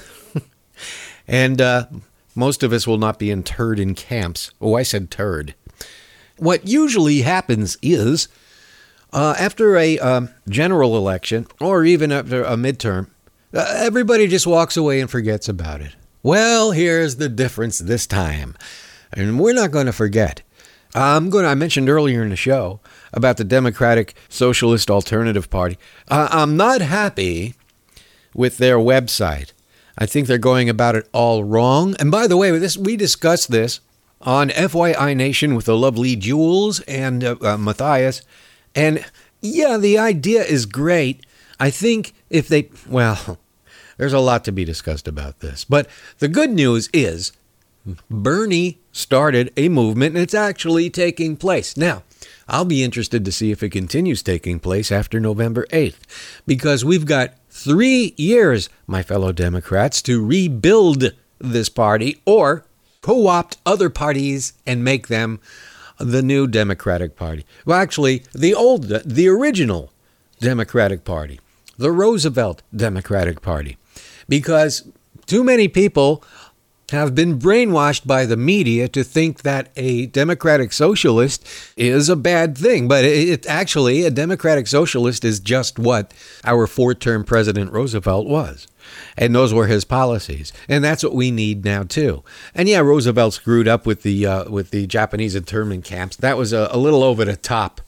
and 1.32 1.60
uh, 1.60 1.86
most 2.34 2.62
of 2.62 2.72
us 2.72 2.86
will 2.86 2.98
not 2.98 3.18
be 3.18 3.30
interred 3.30 3.80
in 3.80 3.94
camps. 3.94 4.52
Oh, 4.60 4.74
I 4.74 4.84
said 4.84 5.10
turd. 5.10 5.54
What 6.36 6.68
usually 6.68 7.22
happens 7.22 7.78
is 7.80 8.28
uh, 9.12 9.34
after 9.38 9.76
a 9.76 9.98
um, 9.98 10.28
general 10.48 10.96
election 10.96 11.46
or 11.58 11.84
even 11.84 12.12
after 12.12 12.44
a 12.44 12.56
midterm, 12.56 13.08
uh, 13.54 13.66
everybody 13.78 14.26
just 14.28 14.46
walks 14.46 14.76
away 14.76 15.00
and 15.00 15.10
forgets 15.10 15.48
about 15.48 15.80
it. 15.80 15.96
Well, 16.22 16.70
here's 16.70 17.16
the 17.16 17.28
difference 17.28 17.78
this 17.78 18.06
time. 18.06 18.54
And 19.12 19.40
we're 19.40 19.54
not 19.54 19.72
going 19.72 19.86
to 19.86 19.92
forget. 19.92 20.42
I'm 20.94 21.30
going. 21.30 21.44
To, 21.44 21.50
I 21.50 21.54
mentioned 21.54 21.88
earlier 21.88 22.22
in 22.22 22.28
the 22.28 22.36
show 22.36 22.80
about 23.12 23.38
the 23.38 23.44
Democratic 23.44 24.14
Socialist 24.28 24.90
Alternative 24.90 25.48
Party. 25.48 25.78
Uh, 26.08 26.28
I'm 26.30 26.56
not 26.56 26.82
happy 26.82 27.54
with 28.34 28.58
their 28.58 28.76
website. 28.76 29.52
I 29.98 30.06
think 30.06 30.26
they're 30.26 30.38
going 30.38 30.68
about 30.68 30.96
it 30.96 31.08
all 31.12 31.44
wrong. 31.44 31.94
And 31.98 32.10
by 32.10 32.26
the 32.26 32.36
way, 32.36 32.56
this 32.58 32.76
we 32.76 32.96
discussed 32.96 33.50
this 33.50 33.80
on 34.20 34.50
FYI 34.50 35.16
Nation 35.16 35.54
with 35.54 35.66
the 35.66 35.76
lovely 35.76 36.16
Jules 36.16 36.80
and 36.80 37.24
uh, 37.24 37.36
uh, 37.42 37.56
Matthias. 37.56 38.22
And 38.74 39.04
yeah, 39.40 39.76
the 39.76 39.98
idea 39.98 40.42
is 40.42 40.66
great. 40.66 41.26
I 41.58 41.70
think 41.70 42.14
if 42.30 42.48
they, 42.48 42.70
well, 42.88 43.38
there's 43.96 44.12
a 44.12 44.20
lot 44.20 44.44
to 44.44 44.52
be 44.52 44.64
discussed 44.64 45.08
about 45.08 45.40
this. 45.40 45.64
But 45.64 45.88
the 46.18 46.28
good 46.28 46.50
news 46.50 46.88
is 46.92 47.32
Bernie 48.08 48.78
started 48.92 49.52
a 49.56 49.68
movement 49.68 50.14
and 50.14 50.22
it's 50.22 50.34
actually 50.34 50.88
taking 50.88 51.36
place. 51.36 51.76
Now, 51.76 52.04
I'll 52.52 52.66
be 52.66 52.84
interested 52.84 53.24
to 53.24 53.32
see 53.32 53.50
if 53.50 53.62
it 53.62 53.70
continues 53.70 54.22
taking 54.22 54.60
place 54.60 54.92
after 54.92 55.18
November 55.18 55.66
8th, 55.72 55.96
because 56.46 56.84
we've 56.84 57.06
got 57.06 57.32
three 57.48 58.12
years, 58.18 58.68
my 58.86 59.02
fellow 59.02 59.32
Democrats, 59.32 60.02
to 60.02 60.22
rebuild 60.22 61.12
this 61.38 61.70
party 61.70 62.20
or 62.26 62.66
co 63.00 63.26
opt 63.26 63.56
other 63.64 63.88
parties 63.88 64.52
and 64.66 64.84
make 64.84 65.08
them 65.08 65.40
the 65.98 66.22
new 66.22 66.46
Democratic 66.46 67.16
Party. 67.16 67.46
Well, 67.64 67.80
actually, 67.80 68.24
the 68.34 68.54
old, 68.54 68.82
the 68.82 69.28
original 69.28 69.90
Democratic 70.38 71.04
Party, 71.04 71.40
the 71.78 71.90
Roosevelt 71.90 72.62
Democratic 72.76 73.40
Party, 73.40 73.78
because 74.28 74.86
too 75.24 75.42
many 75.42 75.68
people 75.68 76.22
have 76.92 77.14
been 77.14 77.38
brainwashed 77.38 78.06
by 78.06 78.24
the 78.24 78.36
media 78.36 78.88
to 78.88 79.02
think 79.02 79.42
that 79.42 79.70
a 79.76 80.06
democratic 80.06 80.72
socialist 80.72 81.46
is 81.76 82.08
a 82.08 82.16
bad 82.16 82.56
thing. 82.56 82.88
But 82.88 83.04
it, 83.04 83.28
it 83.28 83.46
actually, 83.46 84.04
a 84.04 84.10
democratic 84.10 84.66
socialist 84.66 85.24
is 85.24 85.40
just 85.40 85.78
what 85.78 86.14
our 86.44 86.66
four 86.66 86.94
term 86.94 87.24
President 87.24 87.72
Roosevelt 87.72 88.26
was. 88.26 88.66
And 89.16 89.34
those 89.34 89.54
were 89.54 89.66
his 89.66 89.84
policies, 89.84 90.52
and 90.68 90.82
that's 90.82 91.04
what 91.04 91.14
we 91.14 91.30
need 91.30 91.64
now 91.64 91.84
too. 91.84 92.24
And 92.54 92.68
yeah, 92.68 92.80
Roosevelt 92.80 93.34
screwed 93.34 93.68
up 93.68 93.86
with 93.86 94.02
the 94.02 94.26
uh, 94.26 94.50
with 94.50 94.70
the 94.70 94.86
Japanese 94.86 95.34
internment 95.34 95.84
camps. 95.84 96.16
That 96.16 96.36
was 96.36 96.52
a, 96.52 96.68
a 96.70 96.78
little 96.78 97.02
over 97.02 97.24
the 97.24 97.36
top 97.36 97.80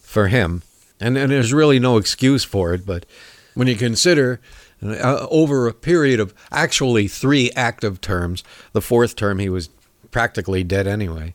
for 0.00 0.28
him, 0.28 0.62
and 1.00 1.16
and 1.16 1.30
there's 1.30 1.52
really 1.52 1.78
no 1.78 1.96
excuse 1.96 2.44
for 2.44 2.74
it. 2.74 2.84
But 2.84 3.06
when 3.54 3.68
you 3.68 3.76
consider 3.76 4.40
over 4.82 5.66
a 5.66 5.74
period 5.74 6.20
of 6.20 6.34
actually 6.50 7.08
three 7.08 7.50
active 7.56 8.00
terms. 8.00 8.42
The 8.72 8.80
fourth 8.80 9.16
term, 9.16 9.38
he 9.38 9.48
was 9.48 9.68
practically 10.10 10.64
dead 10.64 10.86
anyway. 10.86 11.34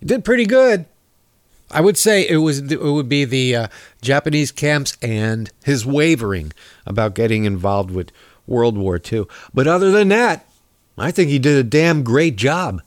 He 0.00 0.06
did 0.06 0.24
pretty 0.24 0.46
good. 0.46 0.86
I 1.70 1.80
would 1.80 1.96
say 1.96 2.28
it 2.28 2.36
was 2.36 2.60
it 2.70 2.80
would 2.80 3.08
be 3.08 3.24
the 3.24 3.56
uh, 3.56 3.68
Japanese 4.00 4.52
camps 4.52 4.96
and 5.02 5.50
his 5.64 5.84
wavering 5.84 6.52
about 6.86 7.14
getting 7.14 7.44
involved 7.44 7.90
with 7.90 8.12
World 8.46 8.76
War 8.76 9.00
II. 9.12 9.24
But 9.52 9.66
other 9.66 9.90
than 9.90 10.08
that, 10.08 10.46
I 10.96 11.10
think 11.10 11.30
he 11.30 11.38
did 11.38 11.58
a 11.58 11.68
damn 11.68 12.04
great 12.04 12.36
job. 12.36 12.82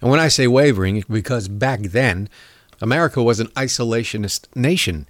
And 0.00 0.10
when 0.10 0.20
I 0.20 0.28
say 0.28 0.46
wavering, 0.46 1.04
because 1.10 1.48
back 1.48 1.80
then, 1.80 2.28
America 2.80 3.22
was 3.22 3.40
an 3.40 3.48
isolationist 3.48 4.46
nation 4.54 5.08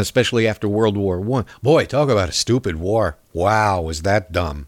especially 0.00 0.48
after 0.48 0.68
World 0.68 0.96
War 0.96 1.20
One. 1.20 1.46
Boy, 1.62 1.84
talk 1.84 2.08
about 2.08 2.30
a 2.30 2.32
stupid 2.32 2.76
war. 2.76 3.16
Wow, 3.32 3.82
was 3.82 4.02
that 4.02 4.32
dumb. 4.32 4.66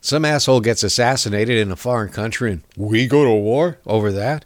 Some 0.00 0.24
asshole 0.24 0.60
gets 0.60 0.82
assassinated 0.82 1.58
in 1.58 1.70
a 1.70 1.76
foreign 1.76 2.10
country 2.10 2.52
and 2.52 2.62
we 2.76 3.06
go 3.06 3.24
to 3.24 3.30
war 3.30 3.78
over 3.86 4.12
that? 4.12 4.44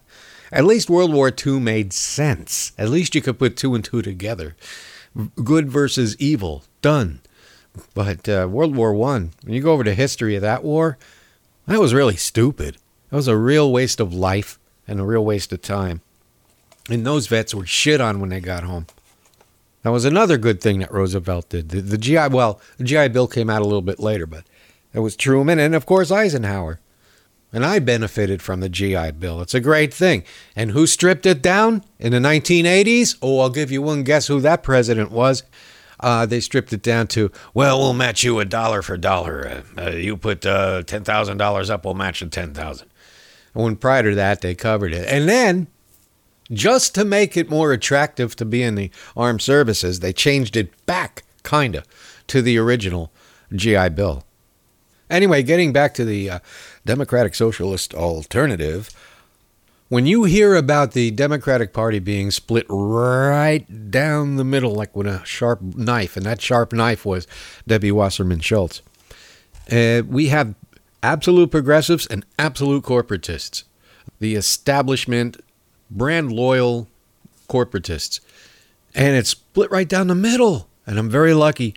At 0.51 0.65
least 0.65 0.89
World 0.89 1.13
War 1.13 1.31
II 1.31 1.61
made 1.61 1.93
sense. 1.93 2.73
At 2.79 2.89
least 2.89 3.15
you 3.15 3.21
could 3.21 3.39
put 3.39 3.57
two 3.57 3.75
and 3.75 3.85
two 3.85 4.01
together. 4.01 4.57
Good 5.43 5.69
versus 5.69 6.17
evil. 6.19 6.65
Done. 6.81 7.21
But 7.95 8.29
uh, 8.29 8.49
World 8.51 8.77
War 8.77 8.95
One, 8.95 9.33
when 9.43 9.55
you 9.55 9.61
go 9.61 9.73
over 9.73 9.85
the 9.85 9.95
history 9.95 10.37
of 10.37 10.43
that 10.43 10.65
war, 10.65 10.97
that 11.67 11.81
was 11.81 11.93
really 11.93 12.17
stupid. 12.17 12.79
That 13.11 13.17
was 13.17 13.29
a 13.29 13.37
real 13.37 13.71
waste 13.71 14.01
of 14.01 14.15
life 14.15 14.59
and 14.87 15.01
a 15.01 15.05
real 15.05 15.25
waste 15.25 15.53
of 15.53 15.61
time. 15.61 16.01
And 16.89 17.05
those 17.05 17.27
vets 17.27 17.55
were 17.55 17.67
shit 17.67 18.01
on 18.01 18.21
when 18.21 18.31
they 18.31 18.41
got 18.41 18.65
home. 18.65 18.87
That 19.83 19.91
was 19.91 20.05
another 20.05 20.39
good 20.39 20.61
thing 20.61 20.81
that 20.81 20.93
Roosevelt 20.93 21.51
did. 21.51 21.69
The, 21.69 21.81
the 21.81 21.99
GI, 21.99 22.29
well, 22.29 22.61
the 22.79 22.85
GI 22.85 23.09
Bill 23.09 23.29
came 23.29 23.49
out 23.49 23.63
a 23.63 23.65
little 23.65 23.83
bit 23.83 24.01
later, 24.01 24.27
but 24.27 24.45
it 24.93 25.01
was 25.01 25.17
Truman 25.17 25.59
and, 25.59 25.75
of 25.75 25.87
course, 25.87 26.11
Eisenhower. 26.11 26.81
And 27.53 27.65
I 27.65 27.79
benefited 27.79 28.43
from 28.43 28.61
the 28.61 28.69
GI 28.69 29.13
Bill. 29.13 29.41
It's 29.41 29.55
a 29.55 29.61
great 29.61 29.95
thing. 29.95 30.25
And 30.55 30.73
who 30.73 30.87
stripped 30.87 31.25
it 31.25 31.41
down 31.41 31.83
in 31.99 32.13
the 32.13 32.19
1980s? 32.19 33.17
Oh, 33.23 33.41
I'll 33.41 33.49
give 33.51 33.71
you 33.71 33.81
one 33.81 34.03
guess 34.03 34.27
who 34.27 34.41
that 34.41 34.63
president 34.63 35.11
was. 35.11 35.45
Uh, 36.01 36.27
they 36.27 36.41
stripped 36.41 36.73
it 36.73 36.83
down 36.83 37.07
to, 37.09 37.33
well, 37.55 37.79
we'll 37.79 37.95
match 37.95 38.23
you 38.23 38.39
a 38.39 38.45
dollar 38.45 38.83
for 38.83 38.97
dollar. 38.97 39.63
Uh, 39.77 39.83
uh, 39.83 39.91
you 39.91 40.17
put 40.17 40.45
uh, 40.45 40.83
$10,000 40.83 41.71
up, 41.71 41.85
we'll 41.85 41.95
match 41.95 42.21
the 42.21 42.27
10000 42.27 42.89
And 43.55 43.65
when 43.65 43.77
prior 43.77 44.03
to 44.03 44.15
that, 44.15 44.41
they 44.41 44.55
covered 44.55 44.93
it. 44.93 45.09
And 45.09 45.29
then 45.29 45.69
just 46.53 46.95
to 46.95 47.05
make 47.05 47.37
it 47.37 47.51
more 47.51 47.73
attractive 47.73 48.35
to 48.37 48.45
be 48.45 48.63
in 48.63 48.75
the 48.75 48.91
armed 49.17 49.43
services, 49.43 50.01
they 50.01 50.13
changed 50.13 50.57
it 50.57 50.87
back, 50.87 51.25
kind 51.43 51.75
of, 51.75 51.85
to 52.29 52.43
the 52.43 52.59
original 52.59 53.13
GI 53.55 53.91
Bill. 53.91 54.25
Anyway, 55.11 55.43
getting 55.43 55.73
back 55.73 55.95
to 55.95 56.05
the 56.05 56.31
uh, 56.31 56.39
Democratic 56.85 57.35
Socialist 57.35 57.95
alternative, 57.95 58.91
when 59.89 60.05
you 60.05 60.25
hear 60.25 60.55
about 60.55 60.93
the 60.93 61.11
Democratic 61.11 61.73
Party 61.73 61.99
being 61.99 62.31
split 62.31 62.67
right 62.69 63.91
down 63.91 64.37
the 64.37 64.45
middle, 64.45 64.75
like 64.75 64.95
with 64.95 65.07
a 65.07 65.25
sharp 65.25 65.63
knife, 65.63 66.17
and 66.17 66.27
that 66.27 66.43
sharp 66.43 66.75
knife 66.75 67.07
was 67.07 67.27
Debbie 67.67 67.93
Wasserman 67.93 68.41
Schultz, 68.41 68.83
uh, 69.73 70.03
we 70.07 70.29
have 70.29 70.55
absolute 71.03 71.51
progressives 71.51 72.07
and 72.07 72.27
absolute 72.39 72.85
corporatists. 72.85 73.65
The 74.21 74.35
establishment 74.35 75.41
brand 75.91 76.33
loyal 76.33 76.89
corporatists. 77.49 78.21
And 78.95 79.17
it's 79.17 79.31
split 79.31 79.71
right 79.71 79.89
down 79.89 80.09
the 80.09 80.15
middle. 80.15 80.69
And 80.87 80.99
I'm 80.99 81.11
very 81.11 81.35
lucky 81.35 81.75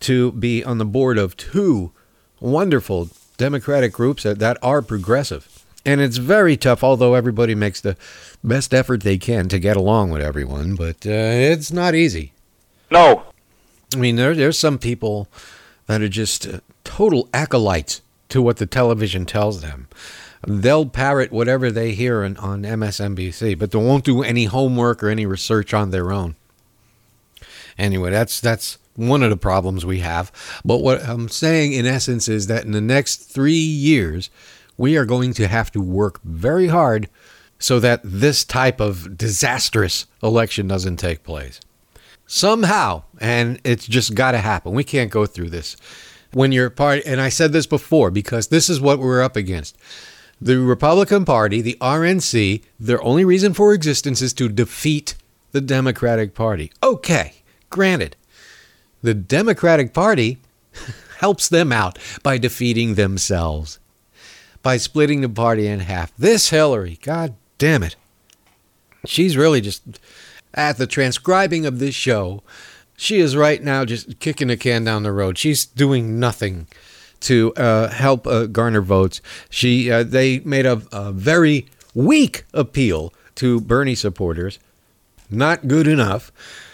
to 0.00 0.32
be 0.32 0.64
on 0.64 0.78
the 0.78 0.84
board 0.84 1.18
of 1.18 1.36
two 1.36 1.92
wonderful 2.40 3.10
Democratic 3.36 3.92
groups 3.92 4.22
that, 4.22 4.38
that 4.38 4.58
are 4.62 4.82
progressive. 4.82 5.64
And 5.84 6.00
it's 6.00 6.16
very 6.16 6.56
tough, 6.56 6.82
although 6.82 7.14
everybody 7.14 7.54
makes 7.54 7.80
the 7.80 7.96
best 8.42 8.72
effort 8.72 9.02
they 9.02 9.18
can 9.18 9.48
to 9.48 9.58
get 9.58 9.76
along 9.76 10.10
with 10.10 10.22
everyone, 10.22 10.76
but 10.76 11.06
uh, 11.06 11.10
it's 11.10 11.72
not 11.72 11.94
easy. 11.94 12.32
No. 12.90 13.24
I 13.94 13.98
mean, 13.98 14.16
there, 14.16 14.34
there's 14.34 14.58
some 14.58 14.78
people 14.78 15.28
that 15.86 16.00
are 16.00 16.08
just 16.08 16.46
uh, 16.46 16.60
total 16.84 17.28
acolytes 17.34 18.00
to 18.30 18.40
what 18.40 18.56
the 18.56 18.66
television 18.66 19.26
tells 19.26 19.60
them. 19.60 19.88
They'll 20.46 20.86
parrot 20.86 21.32
whatever 21.32 21.70
they 21.70 21.92
hear 21.92 22.24
on, 22.24 22.36
on 22.38 22.62
MSNBC, 22.62 23.58
but 23.58 23.70
they 23.70 23.78
won't 23.78 24.04
do 24.04 24.22
any 24.22 24.44
homework 24.44 25.02
or 25.02 25.08
any 25.08 25.26
research 25.26 25.72
on 25.72 25.90
their 25.90 26.12
own. 26.12 26.36
Anyway, 27.78 28.10
that's 28.10 28.40
that's 28.40 28.78
one 28.96 29.22
of 29.22 29.30
the 29.30 29.36
problems 29.36 29.84
we 29.84 30.00
have. 30.00 30.30
But 30.64 30.78
what 30.78 31.02
I'm 31.02 31.28
saying 31.28 31.72
in 31.72 31.86
essence 31.86 32.28
is 32.28 32.46
that 32.46 32.64
in 32.64 32.72
the 32.72 32.80
next 32.80 33.16
three 33.16 33.52
years, 33.52 34.30
we 34.76 34.96
are 34.96 35.04
going 35.04 35.32
to 35.34 35.48
have 35.48 35.70
to 35.72 35.80
work 35.80 36.20
very 36.22 36.68
hard 36.68 37.08
so 37.58 37.80
that 37.80 38.00
this 38.04 38.44
type 38.44 38.80
of 38.80 39.16
disastrous 39.16 40.06
election 40.22 40.68
doesn't 40.68 40.96
take 40.96 41.22
place. 41.22 41.60
Somehow, 42.26 43.02
and 43.20 43.60
it's 43.64 43.86
just 43.86 44.14
got 44.14 44.32
to 44.32 44.38
happen. 44.38 44.72
We 44.72 44.84
can't 44.84 45.10
go 45.10 45.26
through 45.26 45.50
this. 45.50 45.76
When 46.32 46.52
you're 46.52 46.70
part, 46.70 47.02
and 47.06 47.20
I 47.20 47.28
said 47.28 47.52
this 47.52 47.66
before 47.66 48.10
because 48.10 48.48
this 48.48 48.68
is 48.68 48.80
what 48.80 48.98
we're 48.98 49.22
up 49.22 49.36
against. 49.36 49.76
The 50.40 50.58
Republican 50.58 51.24
Party, 51.24 51.60
the 51.60 51.76
RNC, 51.80 52.62
their 52.78 53.02
only 53.02 53.24
reason 53.24 53.54
for 53.54 53.72
existence 53.72 54.20
is 54.20 54.32
to 54.34 54.48
defeat 54.48 55.14
the 55.52 55.60
Democratic 55.60 56.34
Party. 56.34 56.72
Okay, 56.82 57.34
granted. 57.70 58.16
The 59.02 59.14
Democratic 59.14 59.92
Party 59.92 60.38
helps 61.18 61.48
them 61.48 61.72
out 61.72 61.98
by 62.22 62.38
defeating 62.38 62.94
themselves, 62.94 63.78
by 64.62 64.76
splitting 64.76 65.20
the 65.20 65.28
party 65.28 65.66
in 65.66 65.80
half. 65.80 66.14
This 66.16 66.50
Hillary, 66.50 66.98
god 67.02 67.34
damn 67.58 67.82
it. 67.82 67.96
She's 69.06 69.36
really 69.36 69.60
just, 69.60 69.82
at 70.54 70.78
the 70.78 70.86
transcribing 70.86 71.66
of 71.66 71.78
this 71.78 71.94
show, 71.94 72.42
she 72.96 73.20
is 73.20 73.36
right 73.36 73.62
now 73.62 73.84
just 73.84 74.18
kicking 74.18 74.50
a 74.50 74.56
can 74.56 74.84
down 74.84 75.02
the 75.02 75.12
road. 75.12 75.38
She's 75.38 75.64
doing 75.64 76.18
nothing 76.18 76.66
to 77.24 77.54
uh, 77.54 77.88
help 77.88 78.26
uh, 78.26 78.46
garner 78.46 78.80
votes. 78.80 79.20
She 79.50 79.90
uh, 79.90 80.02
they 80.02 80.40
made 80.40 80.66
a, 80.66 80.82
a 80.92 81.12
very 81.12 81.66
weak 81.94 82.44
appeal 82.52 83.12
to 83.36 83.60
Bernie 83.60 83.94
supporters, 83.94 84.58
not 85.30 85.66
good 85.68 85.88
enough. 85.88 86.30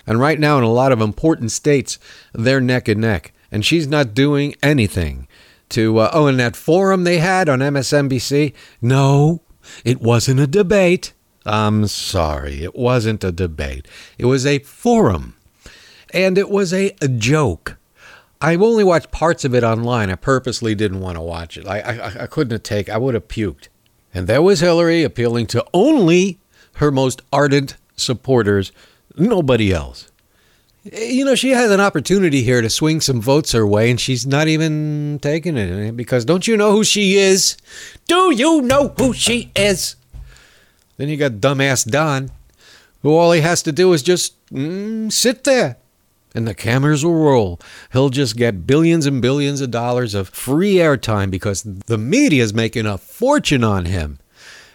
And 0.07 0.19
right 0.19 0.41
now, 0.41 0.59
in 0.59 0.65
a 0.65 0.73
lot 0.73 0.93
of 0.93 1.01
important 1.01 1.53
states, 1.53 1.99
they're 2.33 2.61
neck 2.61 2.89
and 2.89 3.01
neck, 3.01 3.33
and 3.53 3.65
she's 3.65 3.87
not 3.87 4.15
doing 4.15 4.55
anything. 4.63 5.29
To 5.71 5.99
uh, 5.99 6.11
oh, 6.13 6.27
and 6.27 6.41
that 6.41 6.57
forum 6.57 7.05
they 7.05 7.19
had 7.19 7.49
on 7.49 7.61
MSNBC, 7.61 8.53
no, 8.83 9.41
it 9.85 10.01
wasn't 10.01 10.41
a 10.41 10.49
debate. 10.49 11.13
I'm 11.47 11.87
sorry, 11.87 12.65
it 12.65 12.75
wasn't 12.75 13.23
a 13.23 13.31
debate. 13.31 13.87
It 14.19 14.25
was 14.25 14.45
a 14.45 14.59
forum, 14.59 15.37
and 16.13 16.37
it 16.37 16.51
was 16.51 16.75
a, 16.75 16.97
a 17.01 17.07
joke. 17.07 17.77
I 18.41 18.55
only 18.57 18.85
watched 18.85 19.11
parts 19.11 19.45
of 19.45 19.55
it 19.55 19.63
online. 19.63 20.11
I 20.11 20.15
purposely 20.15 20.75
didn't 20.75 21.01
want 21.01 21.17
to 21.17 21.23
watch 21.23 21.59
it. 21.59 21.67
I, 21.67 21.81
I, 21.81 22.23
I 22.23 22.27
couldn't 22.27 22.53
have 22.53 22.63
taken. 22.63 22.95
I 22.95 22.99
would 22.99 23.15
have 23.15 23.29
puked. 23.29 23.69
And 24.15 24.27
there 24.27 24.43
was 24.43 24.61
Hillary 24.61 25.05
appealing 25.05 25.47
to 25.49 25.65
only 25.75 26.39
her 26.75 26.91
most 26.91 27.21
ardent 27.33 27.77
supporters, 27.97 28.73
nobody 29.17 29.73
else. 29.73 30.11
You 30.83 31.27
know, 31.27 31.35
she 31.35 31.51
has 31.51 31.71
an 31.71 31.81
opportunity 31.81 32.43
here 32.43 32.63
to 32.63 32.71
swing 32.71 33.03
some 33.03 33.21
votes 33.21 33.53
her 33.53 33.67
way, 33.67 33.91
and 33.91 34.01
she's 34.01 34.27
not 34.27 34.49
even 34.49 35.19
taking 35.21 35.59
it. 35.59 35.95
Because 35.95 36.25
don't 36.25 36.49
you 36.49 36.57
know 36.57 36.73
who 36.73 36.83
she 36.83 37.19
is? 37.19 37.59
Do 38.09 38.35
you 38.35 38.63
know 38.63 38.95
who 38.97 39.13
she 39.13 39.53
is? 39.55 39.97
Then 40.97 41.11
you 41.11 41.19
got 41.19 41.33
dumbass 41.33 41.89
Don, 41.89 42.31
who 43.03 43.15
All 43.15 43.33
he 43.33 43.43
has 43.43 43.63
to 43.65 43.73
do 43.73 43.93
is 43.93 44.03
just 44.03 44.35
mm, 44.49 45.13
sit 45.13 45.45
there 45.45 45.77
and 46.35 46.47
the 46.47 46.55
cameras 46.55 47.05
will 47.05 47.15
roll. 47.15 47.61
He'll 47.93 48.11
just 48.11 48.37
get 48.37 48.67
billions 48.67 49.07
and 49.07 49.21
billions 49.21 49.61
of 49.61 49.71
dollars 49.71 50.15
of 50.15 50.29
free 50.29 50.75
airtime 50.75 51.31
because 51.31 51.63
the 51.63 51.99
media's 51.99 52.55
making 52.55 52.87
a 52.87 52.99
fortune 52.99 53.65
on 53.65 53.87
him. 53.87 54.19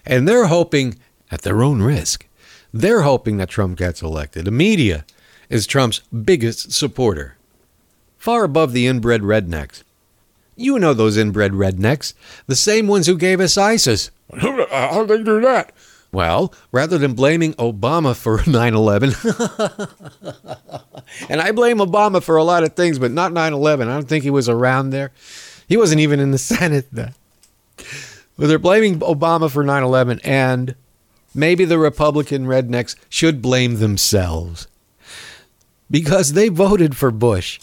And 0.06 0.28
they're 0.28 0.47
hoping, 0.47 0.99
at 1.32 1.41
their 1.41 1.64
own 1.64 1.82
risk, 1.82 2.28
they're 2.74 3.01
hoping 3.01 3.38
that 3.38 3.49
Trump 3.49 3.78
gets 3.78 4.01
elected. 4.01 4.45
The 4.45 4.51
media 4.51 5.06
is 5.49 5.66
Trump's 5.66 5.99
biggest 5.99 6.72
supporter, 6.74 7.38
far 8.18 8.43
above 8.43 8.74
the 8.74 8.88
inbred 8.88 9.22
rednecks. 9.22 9.84
You 10.56 10.80
know 10.80 10.93
those 10.93 11.18
inbred 11.18 11.51
rednecks, 11.51 12.14
the 12.47 12.56
same 12.56 12.88
ones 12.88 13.08
who 13.08 13.18
gave 13.18 13.39
us 13.39 13.58
ISIS. 13.58 14.12
How'd 14.39 15.08
they 15.08 15.24
do 15.24 15.41
that? 15.41 15.74
Well, 16.16 16.53
rather 16.72 16.97
than 16.97 17.13
blaming 17.13 17.55
Obama 17.55 18.16
for 18.16 18.41
9 18.47 18.74
11, 18.74 19.09
and 21.30 21.41
I 21.41 21.51
blame 21.51 21.80
Obama 21.80 22.24
for 22.24 22.38
a 22.38 22.43
lot 22.43 22.63
of 22.63 22.74
things, 22.74 22.97
but 22.97 23.11
not 23.11 23.34
9 23.34 23.51
11. 23.51 23.89
I 23.89 23.93
don't 23.93 24.07
think 24.07 24.24
he 24.24 24.30
was 24.30 24.47
around 24.47 24.91
there. 24.91 25.11
He 25.68 25.76
wasn't 25.76 25.99
even 25.99 26.22
in 26.22 26.32
the 26.32 26.38
Senate 26.53 26.88
then. 26.89 27.16
But 28.38 28.47
they're 28.47 28.57
blaming 28.57 29.01
Obama 29.01 29.51
for 29.51 29.61
9 29.61 29.84
11, 29.84 30.22
and 30.24 30.76
maybe 31.34 31.66
the 31.66 31.78
Republican 31.78 32.45
rednecks 32.45 32.95
should 33.09 33.41
blame 33.41 33.80
themselves 33.80 34.70
because 35.91 36.32
they 36.32 36.47
voted 36.47 36.95
for 36.95 37.11
Bush, 37.11 37.59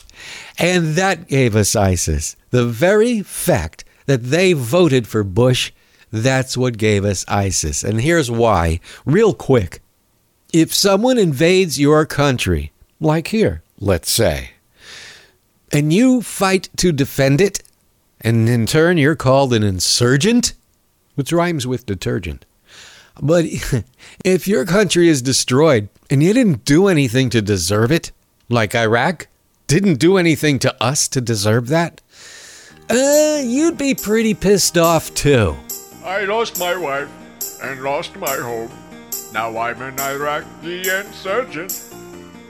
and 0.58 0.88
that 0.96 1.26
gave 1.26 1.56
us 1.56 1.74
ISIS. 1.74 2.36
The 2.50 2.66
very 2.66 3.22
fact 3.22 3.84
that 4.04 4.24
they 4.24 4.52
voted 4.52 5.06
for 5.06 5.24
Bush 5.24 5.72
that's 6.12 6.56
what 6.56 6.76
gave 6.76 7.04
us 7.04 7.24
ISIS. 7.26 7.82
And 7.82 8.00
here's 8.00 8.30
why, 8.30 8.80
real 9.04 9.32
quick. 9.32 9.80
If 10.52 10.74
someone 10.74 11.16
invades 11.16 11.80
your 11.80 12.04
country, 12.04 12.72
like 13.00 13.28
here, 13.28 13.62
let's 13.80 14.10
say, 14.10 14.50
and 15.72 15.90
you 15.90 16.20
fight 16.20 16.68
to 16.76 16.92
defend 16.92 17.40
it, 17.40 17.62
and 18.20 18.46
in 18.48 18.66
turn 18.66 18.98
you're 18.98 19.16
called 19.16 19.54
an 19.54 19.62
insurgent, 19.62 20.52
which 21.14 21.32
rhymes 21.32 21.66
with 21.66 21.86
detergent. 21.86 22.44
But 23.20 23.46
if 24.24 24.46
your 24.46 24.66
country 24.66 25.08
is 25.08 25.22
destroyed 25.22 25.88
and 26.10 26.22
you 26.22 26.34
didn't 26.34 26.66
do 26.66 26.88
anything 26.88 27.30
to 27.30 27.40
deserve 27.40 27.90
it, 27.90 28.12
like 28.50 28.74
Iraq 28.74 29.28
didn't 29.66 29.98
do 29.98 30.18
anything 30.18 30.58
to 30.58 30.82
us 30.82 31.08
to 31.08 31.22
deserve 31.22 31.68
that, 31.68 32.02
uh, 32.90 33.40
you'd 33.42 33.78
be 33.78 33.94
pretty 33.94 34.34
pissed 34.34 34.76
off 34.76 35.14
too. 35.14 35.56
I 36.04 36.24
lost 36.24 36.58
my 36.58 36.74
wife 36.74 37.08
and 37.62 37.80
lost 37.80 38.16
my 38.16 38.34
home. 38.34 38.70
Now 39.32 39.56
I'm 39.56 39.80
an 39.82 40.00
Iraqi 40.00 40.80
insurgent. 40.90 41.80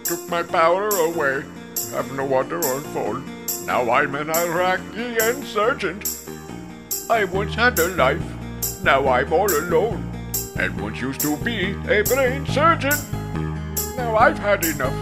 Took 0.04 0.26
my 0.30 0.42
power 0.42 0.88
away. 0.88 1.44
Have 1.90 2.10
no 2.12 2.24
water 2.24 2.56
or 2.56 2.80
phone. 2.80 3.30
Now 3.66 3.90
I'm 3.90 4.14
an 4.14 4.30
Iraqi 4.30 5.18
insurgent. 5.18 6.18
I 7.10 7.24
once 7.24 7.54
had 7.54 7.78
a 7.78 7.88
life. 7.88 8.24
Now 8.82 9.06
I'm 9.06 9.30
all 9.30 9.52
alone. 9.52 10.10
And 10.58 10.80
once 10.80 11.02
used 11.02 11.20
to 11.20 11.36
be 11.36 11.72
a 11.90 12.02
brain 12.04 12.46
surgeon. 12.46 12.96
Now 13.98 14.16
I've 14.16 14.38
had 14.38 14.64
enough. 14.64 14.96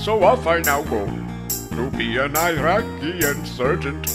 So 0.00 0.22
off 0.22 0.46
I 0.46 0.60
now 0.60 0.84
go 0.84 1.06
to 1.70 1.90
be 1.90 2.16
an 2.18 2.36
Iraqi 2.36 3.26
insurgent. 3.26 4.06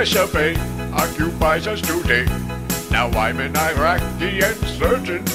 Occupies 0.00 1.66
us 1.66 1.82
today. 1.82 2.24
Now 2.90 3.10
I'm 3.10 3.38
an 3.38 3.54
Iraqi 3.54 4.38
insurgent. 4.38 5.28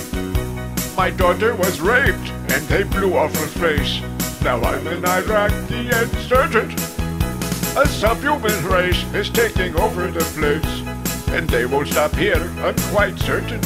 My 0.98 1.12
daughter 1.12 1.56
was 1.56 1.80
raped 1.80 2.32
and 2.50 2.68
they 2.68 2.82
blew 2.82 3.16
off 3.16 3.32
her 3.36 3.46
face. 3.46 4.02
Now 4.42 4.60
I'm 4.62 4.88
an 4.88 5.06
Iraqi 5.06 5.90
insurgent. 5.90 6.74
A 7.78 7.88
subhuman 7.88 8.66
race 8.66 9.04
is 9.14 9.30
taking 9.30 9.76
over 9.76 10.08
the 10.08 10.26
place. 10.34 11.30
And 11.30 11.48
they 11.48 11.68
won't 11.68 11.90
stop 11.90 12.16
here, 12.16 12.52
I'm 12.64 12.76
quite 12.92 13.20
certain. 13.20 13.62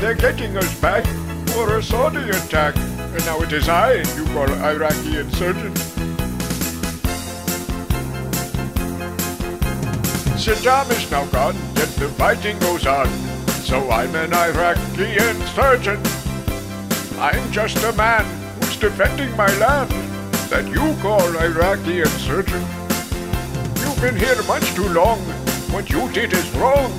They're 0.00 0.14
getting 0.14 0.56
us 0.56 0.80
back 0.80 1.04
for 1.48 1.76
a 1.76 1.82
Saudi 1.82 2.30
attack. 2.30 2.76
And 2.78 3.22
now 3.26 3.42
it 3.42 3.52
is 3.52 3.68
I 3.68 3.96
you 4.16 4.24
call 4.32 4.50
Iraqi 4.64 5.18
insurgent. 5.18 6.11
Saddam 10.42 10.90
is 10.90 11.08
now 11.08 11.24
gone, 11.26 11.54
yet 11.76 11.88
the 12.00 12.08
fighting 12.18 12.58
goes 12.58 12.84
on. 12.84 13.06
So 13.62 13.88
I'm 13.92 14.12
an 14.16 14.34
Iraqi 14.34 15.12
insurgent. 15.12 16.04
I'm 17.20 17.52
just 17.52 17.76
a 17.84 17.92
man 17.92 18.24
who's 18.56 18.76
defending 18.76 19.30
my 19.36 19.46
land 19.58 19.88
that 20.50 20.66
you 20.66 21.00
call 21.00 21.22
Iraqi 21.38 22.00
insurgent. 22.00 22.66
You've 23.78 24.00
been 24.00 24.16
here 24.16 24.42
much 24.48 24.66
too 24.74 24.88
long. 24.88 25.20
What 25.70 25.90
you 25.90 26.10
did 26.10 26.32
is 26.32 26.50
wrong. 26.56 26.90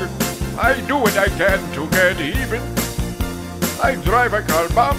I 0.58 0.80
do 0.88 0.96
what 1.00 1.18
I 1.18 1.28
can 1.28 1.60
to 1.74 1.90
get 1.90 2.22
even. 2.22 2.62
I 3.84 3.96
drive 4.06 4.32
a 4.32 4.42
car 4.44 4.70
bomb 4.70 4.98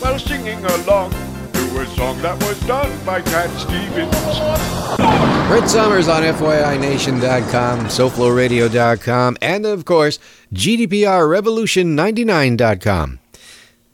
while 0.00 0.18
singing 0.18 0.64
along 0.64 1.10
to 1.52 1.80
a 1.80 1.86
song 1.88 2.22
that 2.22 2.42
was 2.42 2.58
done 2.60 2.90
by 3.04 3.20
Cat 3.20 3.50
Stevens. 3.60 5.11
Brit 5.48 5.68
Summers 5.68 6.08
on 6.08 6.22
FYINation.com, 6.22 7.80
SoFloRadio.com, 7.86 9.36
and 9.42 9.66
of 9.66 9.84
course, 9.84 10.20
GDPRRevolution99.com. 10.54 13.18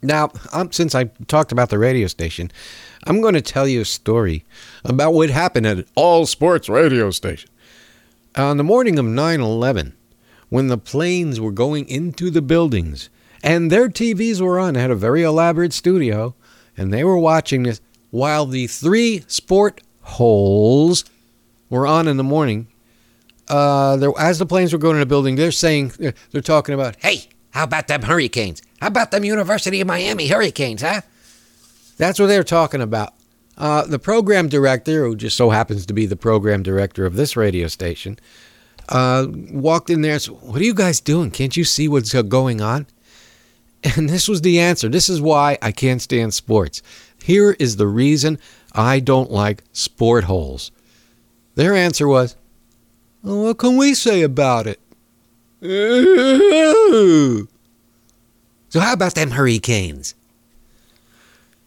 Now, 0.03 0.31
um, 0.53 0.71
since 0.73 0.95
I 0.95 1.05
talked 1.27 1.51
about 1.51 1.71
the 1.71 1.79
radio 1.79 2.07
station, 2.07 2.51
I'm 3.07 3.21
going 3.21 3.35
to 3.35 3.41
tell 3.41 3.67
you 3.67 3.81
a 3.81 3.85
story 3.85 4.45
about 4.85 5.15
what 5.15 5.31
happened 5.31 5.67
at 5.67 5.87
all 5.95 6.27
sports 6.27 6.69
radio 6.69 7.11
station. 7.11 7.51
On 8.37 8.57
the 8.57 8.65
morning 8.65 8.99
of 8.99 9.07
9 9.07 9.41
11, 9.41 9.95
when 10.49 10.69
the 10.69 10.79
planes 10.79 11.41
were 11.41 11.53
going 11.53 11.89
into 11.89 12.31
the 12.31 12.43
buildings 12.43 13.11
and 13.43 13.71
their 13.71 13.89
TVs 13.89 14.41
were 14.41 14.59
on, 14.59 14.75
had 14.77 14.91
a 14.91 14.97
very 14.97 15.23
elaborate 15.23 15.73
studio, 15.73 16.35
and 16.77 16.93
they 16.93 17.05
were 17.05 17.19
watching 17.19 17.65
this 17.65 17.81
while 18.11 18.47
the 18.47 18.67
three 18.67 19.25
sport 19.27 19.81
holes 20.03 21.05
were 21.71 21.87
on 21.87 22.09
in 22.09 22.17
the 22.17 22.25
morning. 22.25 22.69
Uh, 23.49 23.97
there, 23.97 24.13
as 24.19 24.39
the 24.39 24.47
planes 24.47 24.73
were 24.73 24.79
going 24.79 24.97
in 24.97 25.01
the 25.01 25.07
building, 25.07 25.37
they're 25.37 25.53
saying 25.53 25.93
they're 25.99 26.43
talking 26.43 26.75
about, 26.75 26.97
"Hey, 27.01 27.29
how 27.51 27.65
about 27.65 27.89
them 27.89 28.03
hurricanes? 28.03 28.63
How 28.81 28.89
about 28.89 29.11
them 29.11 29.25
University 29.25 29.81
of 29.81 29.87
Miami 29.87 30.29
hurricanes, 30.29 30.83
huh?" 30.83 31.01
That's 31.97 32.19
what 32.19 32.27
they're 32.27 32.45
talking 32.45 32.81
about. 32.81 33.15
Uh, 33.59 33.85
the 33.85 33.99
program 33.99 34.49
director, 34.49 35.05
who 35.05 35.17
just 35.17 35.37
so 35.37 35.51
happens 35.51 35.85
to 35.87 35.93
be 35.93 36.07
the 36.07 36.17
program 36.17 36.63
director 36.63 37.05
of 37.05 37.17
this 37.17 37.37
radio 37.37 37.67
station, 37.67 38.17
uh, 38.89 39.27
walked 39.51 39.91
in 39.91 40.01
there 40.03 40.13
and 40.13 40.23
said, 40.23 40.35
What 40.41 40.61
are 40.61 40.65
you 40.65 40.75
guys 40.75 41.01
doing? 41.01 41.33
Can't 41.33 41.57
you 41.57 41.65
see 41.65 41.89
what's 41.89 42.15
going 42.23 42.61
on? 42.61 42.87
And 43.97 44.09
this 44.09 44.29
was 44.29 44.41
the 44.41 44.59
answer. 44.59 44.89
This 44.89 45.09
is 45.09 45.21
why 45.21 45.57
I 45.63 45.71
can't 45.71 46.03
stand 46.03 46.35
sports. 46.35 46.83
Here 47.23 47.55
is 47.61 47.77
the 47.77 47.87
reason 47.87 48.41
I 48.73 48.99
don't 48.99 49.31
like 49.31 49.63
sport 49.73 50.25
holes. 50.25 50.73
Their 51.59 51.75
answer 51.75 52.07
was, 52.07 52.37
well, 53.21 53.43
What 53.43 53.59
can 53.59 53.77
we 53.77 53.93
say 53.93 54.23
about 54.23 54.69
it? 54.69 54.79
So, 58.71 58.81
how 58.81 58.93
about 58.93 59.15
them 59.15 59.31
hurricanes? 59.31 60.15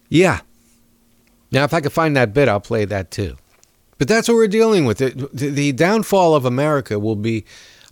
Yeah. 0.07 0.41
Now, 1.51 1.63
if 1.63 1.73
I 1.73 1.81
could 1.81 1.91
find 1.91 2.15
that 2.15 2.31
bit, 2.31 2.47
I'll 2.47 2.59
play 2.59 2.85
that 2.85 3.09
too. 3.09 3.37
But 3.97 4.07
that's 4.07 4.27
what 4.27 4.35
we're 4.35 4.47
dealing 4.47 4.85
with. 4.85 5.01
It, 5.01 5.35
the 5.35 5.71
downfall 5.71 6.35
of 6.35 6.45
America 6.45 6.99
will 6.99 7.15
be 7.15 7.43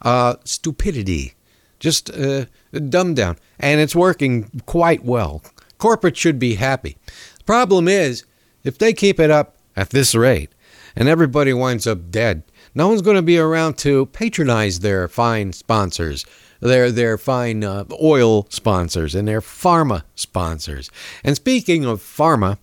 uh, 0.04 0.36
stupidity, 0.44 1.34
just 1.80 2.12
uh, 2.12 2.46
dumbed 2.72 3.16
down. 3.16 3.40
And 3.60 3.82
it's 3.82 3.96
working 3.96 4.62
quite 4.68 5.04
well. 5.04 5.42
Corporate 5.80 6.16
should 6.16 6.38
be 6.38 6.54
happy. 6.54 6.98
The 7.40 7.44
problem 7.46 7.88
is, 7.88 8.26
if 8.64 8.78
they 8.78 8.94
keep 8.94 9.20
it 9.20 9.32
up 9.32 9.56
at 9.76 9.90
this 9.90 10.14
rate 10.14 10.52
and 11.00 11.08
everybody 11.08 11.54
winds 11.54 11.88
up 11.88 12.12
dead, 12.12 12.44
no 12.76 12.90
one's 12.90 13.02
going 13.02 13.16
to 13.16 13.24
be 13.24 13.40
around 13.40 13.80
to 13.80 14.06
patronize 14.08 14.82
their 14.82 15.08
fine 15.08 15.54
sponsors, 15.54 16.26
their 16.60 16.92
their 16.92 17.18
fine 17.18 17.64
uh, 17.64 17.86
oil 18.00 18.46
sponsors, 18.50 19.16
and 19.16 19.28
their 19.28 19.42
pharma 19.42 20.04
sponsors. 20.14 20.92
And 21.24 21.36
speaking 21.36 21.86
of 21.86 22.02
pharma, 22.02 22.60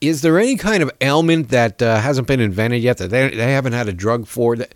is 0.00 0.22
there 0.22 0.38
any 0.38 0.56
kind 0.56 0.82
of 0.82 0.90
ailment 1.00 1.50
that 1.50 1.80
uh, 1.80 2.00
hasn't 2.00 2.26
been 2.26 2.40
invented 2.40 2.82
yet 2.82 2.98
that 2.98 3.10
they, 3.10 3.30
they 3.30 3.52
haven't 3.52 3.74
had 3.74 3.88
a 3.88 3.92
drug 3.92 4.26
for? 4.26 4.56
That 4.56 4.74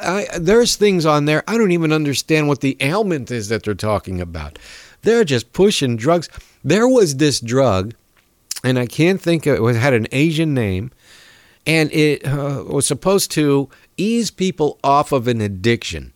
I, 0.00 0.26
there's 0.38 0.76
things 0.76 1.04
on 1.04 1.24
there 1.24 1.42
I 1.48 1.58
don't 1.58 1.72
even 1.72 1.92
understand 1.92 2.48
what 2.48 2.60
the 2.60 2.76
ailment 2.80 3.30
is 3.30 3.48
that 3.48 3.64
they're 3.64 3.74
talking 3.74 4.20
about. 4.20 4.58
They're 5.02 5.24
just 5.24 5.52
pushing 5.52 5.96
drugs. 5.96 6.28
There 6.64 6.88
was 6.88 7.16
this 7.16 7.40
drug, 7.40 7.94
and 8.64 8.78
I 8.78 8.86
can't 8.86 9.20
think 9.20 9.46
of 9.46 9.56
it. 9.56 9.62
It 9.62 9.78
had 9.78 9.94
an 9.94 10.08
Asian 10.12 10.52
name, 10.52 10.90
and 11.66 11.92
it 11.92 12.26
uh, 12.26 12.64
was 12.66 12.86
supposed 12.86 13.30
to 13.32 13.68
ease 13.96 14.30
people 14.30 14.78
off 14.84 15.12
of 15.12 15.26
an 15.26 15.40
addiction. 15.40 16.12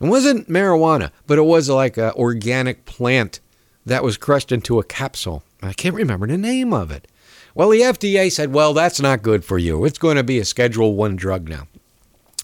It 0.00 0.06
wasn't 0.06 0.48
marijuana, 0.48 1.10
but 1.26 1.38
it 1.38 1.42
was 1.42 1.68
like 1.68 1.96
an 1.96 2.12
organic 2.12 2.84
plant 2.84 3.40
that 3.86 4.04
was 4.04 4.16
crushed 4.16 4.52
into 4.52 4.78
a 4.78 4.84
capsule. 4.84 5.42
I 5.62 5.72
can't 5.72 5.94
remember 5.94 6.26
the 6.26 6.38
name 6.38 6.72
of 6.72 6.90
it. 6.90 7.08
Well, 7.54 7.70
the 7.70 7.80
FDA 7.80 8.30
said, 8.30 8.52
"Well, 8.52 8.74
that's 8.74 9.00
not 9.00 9.22
good 9.22 9.44
for 9.44 9.58
you. 9.58 9.84
It's 9.84 9.98
going 9.98 10.16
to 10.16 10.22
be 10.22 10.38
a 10.38 10.44
Schedule 10.44 10.94
1 10.94 11.16
drug 11.16 11.48
now." 11.48 11.66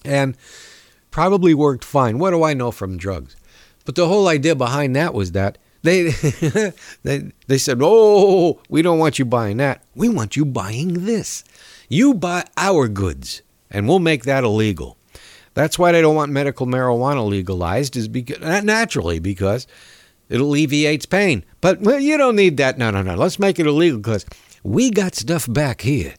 And 0.03 0.35
probably 1.11 1.53
worked 1.53 1.85
fine. 1.85 2.19
What 2.19 2.31
do 2.31 2.43
I 2.43 2.53
know 2.53 2.71
from 2.71 2.97
drugs? 2.97 3.35
But 3.85 3.95
the 3.95 4.07
whole 4.07 4.27
idea 4.27 4.55
behind 4.55 4.95
that 4.95 5.13
was 5.13 5.31
that 5.31 5.57
they 5.83 6.09
they 7.03 7.31
they 7.47 7.57
said, 7.57 7.79
"Oh, 7.81 8.59
we 8.67 8.81
don't 8.81 8.99
want 8.99 9.17
you 9.19 9.25
buying 9.25 9.57
that. 9.57 9.83
We 9.95 10.09
want 10.09 10.35
you 10.35 10.43
buying 10.43 11.05
this. 11.05 11.43
You 11.89 12.13
buy 12.13 12.45
our 12.57 12.87
goods, 12.87 13.41
and 13.69 13.87
we'll 13.87 13.99
make 13.99 14.23
that 14.23 14.43
illegal." 14.43 14.97
That's 15.53 15.79
why 15.79 15.93
they 15.93 16.01
don't 16.01 16.15
want 16.15 16.33
medical 16.33 16.67
marijuana 16.67 17.27
legalized, 17.27 17.95
is 17.95 18.07
because 18.09 18.39
naturally 18.63 19.19
because 19.19 19.67
it 20.27 20.41
alleviates 20.41 21.05
pain. 21.05 21.45
But 21.61 21.81
well, 21.81 21.99
you 21.99 22.17
don't 22.17 22.35
need 22.35 22.57
that. 22.57 22.77
No, 22.77 22.91
no, 22.91 23.01
no. 23.01 23.15
Let's 23.15 23.39
make 23.39 23.57
it 23.57 23.65
illegal 23.65 23.99
because 23.99 24.25
we 24.63 24.89
got 24.89 25.15
stuff 25.15 25.45
back 25.47 25.81
here 25.81 26.15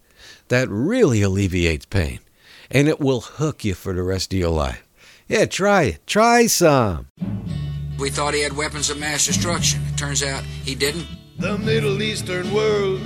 that 0.48 0.68
really 0.70 1.20
alleviates 1.22 1.84
pain, 1.86 2.20
and 2.70 2.88
it 2.88 3.00
will 3.00 3.20
hook 3.20 3.64
you 3.64 3.74
for 3.74 3.92
the 3.92 4.02
rest 4.02 4.32
of 4.32 4.38
your 4.38 4.50
life. 4.50 4.82
Yeah, 5.28 5.44
try 5.46 5.82
it. 5.82 6.06
Try 6.06 6.46
some. 6.46 7.08
We 7.98 8.10
thought 8.10 8.34
he 8.34 8.42
had 8.42 8.56
weapons 8.56 8.90
of 8.90 8.98
mass 8.98 9.26
destruction. 9.26 9.82
It 9.92 9.98
turns 9.98 10.22
out 10.22 10.44
he 10.44 10.74
didn't. 10.74 11.06
The 11.38 11.58
Middle 11.58 12.00
Eastern 12.00 12.52
world 12.54 13.00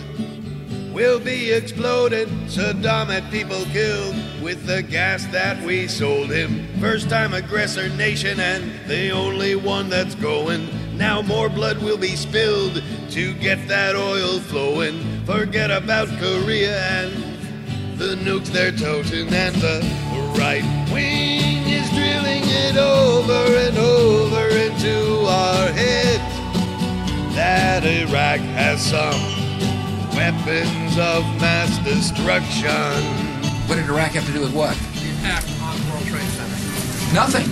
will 0.93 1.21
be 1.21 1.53
exploded. 1.53 2.29
Saddam 2.47 3.07
had 3.07 3.31
people 3.31 3.65
killed 3.73 4.17
with 4.43 4.67
the 4.67 4.83
gas 4.83 5.25
that 5.27 5.63
we 5.65 5.87
sold 5.87 6.31
him. 6.31 6.67
First 6.81 7.09
time 7.09 7.35
aggressor 7.35 7.89
nation 7.91 8.41
and 8.41 8.73
the 8.89 9.11
only 9.11 9.55
one 9.55 9.89
that's 9.89 10.15
going. 10.15 10.69
Now 10.97 11.23
more 11.23 11.49
blood 11.49 11.79
will 11.79 11.99
be 11.99 12.17
spilled 12.17 12.83
to 13.11 13.35
get 13.35 13.69
that 13.69 13.97
oil 13.97 14.41
flowing. 14.41 15.25
Forget 15.25 15.71
about 15.71 16.09
Korea 16.19 16.79
and 16.81 17.13
the 17.99 18.17
nukes 18.17 18.47
they're 18.47 18.73
toting 18.73 19.33
and 19.33 19.55
the 19.57 19.81
right 20.39 20.65
wing 20.93 21.69
is 21.69 21.89
drilling 21.91 22.43
it 22.47 22.77
over 22.77 23.57
and 23.57 23.79
over 23.79 24.49
into 24.49 25.27
our 25.27 25.69
heads 25.73 26.41
that 27.35 27.85
Iraq 27.85 28.41
has 28.41 28.83
some 28.83 29.41
weapons 30.21 30.99
of 30.99 31.25
mass 31.41 31.79
destruction. 31.83 33.03
What 33.67 33.77
did 33.77 33.87
Iraq 33.87 34.11
have 34.11 34.27
to 34.27 34.33
do 34.35 34.43
with 34.43 34.53
what? 34.53 34.77
The 34.77 35.13
attack 35.17 35.45
on 35.63 35.81
the 35.81 35.91
World 35.91 36.05
Trade 36.05 36.29
Center. 36.37 37.15
Nothing. 37.15 37.49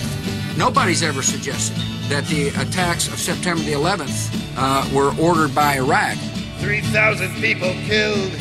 Nobody's 0.58 1.02
ever 1.02 1.22
suggested 1.22 1.78
that 2.10 2.26
the 2.26 2.48
attacks 2.60 3.08
of 3.08 3.18
September 3.18 3.62
the 3.62 3.72
11th 3.72 4.52
uh, 4.58 4.86
were 4.94 5.16
ordered 5.18 5.54
by 5.54 5.76
Iraq. 5.76 6.18
3,000 6.58 7.36
people 7.36 7.72
killed 7.86 8.32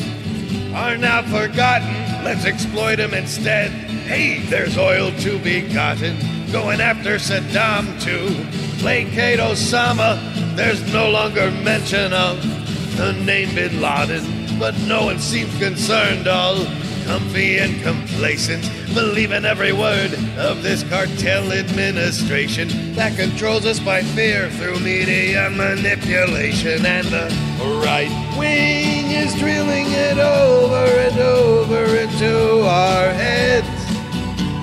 are 0.74 0.98
now 0.98 1.22
forgotten. 1.22 1.88
Let's 2.22 2.44
exploit 2.44 2.96
them 2.96 3.14
instead. 3.14 3.70
Hey, 3.70 4.40
there's 4.40 4.76
oil 4.76 5.10
to 5.20 5.38
be 5.38 5.62
gotten. 5.72 6.18
Going 6.52 6.82
after 6.82 7.16
Saddam 7.16 7.98
to 8.02 8.78
placate 8.78 9.38
Osama. 9.38 10.20
There's 10.54 10.92
no 10.92 11.08
longer 11.08 11.50
mention 11.50 12.12
of 12.12 12.57
the 12.98 13.12
name 13.12 13.54
Bin 13.54 13.80
Laden, 13.80 14.58
but 14.58 14.76
no 14.80 15.04
one 15.04 15.20
seems 15.20 15.56
concerned. 15.58 16.26
All 16.26 16.56
comfy 17.04 17.58
and 17.58 17.80
complacent, 17.80 18.68
believing 18.92 19.44
every 19.44 19.72
word 19.72 20.12
of 20.36 20.64
this 20.64 20.82
cartel 20.82 21.52
administration 21.52 22.68
that 22.94 23.16
controls 23.16 23.64
us 23.66 23.78
by 23.78 24.02
fear 24.02 24.50
through 24.50 24.80
media 24.80 25.48
manipulation. 25.48 26.84
And 26.84 27.06
the 27.06 27.28
right 27.84 28.10
wing 28.36 29.12
is 29.12 29.32
drilling 29.36 29.86
it 29.88 30.18
over 30.18 30.84
and 31.06 31.18
over 31.20 31.84
into 31.96 32.64
our 32.64 33.12
heads 33.12 33.68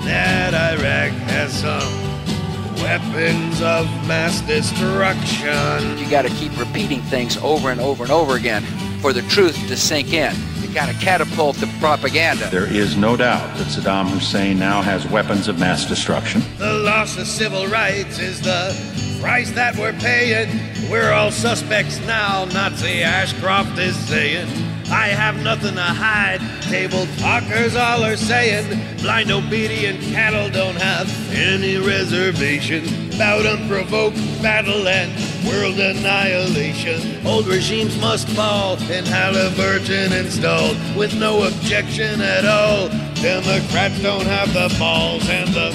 that 0.04 0.52
Iraq 0.52 1.12
has 1.30 1.58
some 1.58 2.05
weapons 2.82 3.60
of 3.62 3.86
mass 4.06 4.40
destruction. 4.42 5.98
You 5.98 6.08
got 6.10 6.22
to 6.22 6.30
keep 6.30 6.56
repeating 6.58 7.00
things 7.02 7.36
over 7.38 7.70
and 7.70 7.80
over 7.80 8.02
and 8.02 8.12
over 8.12 8.36
again 8.36 8.62
for 9.00 9.12
the 9.12 9.22
truth 9.22 9.56
to 9.68 9.76
sink 9.76 10.12
in. 10.12 10.34
You 10.60 10.72
got 10.74 10.88
to 10.88 10.94
catapult 10.94 11.56
the 11.56 11.66
propaganda. 11.80 12.48
There 12.50 12.72
is 12.72 12.96
no 12.96 13.16
doubt 13.16 13.56
that 13.56 13.66
Saddam 13.68 14.08
Hussein 14.08 14.58
now 14.58 14.82
has 14.82 15.06
weapons 15.08 15.48
of 15.48 15.58
mass 15.58 15.86
destruction. 15.86 16.42
The 16.58 16.72
loss 16.72 17.16
of 17.16 17.26
civil 17.26 17.66
rights 17.66 18.18
is 18.18 18.40
the 18.40 18.74
price 19.20 19.50
that 19.52 19.76
we're 19.76 19.92
paying. 19.94 20.48
We're 20.90 21.12
all 21.12 21.30
suspects 21.30 21.98
now, 22.06 22.44
Nazi 22.46 23.02
Ashcroft 23.02 23.78
is 23.78 23.96
saying. 24.08 24.75
I 24.90 25.08
have 25.08 25.42
nothing 25.42 25.74
to 25.74 25.80
hide. 25.80 26.40
Table 26.62 27.06
talkers 27.18 27.74
all 27.74 28.04
are 28.04 28.16
saying 28.16 28.80
blind 28.98 29.30
obedient 29.30 30.00
cattle 30.00 30.48
don't 30.50 30.76
have 30.76 31.08
any 31.32 31.76
reservation 31.76 32.84
about 33.14 33.46
unprovoked 33.46 34.16
battle 34.40 34.86
and 34.86 35.10
world 35.44 35.80
annihilation. 35.80 37.26
Old 37.26 37.46
regimes 37.46 37.98
must 38.00 38.28
fall 38.28 38.76
and 38.90 39.06
Halliburton 39.06 40.12
installed 40.12 40.76
with 40.96 41.18
no 41.18 41.44
objection 41.44 42.20
at 42.20 42.44
all. 42.44 42.88
Democrats 43.16 44.00
don't 44.02 44.26
have 44.26 44.52
the 44.52 44.74
balls 44.78 45.28
and 45.28 45.48
the 45.48 45.70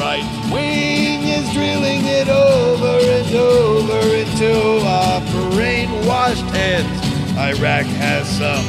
right 0.00 0.50
wing 0.52 1.22
is 1.22 1.52
drilling 1.52 2.04
it 2.04 2.28
over 2.28 2.98
and 2.98 3.36
over 3.36 4.16
into 4.16 4.80
our 4.84 5.20
brainwashed 5.52 6.50
heads. 6.50 7.07
Iraq 7.38 7.86
has 7.86 8.28
some 8.36 8.66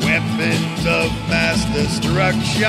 weapons 0.00 0.80
of 0.86 1.08
mass 1.30 1.64
destruction. 1.72 2.66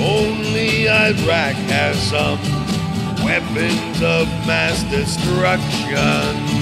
Only 0.00 0.88
Iraq 0.88 1.56
has 1.68 2.00
some 2.08 2.40
weapons 3.22 4.02
of 4.02 4.26
mass 4.46 4.82
destruction. 4.84 6.56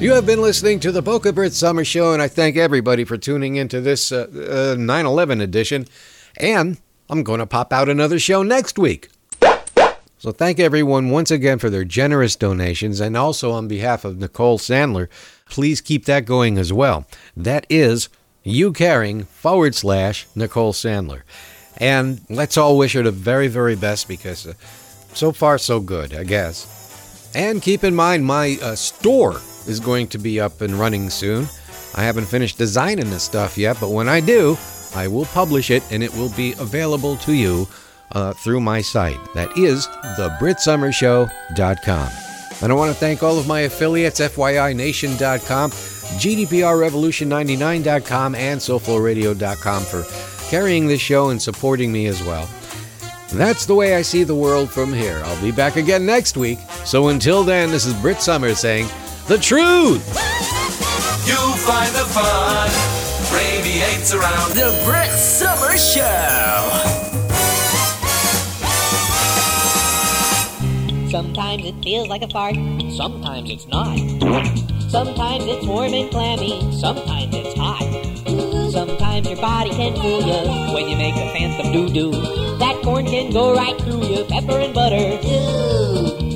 You 0.00 0.12
have 0.12 0.26
been 0.26 0.40
listening 0.40 0.78
to 0.80 0.92
the 0.92 1.02
Boca 1.02 1.32
Brit 1.32 1.54
Summer 1.54 1.84
Show, 1.84 2.12
and 2.12 2.22
I 2.22 2.28
thank 2.28 2.56
everybody 2.56 3.02
for 3.02 3.16
tuning 3.16 3.56
into 3.56 3.80
this 3.80 4.12
uh, 4.12 4.74
uh, 4.76 4.76
9 4.78 5.06
11 5.06 5.40
edition. 5.40 5.86
And 6.36 6.78
I'm 7.10 7.24
going 7.24 7.40
to 7.40 7.46
pop 7.46 7.72
out 7.72 7.88
another 7.88 8.20
show 8.20 8.44
next 8.44 8.78
week. 8.78 9.08
So 10.24 10.32
thank 10.32 10.58
everyone 10.58 11.10
once 11.10 11.30
again 11.30 11.58
for 11.58 11.68
their 11.68 11.84
generous 11.84 12.34
donations, 12.34 12.98
and 12.98 13.14
also 13.14 13.52
on 13.52 13.68
behalf 13.68 14.06
of 14.06 14.16
Nicole 14.16 14.58
Sandler, 14.58 15.08
please 15.50 15.82
keep 15.82 16.06
that 16.06 16.24
going 16.24 16.56
as 16.56 16.72
well. 16.72 17.04
That 17.36 17.66
is 17.68 18.08
YouCaring 18.42 19.26
forward 19.26 19.74
slash 19.74 20.26
Nicole 20.34 20.72
Sandler. 20.72 21.24
And 21.76 22.22
let's 22.30 22.56
all 22.56 22.78
wish 22.78 22.94
her 22.94 23.02
the 23.02 23.10
very, 23.10 23.48
very 23.48 23.76
best 23.76 24.08
because 24.08 24.46
uh, 24.46 24.54
so 25.12 25.30
far 25.30 25.58
so 25.58 25.78
good, 25.78 26.14
I 26.14 26.24
guess. 26.24 27.30
And 27.34 27.60
keep 27.60 27.84
in 27.84 27.94
mind, 27.94 28.24
my 28.24 28.56
uh, 28.62 28.76
store 28.76 29.42
is 29.66 29.78
going 29.78 30.06
to 30.06 30.16
be 30.16 30.40
up 30.40 30.62
and 30.62 30.72
running 30.72 31.10
soon. 31.10 31.46
I 31.96 32.02
haven't 32.02 32.24
finished 32.24 32.56
designing 32.56 33.10
this 33.10 33.24
stuff 33.24 33.58
yet, 33.58 33.76
but 33.78 33.90
when 33.90 34.08
I 34.08 34.20
do, 34.20 34.56
I 34.96 35.06
will 35.06 35.26
publish 35.26 35.70
it 35.70 35.82
and 35.92 36.02
it 36.02 36.14
will 36.14 36.30
be 36.30 36.52
available 36.52 37.16
to 37.18 37.34
you 37.34 37.68
uh, 38.12 38.32
through 38.32 38.60
my 38.60 38.80
site. 38.80 39.18
That 39.34 39.54
is 39.56 39.86
thebritsummershow.com. 40.16 42.08
And 42.62 42.72
I 42.72 42.74
want 42.74 42.92
to 42.92 42.98
thank 42.98 43.22
all 43.22 43.38
of 43.38 43.46
my 43.46 43.60
affiliates, 43.60 44.18
FYINation.com, 44.20 45.70
GDPRRevolution99.com, 45.70 48.34
and 48.34 48.60
SoFloRadio.com 48.60 49.82
for 49.82 50.04
carrying 50.48 50.86
this 50.86 51.00
show 51.00 51.30
and 51.30 51.40
supporting 51.42 51.90
me 51.92 52.06
as 52.06 52.22
well. 52.22 52.48
That's 53.32 53.64
the 53.66 53.74
way 53.74 53.96
I 53.96 54.02
see 54.02 54.22
the 54.22 54.34
world 54.34 54.70
from 54.70 54.92
here. 54.92 55.20
I'll 55.24 55.42
be 55.42 55.50
back 55.50 55.76
again 55.76 56.04
next 56.06 56.36
week. 56.36 56.60
So 56.84 57.08
until 57.08 57.42
then, 57.42 57.70
this 57.70 57.86
is 57.86 57.94
Brit 57.94 58.20
Summers 58.20 58.60
saying, 58.60 58.86
The 59.26 59.38
truth! 59.38 60.06
You'll 61.26 61.56
find 61.56 61.92
the 61.94 62.04
fun 62.12 62.70
radiates 63.34 64.12
around 64.14 64.52
The 64.52 64.80
Brit 64.84 65.10
Summer 65.10 65.76
Show. 65.76 66.93
Sometimes 71.14 71.64
it 71.64 71.80
feels 71.80 72.08
like 72.08 72.22
a 72.22 72.28
fart, 72.28 72.56
sometimes 72.90 73.48
it's 73.48 73.68
not. 73.68 73.96
Sometimes 74.90 75.44
it's 75.46 75.64
warm 75.64 75.94
and 75.94 76.10
clammy, 76.10 76.58
sometimes 76.72 77.32
it's 77.36 77.54
hot. 77.56 77.86
Sometimes 78.72 79.28
your 79.28 79.36
body 79.36 79.70
can 79.70 79.94
fool 79.94 80.22
you 80.26 80.74
when 80.74 80.88
you 80.88 80.96
make 80.96 81.14
a 81.14 81.30
phantom 81.30 81.70
doo-doo. 81.70 82.10
That 82.58 82.80
corn 82.82 83.06
can 83.06 83.30
go 83.32 83.54
right 83.54 83.80
through 83.82 84.02
you, 84.02 84.24
pepper 84.24 84.58
and 84.58 84.74
butter. 84.74 85.22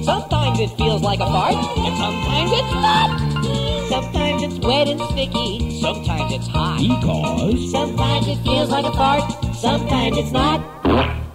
Sometimes 0.04 0.60
it 0.60 0.70
feels 0.78 1.02
like 1.02 1.18
a 1.18 1.26
fart, 1.26 1.54
and 1.54 1.96
sometimes 1.98 2.50
it's 2.54 2.74
not. 2.78 3.88
Sometimes 3.88 4.42
it's 4.44 4.64
wet 4.64 4.86
and 4.86 5.00
sticky. 5.10 5.80
Sometimes 5.80 6.32
it's 6.32 6.46
hot. 6.46 6.78
Because 6.78 7.72
Sometimes 7.72 8.28
it 8.28 8.38
feels 8.44 8.70
like 8.70 8.84
a 8.84 8.92
fart. 8.92 9.24
Sometimes 9.56 10.18
it's 10.18 10.30
not. 10.30 11.27